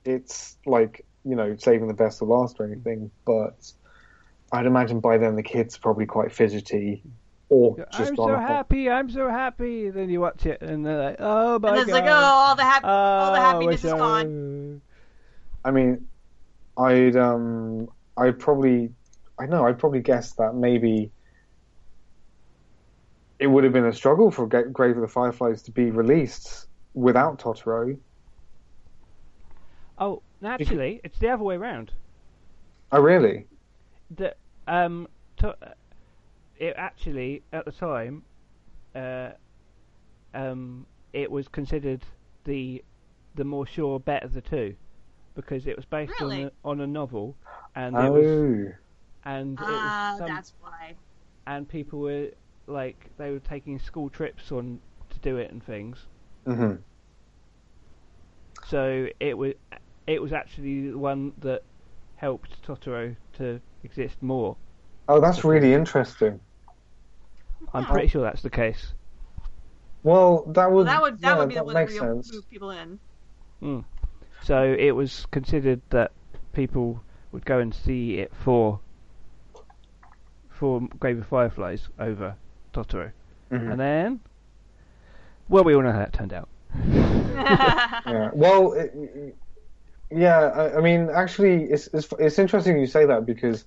[0.06, 3.72] it's like you know saving the best for last or anything, but
[4.52, 7.04] I'd imagine by then the kids are probably quite fidgety
[7.50, 9.90] or just I'm so a happy, I'm so happy.
[9.90, 11.94] Then you watch it and they're like, oh my and it's god.
[11.94, 14.82] like, oh, all the hap- all the Oh, happiness is gone.
[15.64, 16.08] I mean,
[16.78, 17.88] I'd um,
[18.18, 18.92] I'd probably,
[19.40, 21.12] I know, I'd probably guess that maybe
[23.40, 27.40] it would have been a struggle for Grave of the Fireflies to be released without
[27.40, 27.98] Totoro.
[29.98, 31.92] Oh, naturally, it's the other way around.
[32.92, 33.48] Oh, really?
[34.16, 34.36] The
[34.68, 35.56] um, to,
[36.58, 38.24] it actually at the time,
[38.96, 39.32] uh,
[40.34, 42.04] um, it was considered
[42.46, 42.84] the
[43.36, 44.76] the more sure bet of the two
[45.36, 46.42] because it was based Really?
[46.42, 47.38] on a, on a novel
[47.76, 48.74] and it was Oh,
[49.26, 50.96] and it Ah, was some, that's why.
[51.48, 52.32] and people were
[52.68, 54.80] like they were taking school trips on
[55.10, 56.08] to do it and things.
[56.46, 56.76] hmm
[58.64, 59.54] So it was
[60.08, 61.64] it was actually the one that
[62.16, 64.58] helped Totoro to exist more.
[65.08, 66.40] oh, that's really interesting.
[67.74, 67.92] I'm Yeah.
[67.92, 68.94] pretty sure that's the case.
[70.04, 72.12] Well, that would Well, that would that yeah, would be the one that makes would
[72.12, 72.32] sense.
[72.32, 73.00] move people in.
[74.44, 76.12] So it was considered that
[76.52, 77.02] people
[77.32, 78.80] would go and see it for
[80.50, 82.36] before Grave of Fireflies over
[82.74, 83.12] Totoro,
[83.52, 83.72] Mhm.
[83.72, 84.20] and then,
[85.50, 86.50] well, we all know how that turned out.
[88.06, 88.30] Yeah.
[88.34, 89.36] Well, it,
[90.12, 90.40] yeah.
[90.40, 93.66] I, I mean, actually, it's, it's it's interesting you say that because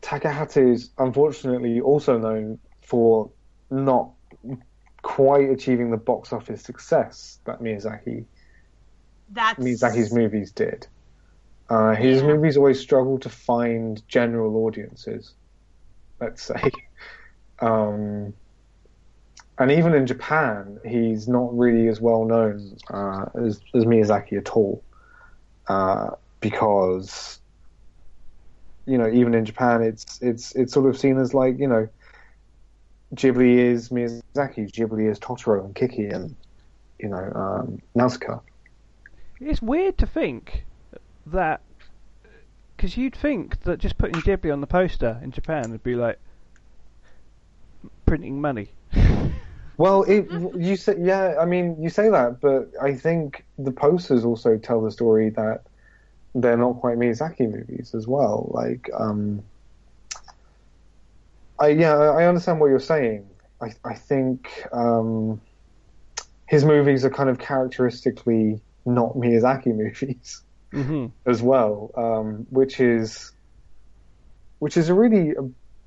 [0.00, 3.30] Takahata is unfortunately also known for
[3.70, 4.10] not
[5.02, 8.24] quite achieving the box office success that Miyazaki
[9.32, 10.86] That's Miyazaki's movies did.
[11.68, 12.28] Uh, his Yeah.
[12.28, 15.34] movies always struggle to find general audiences,
[16.20, 16.70] let's say.
[17.60, 18.34] Um,
[19.56, 24.50] and even in Japan, he's not really as well known uh, as, as Miyazaki at
[24.56, 24.82] all.
[25.68, 26.10] Uh,
[26.40, 27.38] because,
[28.86, 31.88] you know, even in Japan, it's it's it's sort of seen as like you know,
[33.14, 36.34] Ghibli is Miyazaki, Ghibli is Totoro and Kiki and
[36.98, 38.40] you know um, Nausicaa.
[39.44, 40.64] It's weird to think
[41.26, 41.60] that
[42.76, 46.18] because you'd think that just putting Ghibli on the poster in Japan would be like
[48.06, 48.70] printing money.
[49.78, 54.24] Well, it, you say, yeah, I mean, you say that, but I think the posters
[54.24, 55.62] also tell the story that
[56.34, 58.50] they're not quite Miyazaki movies as well.
[58.52, 59.42] Like, um,
[61.58, 63.26] I yeah, I understand what you're saying.
[63.60, 65.40] I I think um,
[66.46, 70.42] his movies are kind of characteristically not Miyazaki movies
[70.72, 73.32] hmm as well, um, which is
[74.58, 75.34] which is a really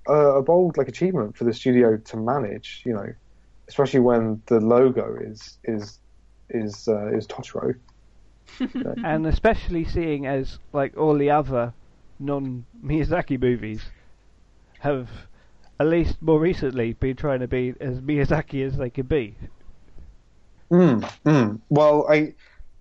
[0.07, 2.81] a, a bold like achievement for the studio to manage.
[2.85, 3.07] You know,
[3.69, 5.99] especially when the logo is is
[6.49, 7.75] is uh, is Totoro.
[9.03, 11.73] And especially seeing as like all the other
[12.19, 13.81] non Miyazaki movies
[14.79, 15.09] have
[15.79, 19.37] at least more recently been trying to be as Miyazaki as they can be.
[20.71, 21.61] Mm, mm.
[21.69, 22.33] Well, I,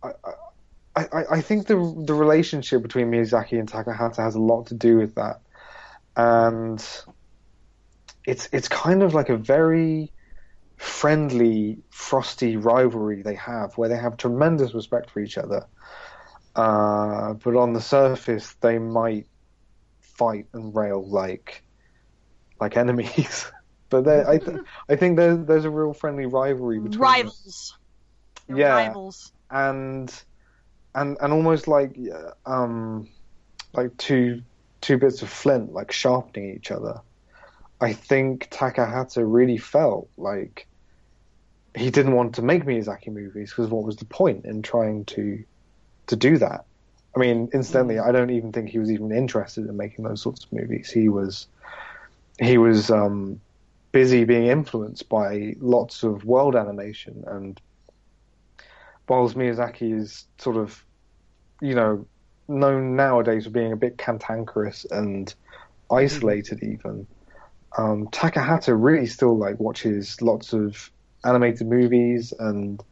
[0.05, 1.77] I, I, I think the
[2.07, 5.41] the relationship between Miyazaki and Takahata has a lot to do with that,
[6.17, 6.85] and
[8.25, 10.13] it's it's kind of like a very
[10.77, 15.67] friendly, frosty rivalry they have, where they have tremendous respect for each other,
[16.55, 19.27] uh, but on the surface they might
[20.01, 21.63] fight and rail like
[22.61, 23.47] like enemies.
[23.91, 24.59] But I th-
[24.89, 27.79] I think there's there's a real friendly rivalry between rivals.
[28.49, 28.75] They're Yeah.
[28.75, 29.33] Rivals.
[29.55, 30.13] And
[30.95, 31.97] and and almost like
[32.45, 33.09] um
[33.73, 34.43] like two
[34.81, 37.01] two bits of flint like sharpening each other.
[37.81, 40.67] I think Takahata really felt like
[41.75, 45.43] he didn't want to make Miyazaki movies because what was the point in trying to
[46.09, 46.65] to do that?
[47.17, 50.45] I mean, incidentally, I don't even think he was even interested in making those sorts
[50.45, 50.91] of movies.
[50.91, 51.47] He was
[52.41, 53.41] he was um,
[53.93, 57.61] busy being influenced by lots of world animation and
[59.09, 60.85] whilst Miyazaki is sort of,
[61.61, 62.07] you know,
[62.49, 65.35] known nowadays for being a bit cantankerous and
[65.91, 67.07] isolated even,
[67.77, 70.91] um, Takahata really still like watches lots of
[71.25, 72.83] animated movies and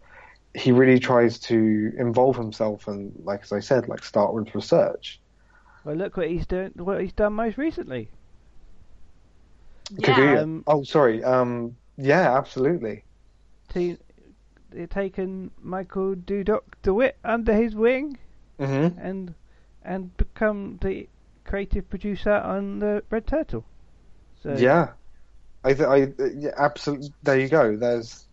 [0.54, 5.20] he really tries to involve himself and, like as I said, like start with research.
[5.84, 6.72] Well, look what he's doing.
[6.76, 8.08] What he's done most recently.
[9.98, 10.40] Yeah.
[10.40, 11.24] Um, oh, sorry.
[11.24, 13.04] Um, yeah, absolutely.
[13.72, 13.98] T- they've
[14.72, 18.18] taken Michael Dudok de Wit under his wing
[18.58, 19.34] hmm and
[19.82, 21.08] and become the
[21.44, 23.64] creative producer on the Red Turtle.
[24.42, 24.92] So Yeah,
[25.64, 25.96] I, th- I,
[26.36, 27.14] yeah, absolutely.
[27.22, 27.76] There you go.
[27.76, 28.26] There's,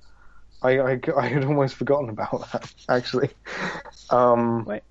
[0.62, 3.32] I, I, I had almost forgotten about that actually.
[4.10, 4.84] Um, Wait.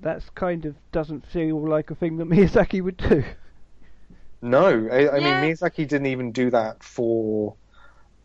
[0.00, 3.24] That's kind of doesn't feel like a thing that Miyazaki would do.
[4.42, 5.20] no, I, I Yeah.
[5.20, 7.56] mean Miyazaki didn't even do that for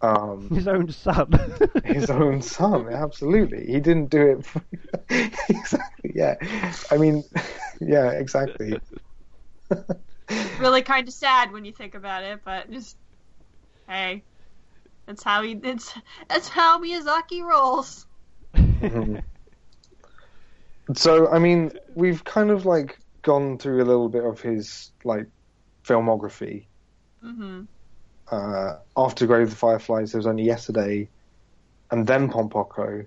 [0.03, 1.31] um, His own son.
[1.85, 2.89] his own son.
[2.91, 4.45] Absolutely, he didn't do it.
[4.45, 4.61] For...
[5.49, 6.11] exactly.
[6.13, 6.35] Yeah.
[6.91, 7.23] I mean,
[7.79, 8.77] yeah, exactly.
[10.59, 12.97] really kind of sad when you think about it, but just
[13.87, 14.23] hey,
[15.07, 15.53] that's how he.
[15.63, 15.93] It's
[16.27, 18.05] that's how Miyazaki rolls.
[18.55, 19.23] Mhm.
[20.95, 25.27] So, I mean, we've kind of like gone through a little bit of his like
[25.87, 26.67] filmography.
[27.21, 27.61] hmm
[28.31, 31.09] Uh, after Grave of the Fireflies, there was only Yesterday,
[31.91, 33.05] and then Pompoko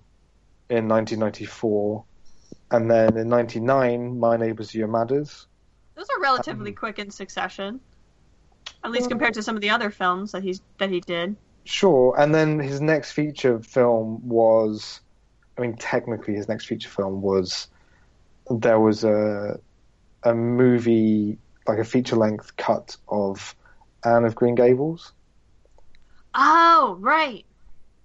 [0.68, 2.04] in 1994,
[2.70, 5.46] and then in '99, My Neighbors the Yamadas.
[5.94, 7.80] Those are relatively Um, quick in succession,
[8.84, 11.36] at least compared to some of the other films that he's that he did.
[11.64, 15.00] Sure, and then his next feature film was,
[15.58, 17.66] I mean, technically his next feature film was,
[18.48, 19.58] there was a,
[20.22, 23.56] a movie like a feature length cut of
[24.06, 25.12] Anne of Green Gables,
[26.34, 27.46] Oh, right.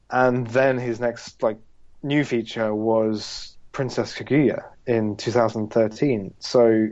[0.09, 1.59] and then his next like
[2.03, 6.35] new feature was Princess Kaguya in 2013.
[6.39, 6.89] So,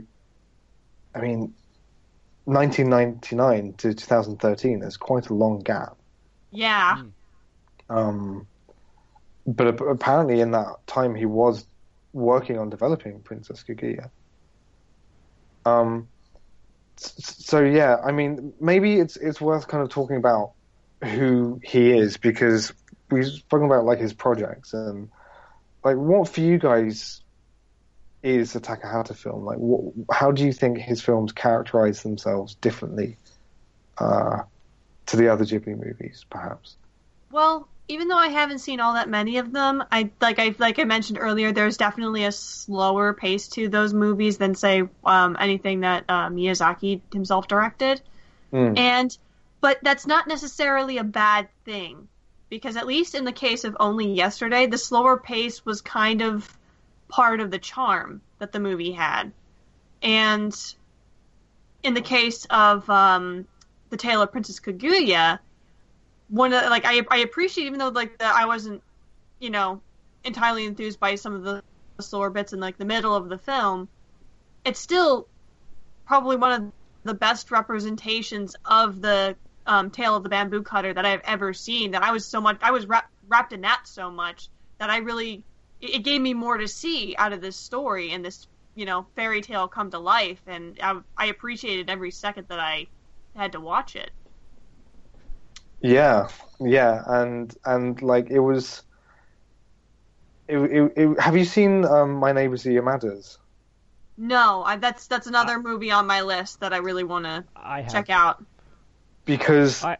[1.14, 1.54] I mean,
[2.44, 5.98] 1999 to 2013 is quite a long gap.
[6.50, 6.98] Yeah.
[7.88, 8.48] Um,
[9.46, 11.66] but apparently, in that time, he was
[12.12, 14.10] working on developing Princess Kaguya.
[15.64, 16.19] Um, s- s-
[17.00, 20.52] so yeah, I mean, maybe it's it's worth kind of talking about
[21.02, 22.72] who he is because
[23.10, 25.08] we've spoken about like his projects and
[25.82, 27.22] like what for you guys
[28.22, 29.44] is a Takahata film?
[29.44, 33.16] Like, what, how do you think his films characterize themselves differently
[33.98, 34.42] uh,
[35.06, 36.76] to the other Ghibli movies, perhaps?
[37.30, 40.78] Well, even though I haven't seen all that many of them, I like I like
[40.78, 45.80] I mentioned earlier, there's definitely a slower pace to those movies than say um, anything
[45.80, 48.00] that uh, Miyazaki himself directed.
[48.52, 48.78] Mm.
[48.78, 49.18] And
[49.60, 52.06] but that's not necessarily a bad thing
[52.48, 56.56] because at least in the case of Only Yesterday, the slower pace was kind of
[57.08, 59.32] part of the charm that the movie had.
[60.00, 60.56] And
[61.82, 63.46] in the case of um,
[63.90, 65.40] the Tale of Princess Kaguya,
[66.30, 68.82] one of like I I appreciate even though like the, I wasn't
[69.40, 69.82] you know
[70.24, 71.62] entirely enthused by some of the
[72.00, 73.88] slower bits in like the middle of the film,
[74.64, 75.28] it's still
[76.06, 76.72] probably one of
[77.04, 79.36] the best representations of the
[79.66, 81.90] um, Tale of the Bamboo Cutter that I've ever seen.
[81.90, 84.48] That I was so much I was wrap, wrapped in that so much
[84.78, 85.44] that I really
[85.80, 89.06] it, it gave me more to see out of this story and this you know
[89.16, 92.86] fairy tale come to life, and I, I appreciated every second that I
[93.34, 94.10] had to watch it.
[95.80, 96.28] Yeah,
[96.60, 98.82] yeah, and and like it was.
[100.48, 103.38] It, it, it, have you seen um, My Neighbors the Yamadas?
[104.16, 107.82] No, I, that's that's another movie on my list that I really want to I
[107.82, 107.92] have.
[107.92, 108.44] check out.
[109.24, 109.98] Because I-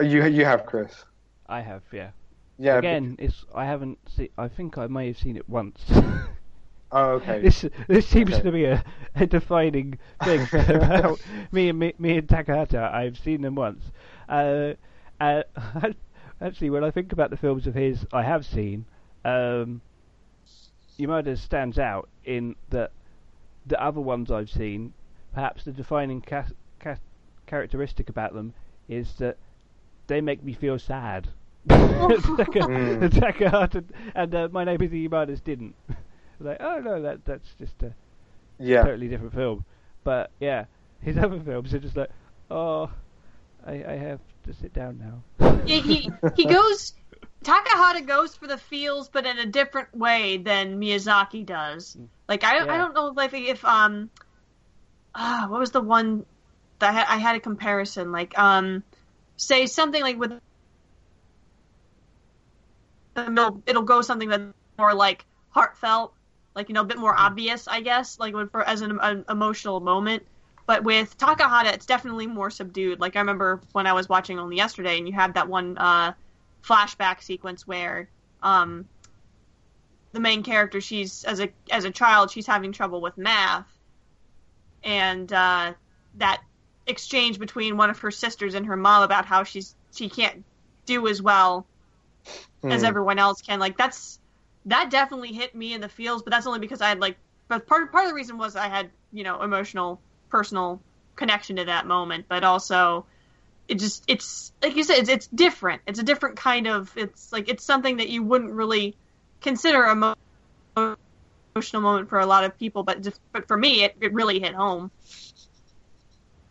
[0.00, 1.04] you you have Chris.
[1.48, 1.82] I have.
[1.92, 2.10] Yeah.
[2.58, 2.76] Yeah.
[2.78, 4.28] Again, it's I haven't seen.
[4.36, 5.80] I think I may have seen it once.
[6.92, 7.40] Oh, okay.
[7.40, 8.42] this this seems Okay.
[8.42, 8.82] to be a,
[9.16, 11.18] a defining thing about
[11.50, 12.94] me and me, me and Takahata.
[12.94, 13.82] I've seen them once.
[14.28, 14.74] Uh,
[15.20, 15.42] uh,
[16.40, 18.86] actually, when I think about the films of his I have seen,
[19.24, 19.80] um,
[20.98, 22.92] Yamada stands out in that
[23.66, 24.94] the other ones I've seen.
[25.32, 26.48] Perhaps the defining ca-
[26.80, 26.98] ca-
[27.46, 28.54] characteristic about them
[28.88, 29.38] is that
[30.06, 31.28] they make me feel sad.
[31.68, 33.10] Taka- Mm.
[33.10, 33.84] Takahata
[34.14, 35.74] and uh, my neighbours the Yamadas didn't.
[36.40, 37.94] like, oh no, that that's just a
[38.58, 38.82] yeah.
[38.82, 39.64] totally different film.
[40.04, 40.66] But yeah,
[41.00, 42.10] his other films are just like,
[42.50, 42.90] oh,
[43.66, 45.56] I, I have to sit down now.
[45.66, 46.94] he, he he goes
[47.44, 51.96] Takahata goes for the feels, but in a different way than Miyazaki does.
[52.28, 54.10] Like I I don't know if if um
[55.14, 56.26] ah what was the one
[56.78, 58.82] that I had, I had a comparison like um
[59.36, 60.32] say something like with
[63.16, 64.44] it'll, it'll go something that's
[64.78, 66.14] more like heartfelt
[66.54, 69.24] like you know a bit more obvious I guess like when for as an, an
[69.28, 70.26] emotional moment
[70.66, 73.00] but with Takahata, it's definitely more subdued.
[73.00, 76.12] Like I remember when I was watching only yesterday, and you have that one uh,
[76.66, 78.10] flashback sequence where
[78.42, 78.88] um,
[80.12, 83.68] the main character, she's as a as a child, she's having trouble with math,
[84.82, 85.74] and uh,
[86.14, 86.40] that
[86.86, 90.44] exchange between one of her sisters and her mom about how she's she can't
[90.86, 91.66] do as well
[92.70, 92.88] as Mm.
[92.88, 93.60] everyone else can.
[93.60, 94.18] Like that's
[94.66, 97.16] that definitely hit me in the feels, but that's only because I had like
[97.48, 100.80] but part part of the reason was I had, you know, emotional personal
[101.16, 103.06] connection to that moment, but also
[103.68, 105.82] it just it's like you said, it's, it's different.
[105.86, 108.96] It's a different kind of it's like it's something that you wouldn't really
[109.40, 110.14] consider a mo-
[111.54, 114.38] emotional moment for a lot of people, but just but for me it, it really
[114.40, 114.90] hit home.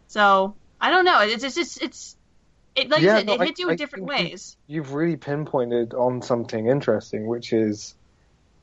[0.07, 1.21] So I don't know.
[1.21, 2.15] It's it's just it's
[2.75, 4.57] it like Yeah, I said, no, it I- hits you in I different ways.
[4.67, 7.95] You've really pinpointed on something interesting, which is,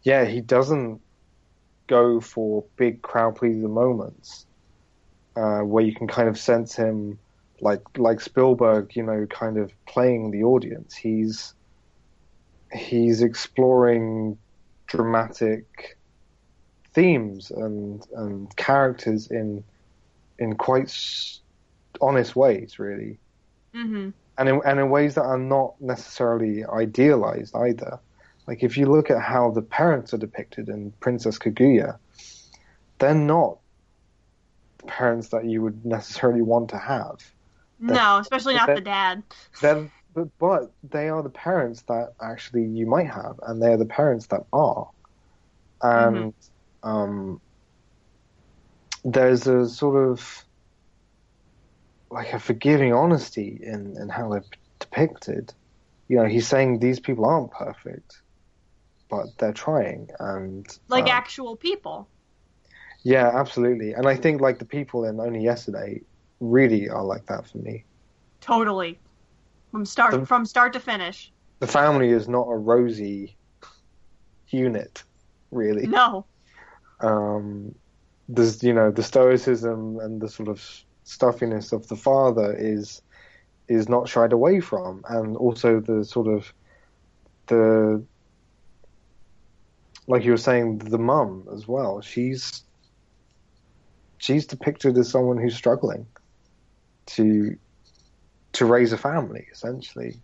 [0.03, 1.01] yeah, he doesn't
[1.89, 4.47] go for big crowd pleaser moments,
[5.37, 7.19] uh, where you can kind of sense him,
[7.61, 10.95] like like Spielberg, you know, kind of playing the audience.
[10.95, 11.55] He's
[12.73, 14.39] he's exploring
[14.87, 15.99] dramatic
[16.95, 19.65] themes and and characters in
[20.39, 20.93] in quite
[22.01, 23.19] honest ways, really
[23.75, 28.01] hmm and in, and in ways that are not necessarily idealized either.
[28.47, 31.99] Like if you look at how the parents are depicted in Princess Kaguya,
[32.99, 33.59] they're not
[34.87, 37.19] parents that you would necessarily want to have.
[37.79, 39.23] No, especially not the dad.
[39.61, 43.87] They're, but, but they are the parents that actually you might have, and they're the
[43.87, 44.89] parents that are.
[45.83, 46.33] And
[46.83, 47.41] um,
[49.05, 50.45] there's a sort of
[52.11, 54.45] like a forgiving honesty in, in how they're
[54.79, 55.53] depicted.
[56.09, 58.21] You know, he's saying these people aren't perfect,
[59.09, 62.07] but they're trying, and Like um, actual people.
[63.03, 63.93] Yeah, absolutely.
[63.93, 66.03] And I think like the people in Only Yesterday
[66.41, 67.85] really are like that for me.
[68.41, 68.99] Totally.
[69.71, 71.33] From start The- from start to finish.
[71.61, 73.37] The family is not a rosy
[74.49, 75.03] unit,
[75.51, 75.87] really.
[75.87, 76.27] No.
[77.01, 77.75] um,
[78.29, 80.65] there's you know the stoicism and the sort of
[81.05, 83.03] stuffiness of the father is
[83.69, 86.53] is not shied away from, and also the sort of
[87.47, 88.03] the
[90.07, 92.01] like you were saying the mum as well.
[92.01, 92.63] She's
[94.23, 96.07] she's depicted as someone who's struggling
[97.07, 97.57] to
[98.53, 100.15] to raise a family essentially.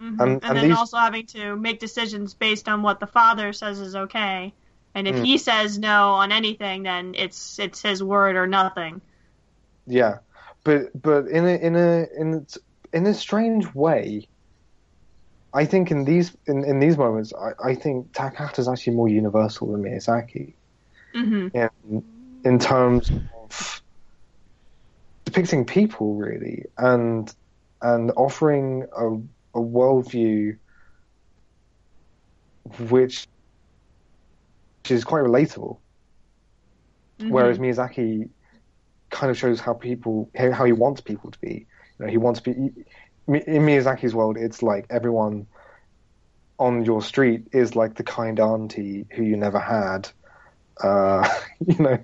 [0.00, 0.08] Mhm.
[0.08, 3.52] And- And, and then these- also having to make decisions based on what the father
[3.52, 4.52] says is okay.
[4.94, 5.24] And if Mm.
[5.26, 9.00] he says no on anything, then it's it's his word or nothing.
[9.86, 10.18] Yeah,
[10.62, 12.46] but but in a in a in
[12.92, 14.28] in a strange way,
[15.52, 19.08] I think in these in, in these moments, I, I think Takahata is actually more
[19.08, 20.54] universal than Miyazaki
[21.12, 21.70] hmm in
[22.44, 23.10] in terms
[23.60, 23.82] of
[25.24, 27.34] depicting people really and
[27.82, 29.08] and offering a
[29.56, 30.56] a worldview
[32.88, 33.26] which
[34.82, 35.78] which is quite relatable.
[37.18, 37.30] Mm-hmm.
[37.30, 38.28] Whereas Miyazaki
[39.10, 41.66] kind of shows how people how how he wants people to be.
[41.98, 42.84] You know, he wants to be
[43.26, 44.36] in Miyazaki's world.
[44.36, 45.46] It's like everyone
[46.58, 50.08] on your street is like the kind auntie who you never had.
[50.82, 51.28] Uh,
[51.66, 51.98] you know,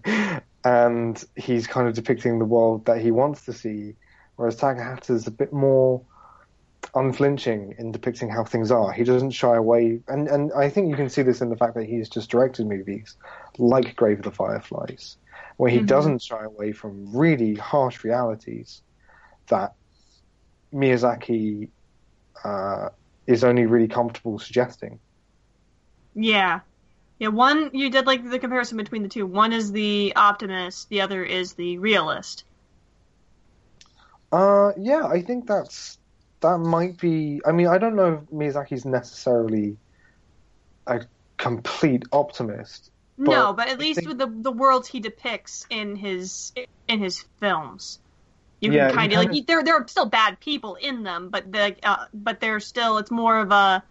[0.65, 3.95] and he's kind of depicting the world that he wants to see.
[4.37, 6.03] Whereas Takahata is a bit more
[6.95, 8.91] unflinching in depicting how things are.
[8.93, 11.74] He doesn't shy away, and and I think you can see this in the fact
[11.74, 13.16] that he's just directed movies
[13.59, 15.16] like Grave of the Fireflies,
[15.57, 15.87] where he Mhm.
[15.87, 18.82] doesn't shy away from really harsh realities
[19.49, 19.74] that
[20.73, 21.70] Miyazaki
[22.45, 22.89] uh,
[23.27, 25.01] is only really comfortable suggesting.
[26.15, 26.61] Yeah.
[27.21, 29.27] Yeah, one you did like the comparison between the two.
[29.27, 32.45] One is the optimist, the other is the realist.
[34.33, 35.99] Uh, yeah, I think that's
[36.41, 37.43] that might be.
[37.47, 39.77] I mean, I don't know if Miyazaki's necessarily
[40.87, 41.03] a
[41.37, 42.91] complete optimist.
[43.19, 46.53] no, But but at least think- with the the worlds he depicts in his
[46.89, 47.99] in his films.
[48.63, 51.51] You Yeah, can kind of like there there are still bad people in them, but
[51.53, 53.83] the uh, but they're still it's more of a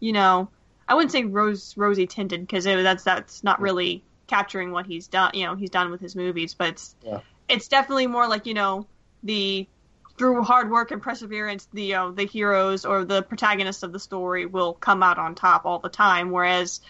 [0.00, 0.50] you know
[0.88, 5.30] I wouldn't say rose rosy tinted because that's that's not really capturing what he's done
[5.34, 7.20] you know he's done with his movies, but it's Yeah.
[7.48, 8.86] it's definitely more like you know
[9.22, 9.66] the
[10.16, 13.98] through hard work and perseverance the you know, the heroes or the protagonists of the
[13.98, 16.80] story will come out on top all the time, whereas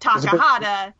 [0.00, 0.94] Takahata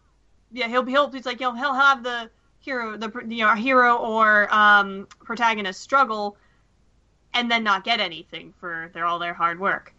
[0.53, 2.31] yeah he'll be he'll he's like he'll he'll have the
[2.61, 6.37] hero the you know hero or um protagonist struggle
[7.32, 9.95] and then not get anything for their all their hard work.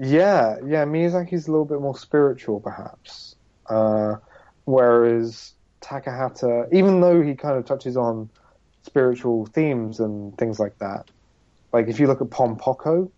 [0.00, 3.36] Yeah, yeah, Miyazaki's a little bit more spiritual, perhaps.
[3.68, 4.16] Uh,
[4.64, 5.54] whereas
[5.84, 8.30] Takahata, even though he kind of touches on
[8.86, 11.10] spiritual themes and things like that,
[11.72, 13.12] like if you look at Pom Poko,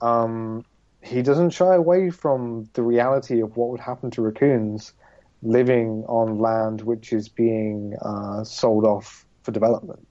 [0.00, 0.64] um,
[1.02, 4.94] he doesn't shy away from the reality of what would happen to raccoons
[5.42, 10.08] living on land which is being uh, sold off for development.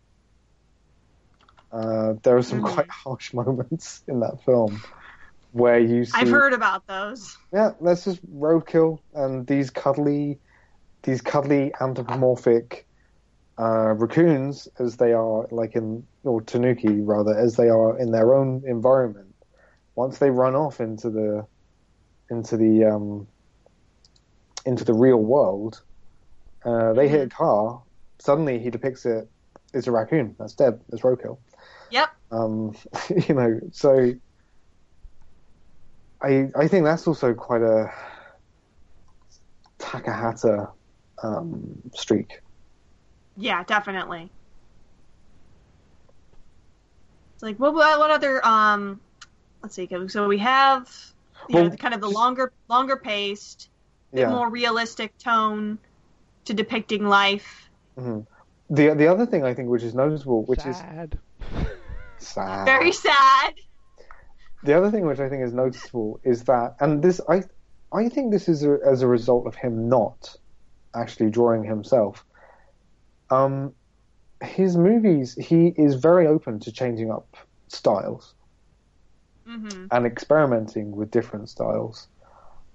[1.71, 2.73] Uh, there are some Mhm.
[2.75, 4.83] quite harsh moments in that film
[5.51, 7.37] where you see I've heard about those.
[7.53, 10.39] yeah, that's just roadkill and these cuddly,
[11.03, 12.87] these cuddly anthropomorphic
[13.59, 18.33] uh, raccoons, as they are like in or tanuki rather, as they are in their
[18.33, 19.35] own environment.
[19.95, 21.45] Once they run off into the
[22.29, 23.27] into the um,
[24.65, 25.81] into the real world,
[26.63, 27.83] uh, they hit a car.
[28.19, 29.29] Suddenly, he depicts it.
[29.73, 30.35] It's a raccoon.
[30.39, 30.79] That's dead.
[30.91, 31.37] It's roadkill.
[31.91, 32.09] Yep.
[32.31, 32.75] Um,
[33.27, 34.13] you know, so
[36.23, 37.91] I I think that's also quite a
[39.79, 40.71] Takahata
[41.23, 42.27] um, streak.
[43.37, 44.29] Yeah, definitely.
[47.33, 49.01] It's like what what what other um
[49.63, 50.87] let's see so we have
[51.49, 53.69] you know Well, the kind of the longer longer paced
[54.13, 54.29] bit Yeah.
[54.29, 55.79] more realistic tone
[56.45, 57.69] to depicting life.
[57.97, 58.25] Mhm.
[58.69, 61.17] The the other thing I think which is noticeable, which Sad.
[62.19, 62.65] is sad.
[62.65, 63.53] Very sad.
[64.63, 67.43] The other thing which I think is noticeable is that, and this I
[67.91, 70.35] I think this is a, as a result of him not
[70.95, 72.25] actually drawing himself.
[73.29, 73.73] Um,
[74.43, 77.37] his movies, he is very open to changing up
[77.69, 78.35] styles
[79.45, 82.07] hmm and experimenting with different styles.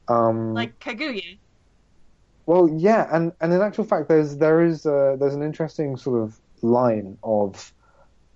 [0.09, 1.39] Um, Like Kaguya.
[2.47, 6.23] Well, yeah, and, and in actual fact, there's there is uh there's an interesting sort
[6.23, 7.73] of line of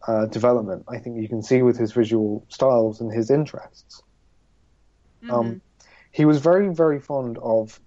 [0.06, 0.84] uh, development.
[0.88, 4.02] I think you can see with his visual styles and his interests.
[5.22, 5.30] Mhm.
[5.30, 5.60] Um,
[6.12, 7.80] he was very very fond of.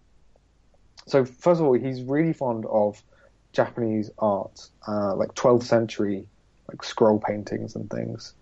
[1.05, 3.03] So first of all, he's really fond of
[3.51, 6.25] Japanese art, uh, like 12th century,
[6.69, 8.33] like scroll paintings and things.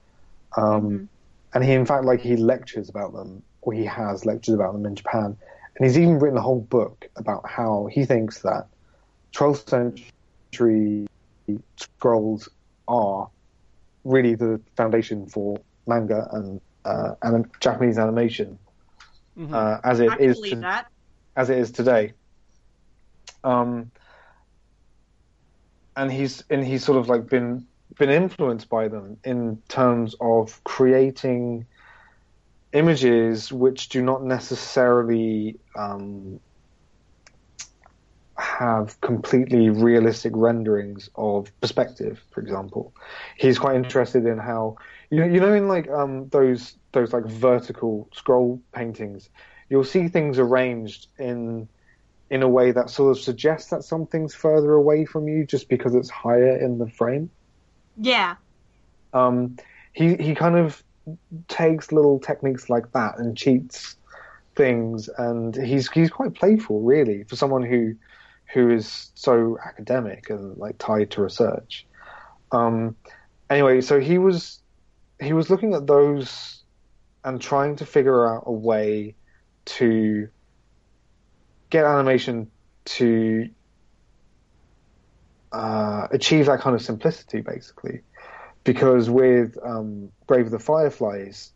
[0.57, 1.07] Um, Mhm.
[1.53, 4.85] And he, in fact, like he lectures about them, or he has lectures about them
[4.85, 5.35] in Japan.
[5.75, 8.67] And he's even written a whole book about how he thinks that
[9.33, 11.07] 12th century
[11.77, 12.47] scrolls
[12.87, 13.29] are
[14.03, 15.57] really the foundation for
[15.87, 18.57] manga and uh, anim- Japanese animation
[19.37, 19.53] Mhm.
[19.53, 20.87] uh, as it I is to- that.
[21.35, 22.13] as it is today.
[23.43, 23.91] Um,
[25.95, 27.67] and he's and he's sort of like been
[27.97, 31.65] been influenced by them in terms of creating
[32.73, 36.39] images which do not necessarily um,
[38.61, 42.23] have completely realistic renderings of perspective.
[42.29, 42.93] For example,
[43.35, 44.77] he's quite interested in how
[45.09, 49.29] you know you know in like um, those those like vertical scroll paintings,
[49.69, 51.67] you'll see things arranged in
[52.29, 55.95] in a way that sort of suggests that something's further away from you just because
[55.95, 57.31] it's higher in the frame.
[57.97, 58.35] Yeah.
[59.11, 59.57] Um,
[59.91, 60.83] he he kind of
[61.47, 63.95] takes little techniques like that and cheats
[64.55, 67.95] things, and he's he's quite playful, really, for someone who
[68.53, 71.85] who is so academic and like tied to research.
[72.51, 72.95] Um,
[73.49, 74.61] anyway, so he was
[75.19, 76.63] he was looking at those
[77.23, 79.15] and trying to figure out a way
[79.63, 80.27] to
[81.69, 82.49] get animation
[82.83, 83.49] to
[85.51, 88.01] uh, achieve that kind of simplicity, basically.
[88.63, 91.51] Because with um, Grave of the Fireflies,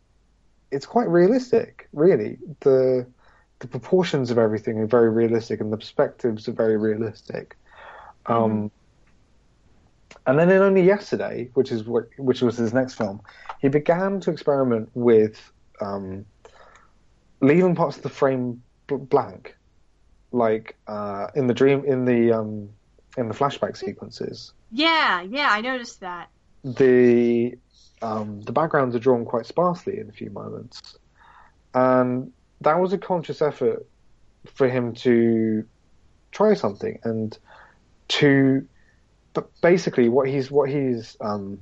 [0.70, 2.38] it's quite realistic, really.
[2.60, 3.06] The
[3.58, 7.56] the proportions of everything are very realistic, and the perspectives are very realistic.
[8.26, 8.70] Um,
[10.26, 13.20] and then in only yesterday, which is what, which was his next film,
[13.60, 16.26] he began to experiment with um,
[17.40, 19.56] leaving parts of the frame blank,
[20.32, 22.68] like uh, in the dream in the um,
[23.16, 24.52] in the flashback sequences.
[24.70, 26.28] Yeah, yeah, I noticed that.
[26.64, 27.56] The
[28.02, 30.98] um, the backgrounds are drawn quite sparsely in a few moments,
[31.72, 33.86] and that was a conscious effort
[34.54, 35.64] for him to
[36.32, 37.38] try something and
[38.08, 38.66] to
[39.32, 41.60] but basically what he's what he's um,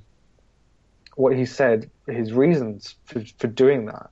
[1.16, 4.10] what he said his reasons for, for doing that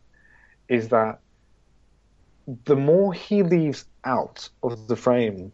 [0.68, 1.20] is that
[2.64, 5.52] the more he leaves out of the frame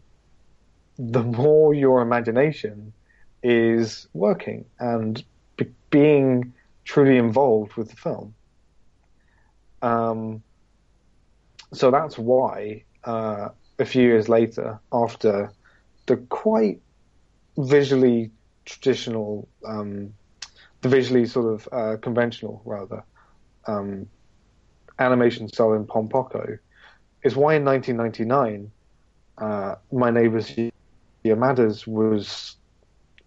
[0.97, 2.91] the more your imagination
[3.41, 5.23] is working and
[5.55, 6.53] be- being
[6.83, 8.35] truly involved with the film.
[9.81, 10.43] Um,
[11.73, 15.53] so that's why uh, a few years later, after
[16.07, 16.81] the quite
[17.57, 18.31] visually
[18.65, 20.13] traditional, um,
[20.81, 23.03] the visually sort of uh, conventional rather
[23.67, 24.07] um,
[24.99, 26.57] animation style in Pom Poko,
[27.23, 28.71] is why in 1999,
[29.41, 30.55] uh, My Neighbors
[31.25, 32.57] Yamadas was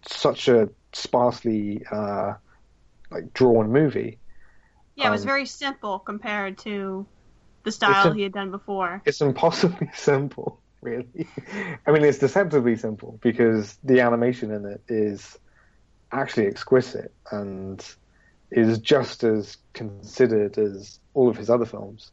[0.07, 2.33] such a sparsely uh,
[3.11, 4.19] like drawn movie.
[4.95, 7.07] Yeah, it was Um, very simple compared to
[7.63, 9.01] the style a- he had done before.
[9.05, 11.27] it's impossibly simple, really.
[11.87, 15.37] I mean, it's deceptively simple because the animation in it is
[16.11, 17.83] actually exquisite and
[18.51, 22.11] is just as considered as all of his other films.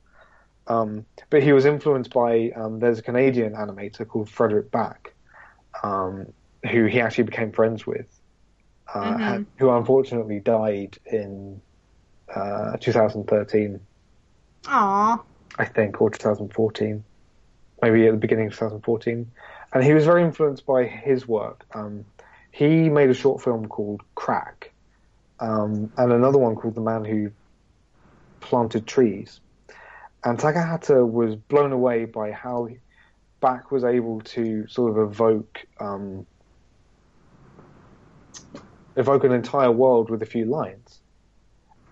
[0.67, 5.15] Um, but he was influenced by um, there's a Canadian animator called Frederick Back,
[5.83, 6.33] um,
[6.71, 8.07] who he actually became friends with,
[8.95, 9.21] uh, Mhm.
[9.35, 11.61] and who unfortunately died in
[12.35, 13.81] uh, 2013.
[14.69, 15.23] Aw.
[15.59, 17.05] I think, or 2014,
[17.83, 19.31] maybe at the beginning of 2014.
[19.73, 21.65] And he was very influenced by his work.
[21.75, 22.05] Um,
[22.51, 24.73] he made a short film called Crac,
[25.39, 27.31] um, and another one called The Man Who
[28.41, 29.41] Planted Trees.
[30.25, 32.69] And Takahata was blown away by how
[33.41, 36.27] Back was able to sort of evoke um,
[38.97, 41.01] evoke an entire world with a few lines.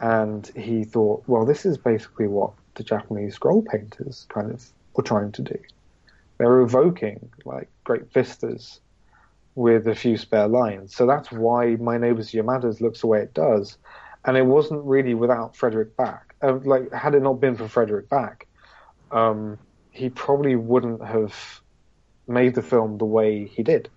[0.00, 4.64] And he thought, well, this is basically what the Japanese scroll painters kind of
[4.94, 5.58] were trying to do.
[6.38, 8.80] They're evoking like great vistas
[9.54, 10.94] with a few spare lines.
[10.94, 13.76] So that's why My Neighbors Yamadas looks the way it does.
[14.24, 16.34] And it wasn't really without Frederick Back.
[16.42, 18.46] Uh, like, had it not been for Frederick Back,
[19.10, 19.58] um,
[19.90, 21.60] he probably wouldn't have
[22.28, 23.88] made the film the way he did.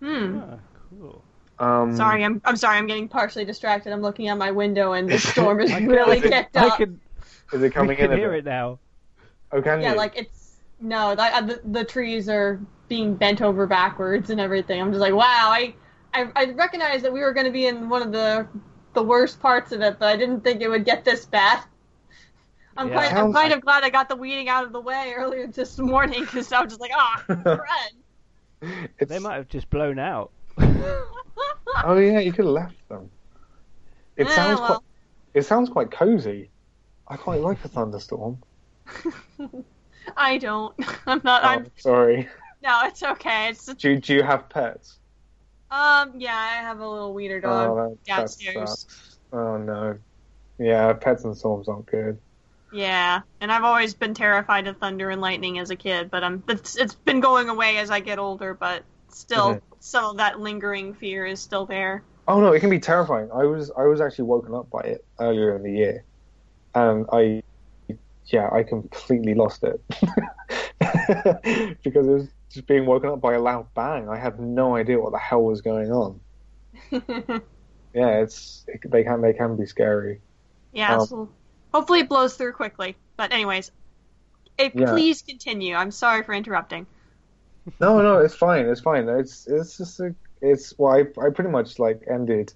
[0.00, 0.38] Hmm.
[0.42, 0.58] Ah,
[0.90, 1.22] cool.
[1.60, 2.78] Um, Sorry, I'm I'm sorry.
[2.78, 3.92] I'm getting partially distracted.
[3.92, 6.76] I'm looking out my window and the storm is really I can, kicked I up.
[6.78, 7.00] can,
[7.52, 8.12] Is it coming we can in?
[8.12, 8.78] a hear it now.
[9.50, 9.96] Oh, can yeah, you?
[9.96, 14.80] like it's no, the, uh, the the trees are being bent over backwards and everything.
[14.80, 15.50] I'm just like, wow.
[15.50, 15.74] I
[16.14, 18.46] I, I recognize that we were going to be in one of the
[18.94, 21.62] the worst parts of it, but I didn't think it would get this bad.
[22.76, 22.94] I'm Yeah.
[22.94, 25.48] quite I'm Sounds- kind of glad I got the weeding out of the way earlier
[25.48, 27.66] this morning because I was just like, ah, crud.
[28.98, 30.30] It's, They might have just blown out.
[31.82, 33.10] Oh yeah, you could have left them.
[34.16, 34.66] It Yeah, sounds well.
[34.66, 34.80] quite.
[35.34, 36.50] It sounds quite cozy.
[37.08, 38.42] I quite like a thunderstorm.
[40.16, 40.74] I don't.
[41.06, 41.44] I'm not.
[41.44, 41.66] Oh, I'm.
[41.76, 42.28] sorry.
[42.62, 43.50] No, it's okay.
[43.50, 44.98] It's Do do you have pets?
[45.70, 46.12] um.
[46.18, 48.86] Yeah, I have a little wiener dog oh, that, that downstairs.
[48.86, 49.18] sucks.
[49.32, 49.98] Oh no.
[50.58, 52.20] Yeah, pets and storms aren't good.
[52.70, 56.42] Yeah, and I've always been terrified of thunder and lightning as a kid, but I'm
[56.48, 59.62] it's, it's been going away as I get older, but still Mhm.
[59.80, 62.02] Some of that lingering fear is still there.
[62.26, 63.30] Oh no, it can be terrifying.
[63.32, 66.04] I was I was actually woken up by it earlier in the year,
[66.74, 67.42] and I,
[68.32, 69.80] yeah, I completely lost it
[71.84, 74.08] because it was just being woken up by a loud bang.
[74.08, 76.20] I had no idea what the hell was going on.
[77.94, 80.20] Yeah, it's it, they can they can be scary.
[80.72, 81.28] yeah, Um, so
[81.72, 82.96] hopefully it blows through quickly.
[83.16, 83.70] But anyways,
[84.58, 84.86] eh, Yeah.
[84.86, 85.74] please continue.
[85.74, 86.86] I'm sorry for interrupting.
[87.80, 88.66] No, no, it's fine.
[88.66, 89.08] It's fine.
[89.08, 92.52] It's it's just a, it's well, I I pretty much like ended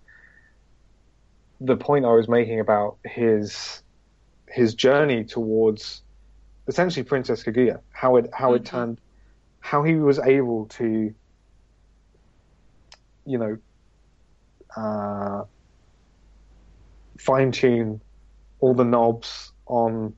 [1.61, 3.83] the point I was making about his
[4.49, 6.03] his journey towards
[6.69, 8.67] essentially Princess Kaguya, how it how it Mhm.
[8.67, 9.01] turned,
[9.61, 11.15] how he was able to,
[13.27, 13.57] you know,
[14.77, 15.45] uh,
[17.21, 18.03] fine tune
[18.61, 20.15] all the knobs on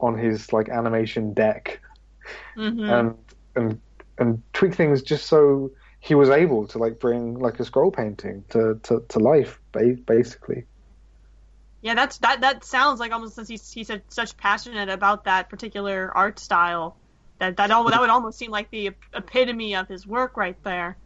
[0.00, 1.80] on his like animation deck
[2.56, 3.14] hmm and
[3.56, 3.80] and
[4.18, 5.70] and tweak things just so
[6.00, 10.64] he was able to like bring like a scroll painting to to, to life basically
[11.80, 12.40] Yeah, that's that.
[12.40, 16.96] That sounds like almost since he's he's such passionate about that particular art style
[17.38, 20.96] that that al- that would almost seem like the epitome of his work right there.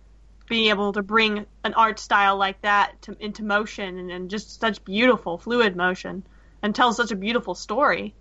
[0.49, 4.61] Being able to bring an art style like that to, into motion and, and just
[4.61, 6.25] such beautiful fluid motion
[6.63, 8.15] and tell such a beautiful story.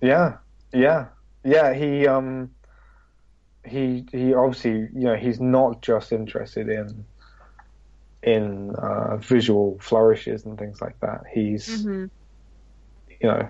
[0.00, 0.38] yeah
[0.72, 1.06] yeah
[1.44, 2.50] yeah he um
[3.66, 7.04] he he obviously you know he's not just interested in
[8.22, 11.22] in uh, visual flourishes and things like that.
[11.32, 12.06] He's hmm
[13.20, 13.48] you know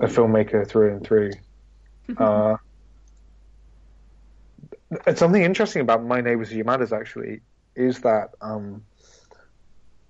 [0.00, 1.30] a filmmaker through and through.
[2.16, 2.56] Uh,
[5.06, 7.40] and something interesting about My Neighbors Are Yamadas actually
[7.74, 8.82] is that um,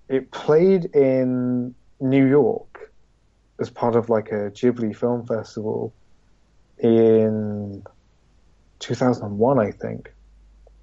[0.09, 2.79] it played in New York
[3.59, 5.95] as part of like a Ghibli film festival
[6.77, 7.83] in
[8.79, 10.13] 2001, I think.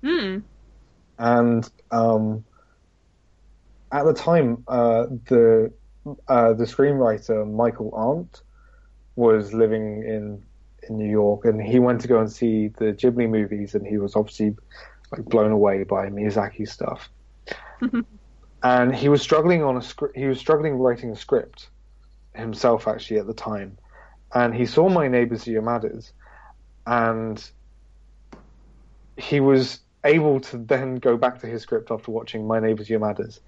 [0.03, 0.39] Hmm.
[1.19, 2.45] And um,
[3.93, 5.73] at the time, uh, the
[6.29, 8.43] uh, the screenwriter Michael Arndt
[9.17, 10.43] was living in
[10.89, 13.99] in New York, and he went to go and see the Ghibli movies, and he
[13.99, 14.57] was obviously
[15.13, 17.09] like blown away by Miyazaki stuff.
[18.63, 20.17] and he was struggling on a script.
[20.17, 21.69] He was struggling writing a script
[22.35, 23.79] himself, actually, at the time.
[24.35, 26.11] And he saw My Neighbors Yamadas,
[26.87, 27.51] and
[29.17, 32.95] he was able to then go back to his script after watching My Neighbors Are
[32.99, 33.41] Yamadas,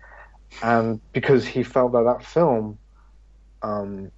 [0.63, 2.79] and because he felt that that film
[3.63, 4.11] um,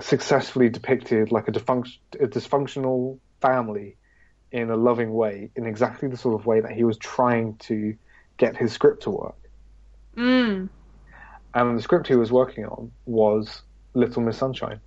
[0.00, 3.96] successfully depicted like a, defunct- a dysfunctional family
[4.52, 7.96] in a loving way, in exactly the sort of way that he was trying to
[8.36, 9.36] get his script to work.
[10.16, 10.68] Mm.
[11.54, 13.62] And the script he was working on was
[13.94, 14.80] Little Miss Sunshine.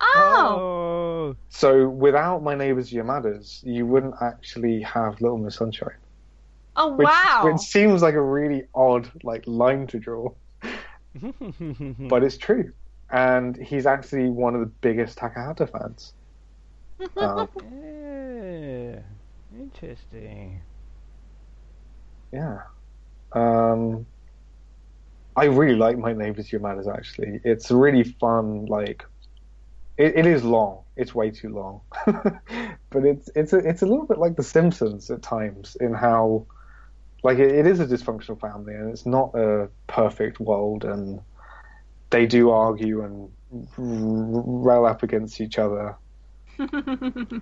[0.00, 0.56] Oh.
[0.58, 0.99] Oh,
[1.48, 5.96] So without My Neighbors Yamadas, you wouldn't actually have Little Miss Sunshine.
[6.76, 7.42] Oh, Which, wow.
[7.44, 10.32] which seems like a really odd like line to draw,
[11.98, 12.72] but it's true.
[13.10, 16.14] And he's actually one of the biggest Takahata fans.
[17.16, 19.00] Um, yeah,
[19.58, 20.62] interesting.
[22.32, 22.58] yeah.
[23.32, 24.06] Um,
[25.36, 27.40] I really like My Neighbors Yamadas actually.
[27.44, 28.66] It's really fun.
[28.66, 29.04] Like,
[30.00, 30.82] it, it is long.
[30.96, 31.80] It's way too long,
[32.90, 36.46] but it's it's a it's a little bit like The Simpsons at times in how,
[37.22, 41.20] like, it, it is a dysfunctional family and it's not a perfect world, and
[42.10, 45.96] they do argue and r- rail up against each other.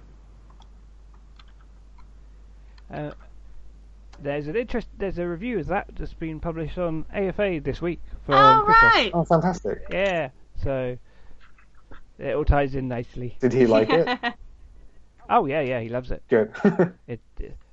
[2.90, 3.10] Uh,
[4.22, 4.89] there's an interest.
[4.97, 8.94] There's a review of that that's been published on AFA this week from oh, Christoph.
[8.94, 9.10] right.
[9.12, 9.82] Oh, fantastic!
[9.90, 10.30] Yeah,
[10.62, 10.97] so
[12.19, 13.36] it all ties in nicely.
[13.40, 14.19] Did he like it?
[15.31, 16.23] Oh yeah, yeah, he loves it.
[16.28, 16.53] Good.
[17.07, 17.20] It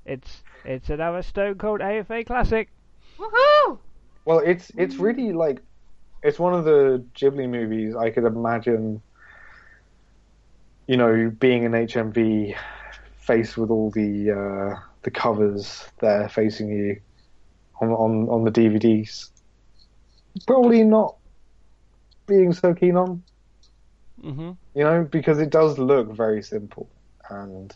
[0.05, 2.69] it's it's another Stone Cold AFA classic.
[3.17, 3.80] Woohoo!
[4.26, 5.61] Well, it's it's really like
[6.22, 9.01] it's one of the Ghibli movies I could imagine.
[10.88, 12.55] You know, being an HMV,
[13.17, 17.01] faced with all the uh, the covers there facing you
[17.81, 19.30] on on on the DVDs,
[20.45, 21.15] probably not
[22.27, 23.23] being so keen on.
[24.21, 26.89] Hmm You know, because it does look very simple
[27.29, 27.75] and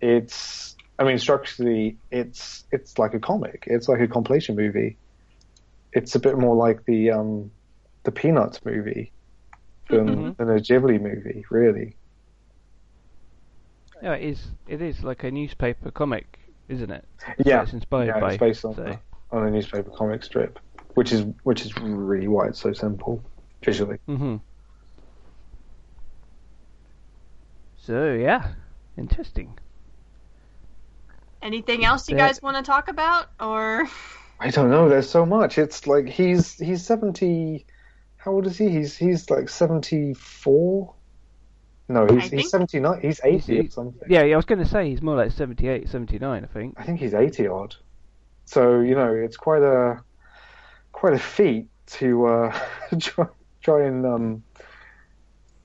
[0.00, 3.64] it's I mean structurally it's it's like a comic.
[3.66, 4.98] It's like a compilation movie.
[5.92, 7.50] It's a bit more like the um
[8.04, 9.12] the Peanuts movie
[9.90, 10.36] than Mhm.
[10.36, 11.98] than a Ghibli movie, really.
[14.02, 14.50] Yeah, it is.
[14.68, 16.38] It is like a newspaper comic,
[16.68, 17.04] isn't it?
[17.44, 18.32] Yeah, it's inspired yeah, by.
[18.32, 18.98] it's based on so.
[19.32, 20.58] on a newspaper comic strip,
[20.94, 23.22] which is which is really why it's so simple
[23.64, 23.98] visually.
[24.06, 24.36] hmm
[27.86, 28.52] So yeah,
[28.96, 29.58] interesting.
[31.42, 33.86] Anything else you That- guys want to talk about, or
[34.40, 34.88] I don't know.
[34.88, 35.58] There's so much.
[35.58, 37.66] It's like he's he's seventy.
[38.16, 38.70] How old is he?
[38.70, 40.94] He's he's like seventy four.
[41.88, 43.00] No, he's think- he's seventy nine.
[43.02, 44.08] He's eighty He's- or something.
[44.08, 46.74] Yeah, yeah, I was going to say he's more like 78, 79, I think.
[46.78, 47.76] I think he's eighty odd.
[48.46, 50.02] So you know, it's quite a
[50.92, 52.58] quite a feat to uh,
[52.98, 53.26] try,
[53.62, 54.42] try and um,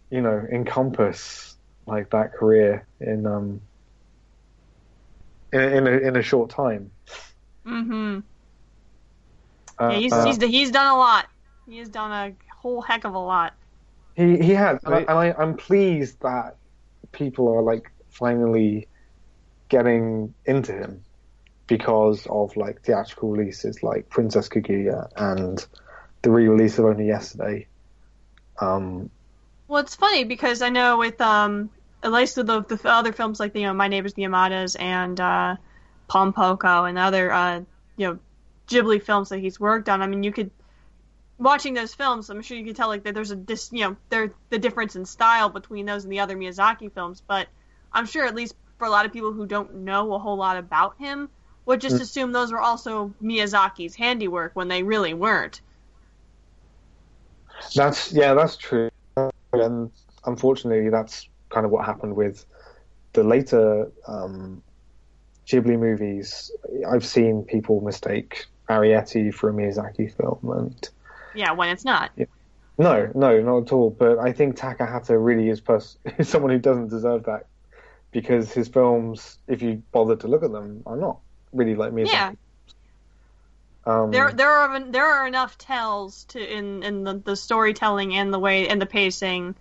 [0.10, 1.49] you know encompass
[1.90, 3.62] like that career in um
[5.52, 6.92] in in a, in a short time.
[7.66, 8.20] mm-hmm.
[9.80, 11.28] Uh, yeah, he's, uh, he's he's done a lot.
[11.68, 13.54] He has done a whole heck of a lot.
[14.16, 16.58] He he has, and, I, and I, I'm pleased that
[17.12, 18.88] people are like finally
[19.70, 21.06] getting into him
[21.68, 25.66] because of like theatrical releases like Princess Kaguya and
[26.22, 27.68] the re-release of Only Yesterday.
[28.60, 29.10] Um,
[29.68, 31.70] Well, it's funny because I know with um
[32.04, 35.56] at least the, the other films like you know My Neighbors the Yamadas and uh,
[36.08, 37.62] Pom Poko and other uh,
[37.98, 38.20] you know
[38.68, 40.02] Ghibli films that he's worked on.
[40.02, 40.52] I mean, you could
[41.38, 42.30] watching those films.
[42.30, 44.96] I'm sure you could tell like that there's a dis you know there the difference
[44.96, 47.22] in style between those and the other Miyazaki films.
[47.26, 47.48] But
[47.92, 50.58] I'm sure at least for a lot of people who don't know a whole lot
[50.58, 51.30] about him
[51.66, 55.62] would just assume those were also Miyazaki's handiwork when they really weren't.
[57.76, 58.90] that's yeah, that's true,
[59.54, 59.92] and
[60.26, 62.46] unfortunately, that's kind of what happened with
[63.14, 64.62] the later um,
[65.48, 66.52] Ghibli movies.
[66.88, 70.90] I've seen people mistake Arrietty for a Miyazaki film, and
[71.34, 72.12] Yeah, when it's not.
[72.78, 73.90] No, no, not at all.
[73.90, 77.48] But I think Takahata really is, pers- is someone who doesn't deserve that
[78.12, 81.20] because his films, if you bother to look at them, are not
[81.52, 82.08] really like Miyazaki.
[82.12, 82.34] Yeah.
[83.86, 88.32] Um, there there are there are enough tells to in in the, the storytelling and
[88.32, 89.56] the way and the pacing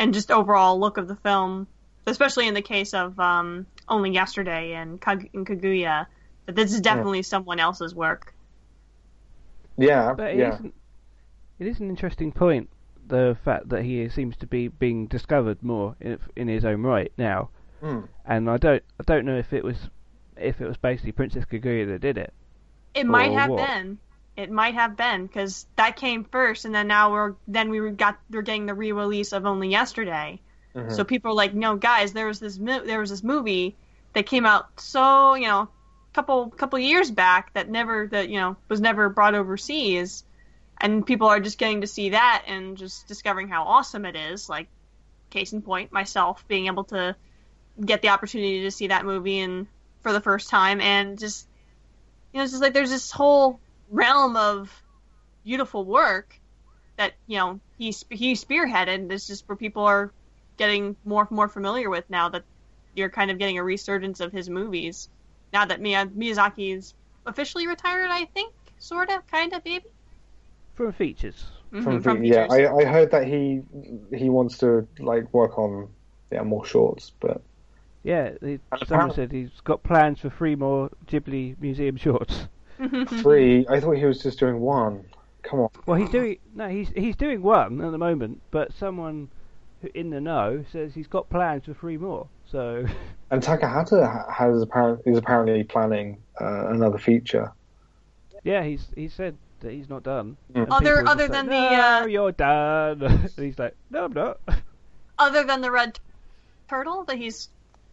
[0.00, 1.66] and just overall look of the film
[2.06, 6.06] especially in the case of um, only yesterday and, Kag- and kaguya
[6.46, 8.34] that this is definitely someone else's work
[9.76, 10.74] yeah, But it yeah, isn't.
[11.58, 12.68] It is an interesting point.
[13.06, 17.10] The fact that he seems to be being discovered more in, in his own right
[17.16, 17.48] now,
[17.80, 18.00] Hmm.
[18.26, 19.76] and I don't, I don't know if it was,
[20.36, 22.32] if it was basically Princess Kaguya that did it.
[22.94, 23.66] it might have what?
[23.66, 23.98] been
[24.40, 28.18] it might have been because that came first and then now we're then we got
[28.30, 30.40] we're getting the re-release of only yesterday
[30.74, 30.94] Mhm.
[30.94, 33.76] So people are like, no, guys, there was this there was this movie
[34.12, 35.68] that came out so you know,
[36.12, 40.24] couple couple years back that never that you know was never brought overseas,
[40.80, 44.48] and people are just getting to see that and just discovering how awesome it is.
[44.48, 44.68] Like,
[45.30, 47.16] case in point, myself being able to
[47.84, 49.66] get the opportunity to see that movie and
[50.02, 51.46] for the first time, and just
[52.32, 53.60] you know, it's just like there's this whole
[53.90, 54.70] realm of
[55.44, 56.38] beautiful work
[56.96, 59.08] that you know he he spearheaded.
[59.08, 60.12] This is where people are
[60.56, 62.44] getting more more familiar with now that
[62.94, 65.08] you're kind of getting a resurgence of his movies.
[65.52, 66.94] Now that Miya- Miyazaki is
[67.26, 69.84] officially retired, I think, sort of, kind of, maybe.
[70.74, 71.46] From features.
[71.72, 72.46] Mhm, From from the- yeah.
[72.50, 73.62] I, I heard that he
[74.14, 75.88] he wants to like work on
[76.30, 77.40] yeah more shorts, but
[78.02, 82.48] Yeah, he, someone said he's got plans for three more Ghibli museum shorts.
[83.22, 83.66] Three.
[83.68, 85.04] I thought he was just doing one.
[85.42, 85.68] Come on.
[85.86, 89.28] Well, he's doing no, he's he's doing one at the moment, but someone
[89.94, 92.26] in the know says he's got plans for three more.
[92.50, 92.84] So
[93.30, 97.52] And Takahata has apparent is apparently planning uh, another feature.
[98.42, 100.36] yeah, he's he said that he's not done.
[100.54, 100.66] Mm.
[100.70, 103.02] Other- other just like, than the, no, uh, you're done.
[103.02, 104.40] and he's like, no, I'm not.
[105.18, 106.00] Other than the Red
[106.68, 107.50] Turtle, that he's,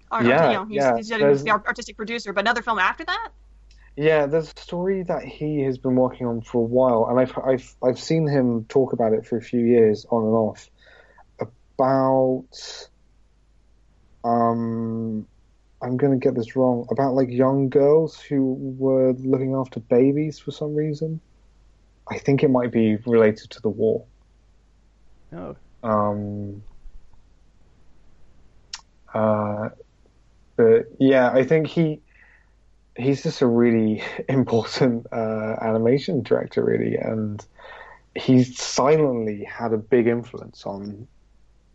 [0.09, 3.03] or, Yeah, you know, he's, yeah, he's, there's- the artistic producer, but another film after
[3.03, 3.30] that?
[3.98, 7.36] Yeah, there's a story that he has been working on for a while, and I've
[7.36, 10.69] I've I've seen him talk about it for a few years on and off
[11.40, 12.48] about
[14.24, 15.28] um
[15.82, 20.52] I'm gonna get this wrong about like young girls who were looking after babies for
[20.52, 21.19] some reason.
[22.07, 24.06] I think it might be related to the war.
[25.32, 25.56] No.
[25.82, 26.61] Um,
[29.11, 29.69] uh,
[30.56, 32.02] but yeah, I think he
[32.98, 37.44] he's just a really important uh, animation director, really, and
[38.15, 41.07] he's silently had a big influence on,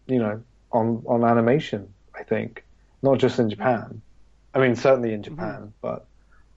[0.07, 0.43] you know,
[0.73, 1.93] on on animation.
[2.15, 2.65] I think
[3.03, 4.03] not just in Japan.
[4.55, 6.07] I mean, certainly in Japan, but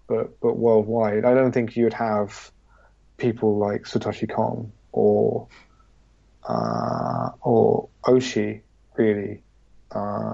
[0.08, 2.52] but but worldwide, I don't think you'd have
[3.18, 5.48] people like Satoshi Kon or
[6.44, 8.62] uh, or Oshii
[8.98, 9.42] really
[9.92, 10.34] uh,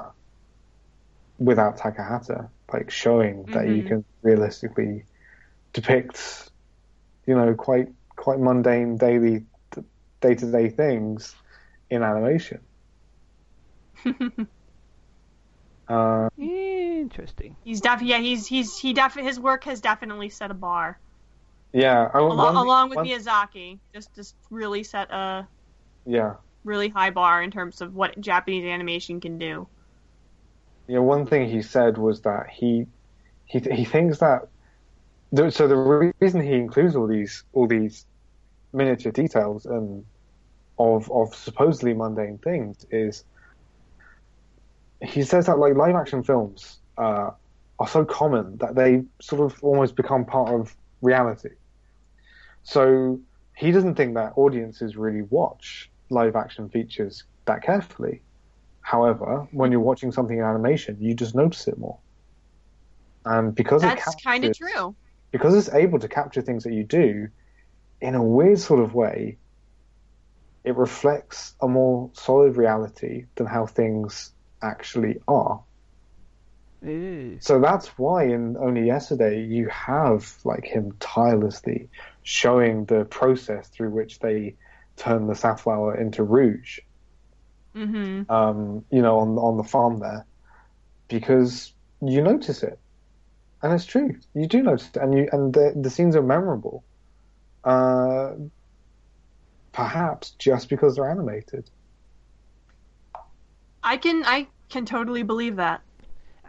[1.39, 3.87] without Takahata, like showing that you Mhm.
[3.87, 5.05] can realistically
[5.73, 6.49] depict,
[7.25, 9.45] you know, quite quite mundane daily
[10.21, 11.35] day to day things
[11.89, 12.59] in animation.
[15.87, 17.55] Uh, Interesting.
[17.63, 20.99] he's def yeah he's he's he def his work has definitely set a bar
[21.73, 23.79] yeah, I, Al- one- along with one- Miyazaki.
[23.95, 25.47] Just just really set a
[26.05, 26.33] yeah.
[26.65, 29.69] really high bar in terms of what Japanese animation can do.
[30.91, 32.85] Yeah, one thing he said was that he
[33.45, 34.41] he he thinks that
[35.51, 38.05] so the reason he includes all these all these
[38.73, 40.03] miniature details and
[40.77, 43.23] of of supposedly mundane things is
[45.01, 47.29] he says that like live action films uh,
[47.79, 51.51] are so common that they sort of almost become part of reality.
[52.63, 53.21] So
[53.55, 58.23] he doesn't think that audiences really watch live action features that carefully.
[58.91, 61.97] However, when you're watching something in animation, you just notice it more.
[63.23, 64.97] And because it That's kind of true.
[65.31, 67.29] because it's able to capture things that you do
[68.01, 69.37] in a weird sort of way,
[70.65, 75.63] it reflects a more solid reality than how things actually are.
[76.83, 77.37] Ew.
[77.39, 81.87] So that's why in only yesterday you have like him tirelessly
[82.23, 84.55] showing the process through which they
[84.97, 86.79] turn the safflower into rouge.
[87.73, 90.25] Hmm um, you know, on on the farm there,
[91.09, 92.79] because you notice it,
[93.61, 94.15] and it's true.
[94.33, 96.83] You do notice it, and you and the the scenes are memorable.
[97.63, 98.31] Uh,
[99.71, 101.69] perhaps just because they're animated.
[103.83, 105.81] I can I can totally believe that.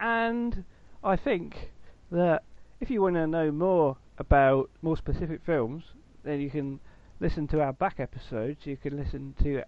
[0.00, 0.64] And
[1.02, 1.70] I think
[2.10, 2.42] that
[2.80, 5.84] if you want to know more about more specific films,
[6.24, 6.80] then you can
[7.20, 8.66] listen to our back episodes.
[8.66, 9.62] You can listen to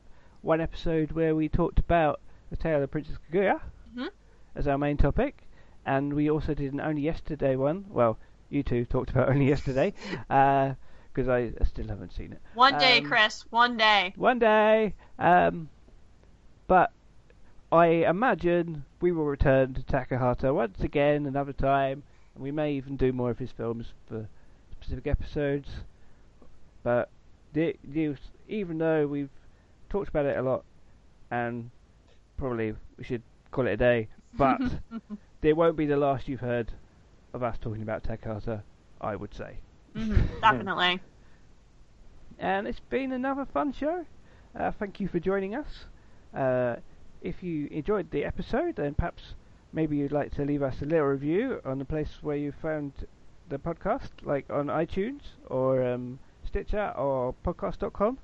[0.45, 3.61] one episode where we talked about the tale of Princess Kaguya
[3.97, 4.11] Mhm.
[4.55, 5.47] as our main topic,
[5.87, 7.87] and we also did an only yesterday one.
[7.89, 8.19] Well,
[8.51, 9.95] you two talked about only yesterday
[10.29, 12.41] because I still haven't seen it.
[12.55, 13.51] One day, Um, Chris.
[13.51, 14.12] One day.
[14.16, 14.95] One day.
[15.19, 15.71] Um,
[16.66, 16.93] but
[17.73, 22.03] I imagine we will return to Takahata once again another time,
[22.35, 24.29] and we may even do more of his films for
[24.73, 25.71] specific episodes.
[26.83, 27.09] But
[27.55, 28.16] the, the,
[28.47, 29.31] even though we've
[29.95, 30.65] talked about it a lot,
[31.31, 31.71] and
[32.37, 33.23] probably we should
[33.53, 34.61] call it a day, but
[35.41, 36.73] there won't be the last you've heard
[37.33, 38.62] of us talking about Takahata,
[39.01, 39.59] I would say.
[39.97, 41.01] hmm Definitely.
[42.39, 44.05] and it's been another fun show.
[44.59, 45.87] Uh, thank you for joining us.
[46.35, 46.77] Uh,
[47.23, 49.35] if you enjoyed the episode, then perhaps
[49.73, 52.93] maybe you'd like to leave us a little review on the place where you found
[53.49, 58.19] the podcast, like on iTunes or um, Stitcher or podcast.com.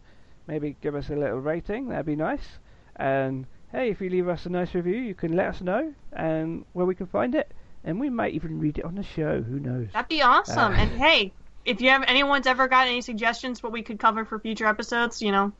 [0.50, 2.58] Maybe give us a little rating, that'd be nice.
[2.96, 6.64] And hey, if you leave us a nice review, you can let us know and
[6.72, 7.52] where we can find it,
[7.84, 9.42] and we might even read it on the show.
[9.42, 9.86] Who knows?
[9.92, 10.72] That'd be awesome.
[10.72, 11.32] Uh, and hey,
[11.64, 15.22] if you have anyone's ever got any suggestions what we could cover for future episodes,
[15.22, 15.52] you know,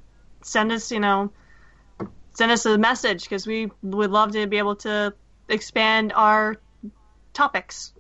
[0.43, 1.31] send us, you know,
[2.35, 5.15] send us a message because we would love to be able to
[5.49, 6.57] expand our
[7.33, 7.93] topics.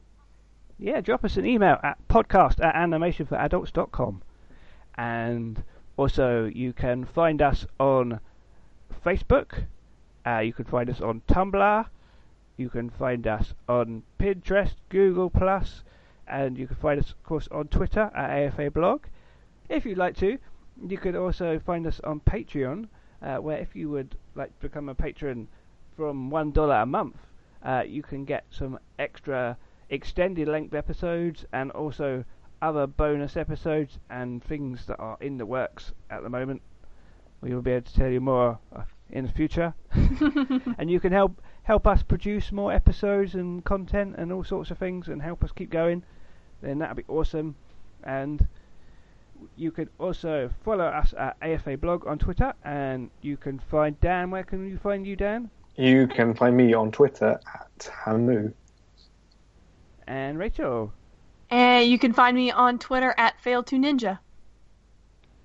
[0.76, 4.22] yeah, drop us an email at podcast at animationforadults.com.
[4.96, 5.62] And
[6.00, 8.20] also, you can find us on
[9.04, 9.64] Facebook,
[10.26, 11.86] uh, you can find us on Tumblr,
[12.56, 15.84] you can find us on Pinterest, Google, Plus,
[16.26, 19.08] and you can find us, of course, on Twitter at AFA Blog.
[19.68, 20.38] If you'd like to,
[20.88, 22.88] you could also find us on Patreon,
[23.20, 25.48] uh, where if you would like to become a patron
[25.98, 27.18] from $1 a month,
[27.62, 29.58] uh, you can get some extra
[29.90, 32.24] extended length episodes and also
[32.62, 36.62] other bonus episodes and things that are in the works at the moment.
[37.40, 39.74] We will be able to tell you more uh, in the future,
[40.78, 44.78] and you can help help us produce more episodes and content and all sorts of
[44.78, 46.02] things, and help us keep going.
[46.60, 47.56] Then that'd be awesome.
[48.02, 48.46] And
[49.56, 54.30] you can also follow us at AFA Blog on Twitter, and you can find Dan.
[54.30, 55.50] Where can you find you, Dan?
[55.76, 58.52] You can find me on Twitter at Hamu.
[60.06, 60.92] And Rachael.
[61.50, 64.18] And you can find me on Twitter at Fail2Ninja.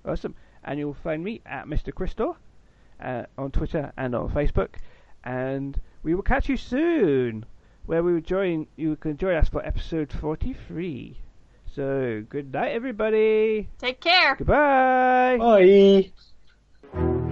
[0.04, 0.34] Awesome.
[0.62, 1.92] And you'll find me at Mr.
[1.92, 2.36] Crystal
[3.00, 4.74] uh, on Twitter and on Facebook.
[5.24, 7.44] And we will catch you soon,
[7.86, 8.68] where we will join.
[8.76, 11.18] You can join us for episode forty-three.
[11.74, 13.68] So good night, everybody.
[13.78, 14.36] Take care.
[14.36, 15.36] Goodbye.
[16.92, 17.25] Bye.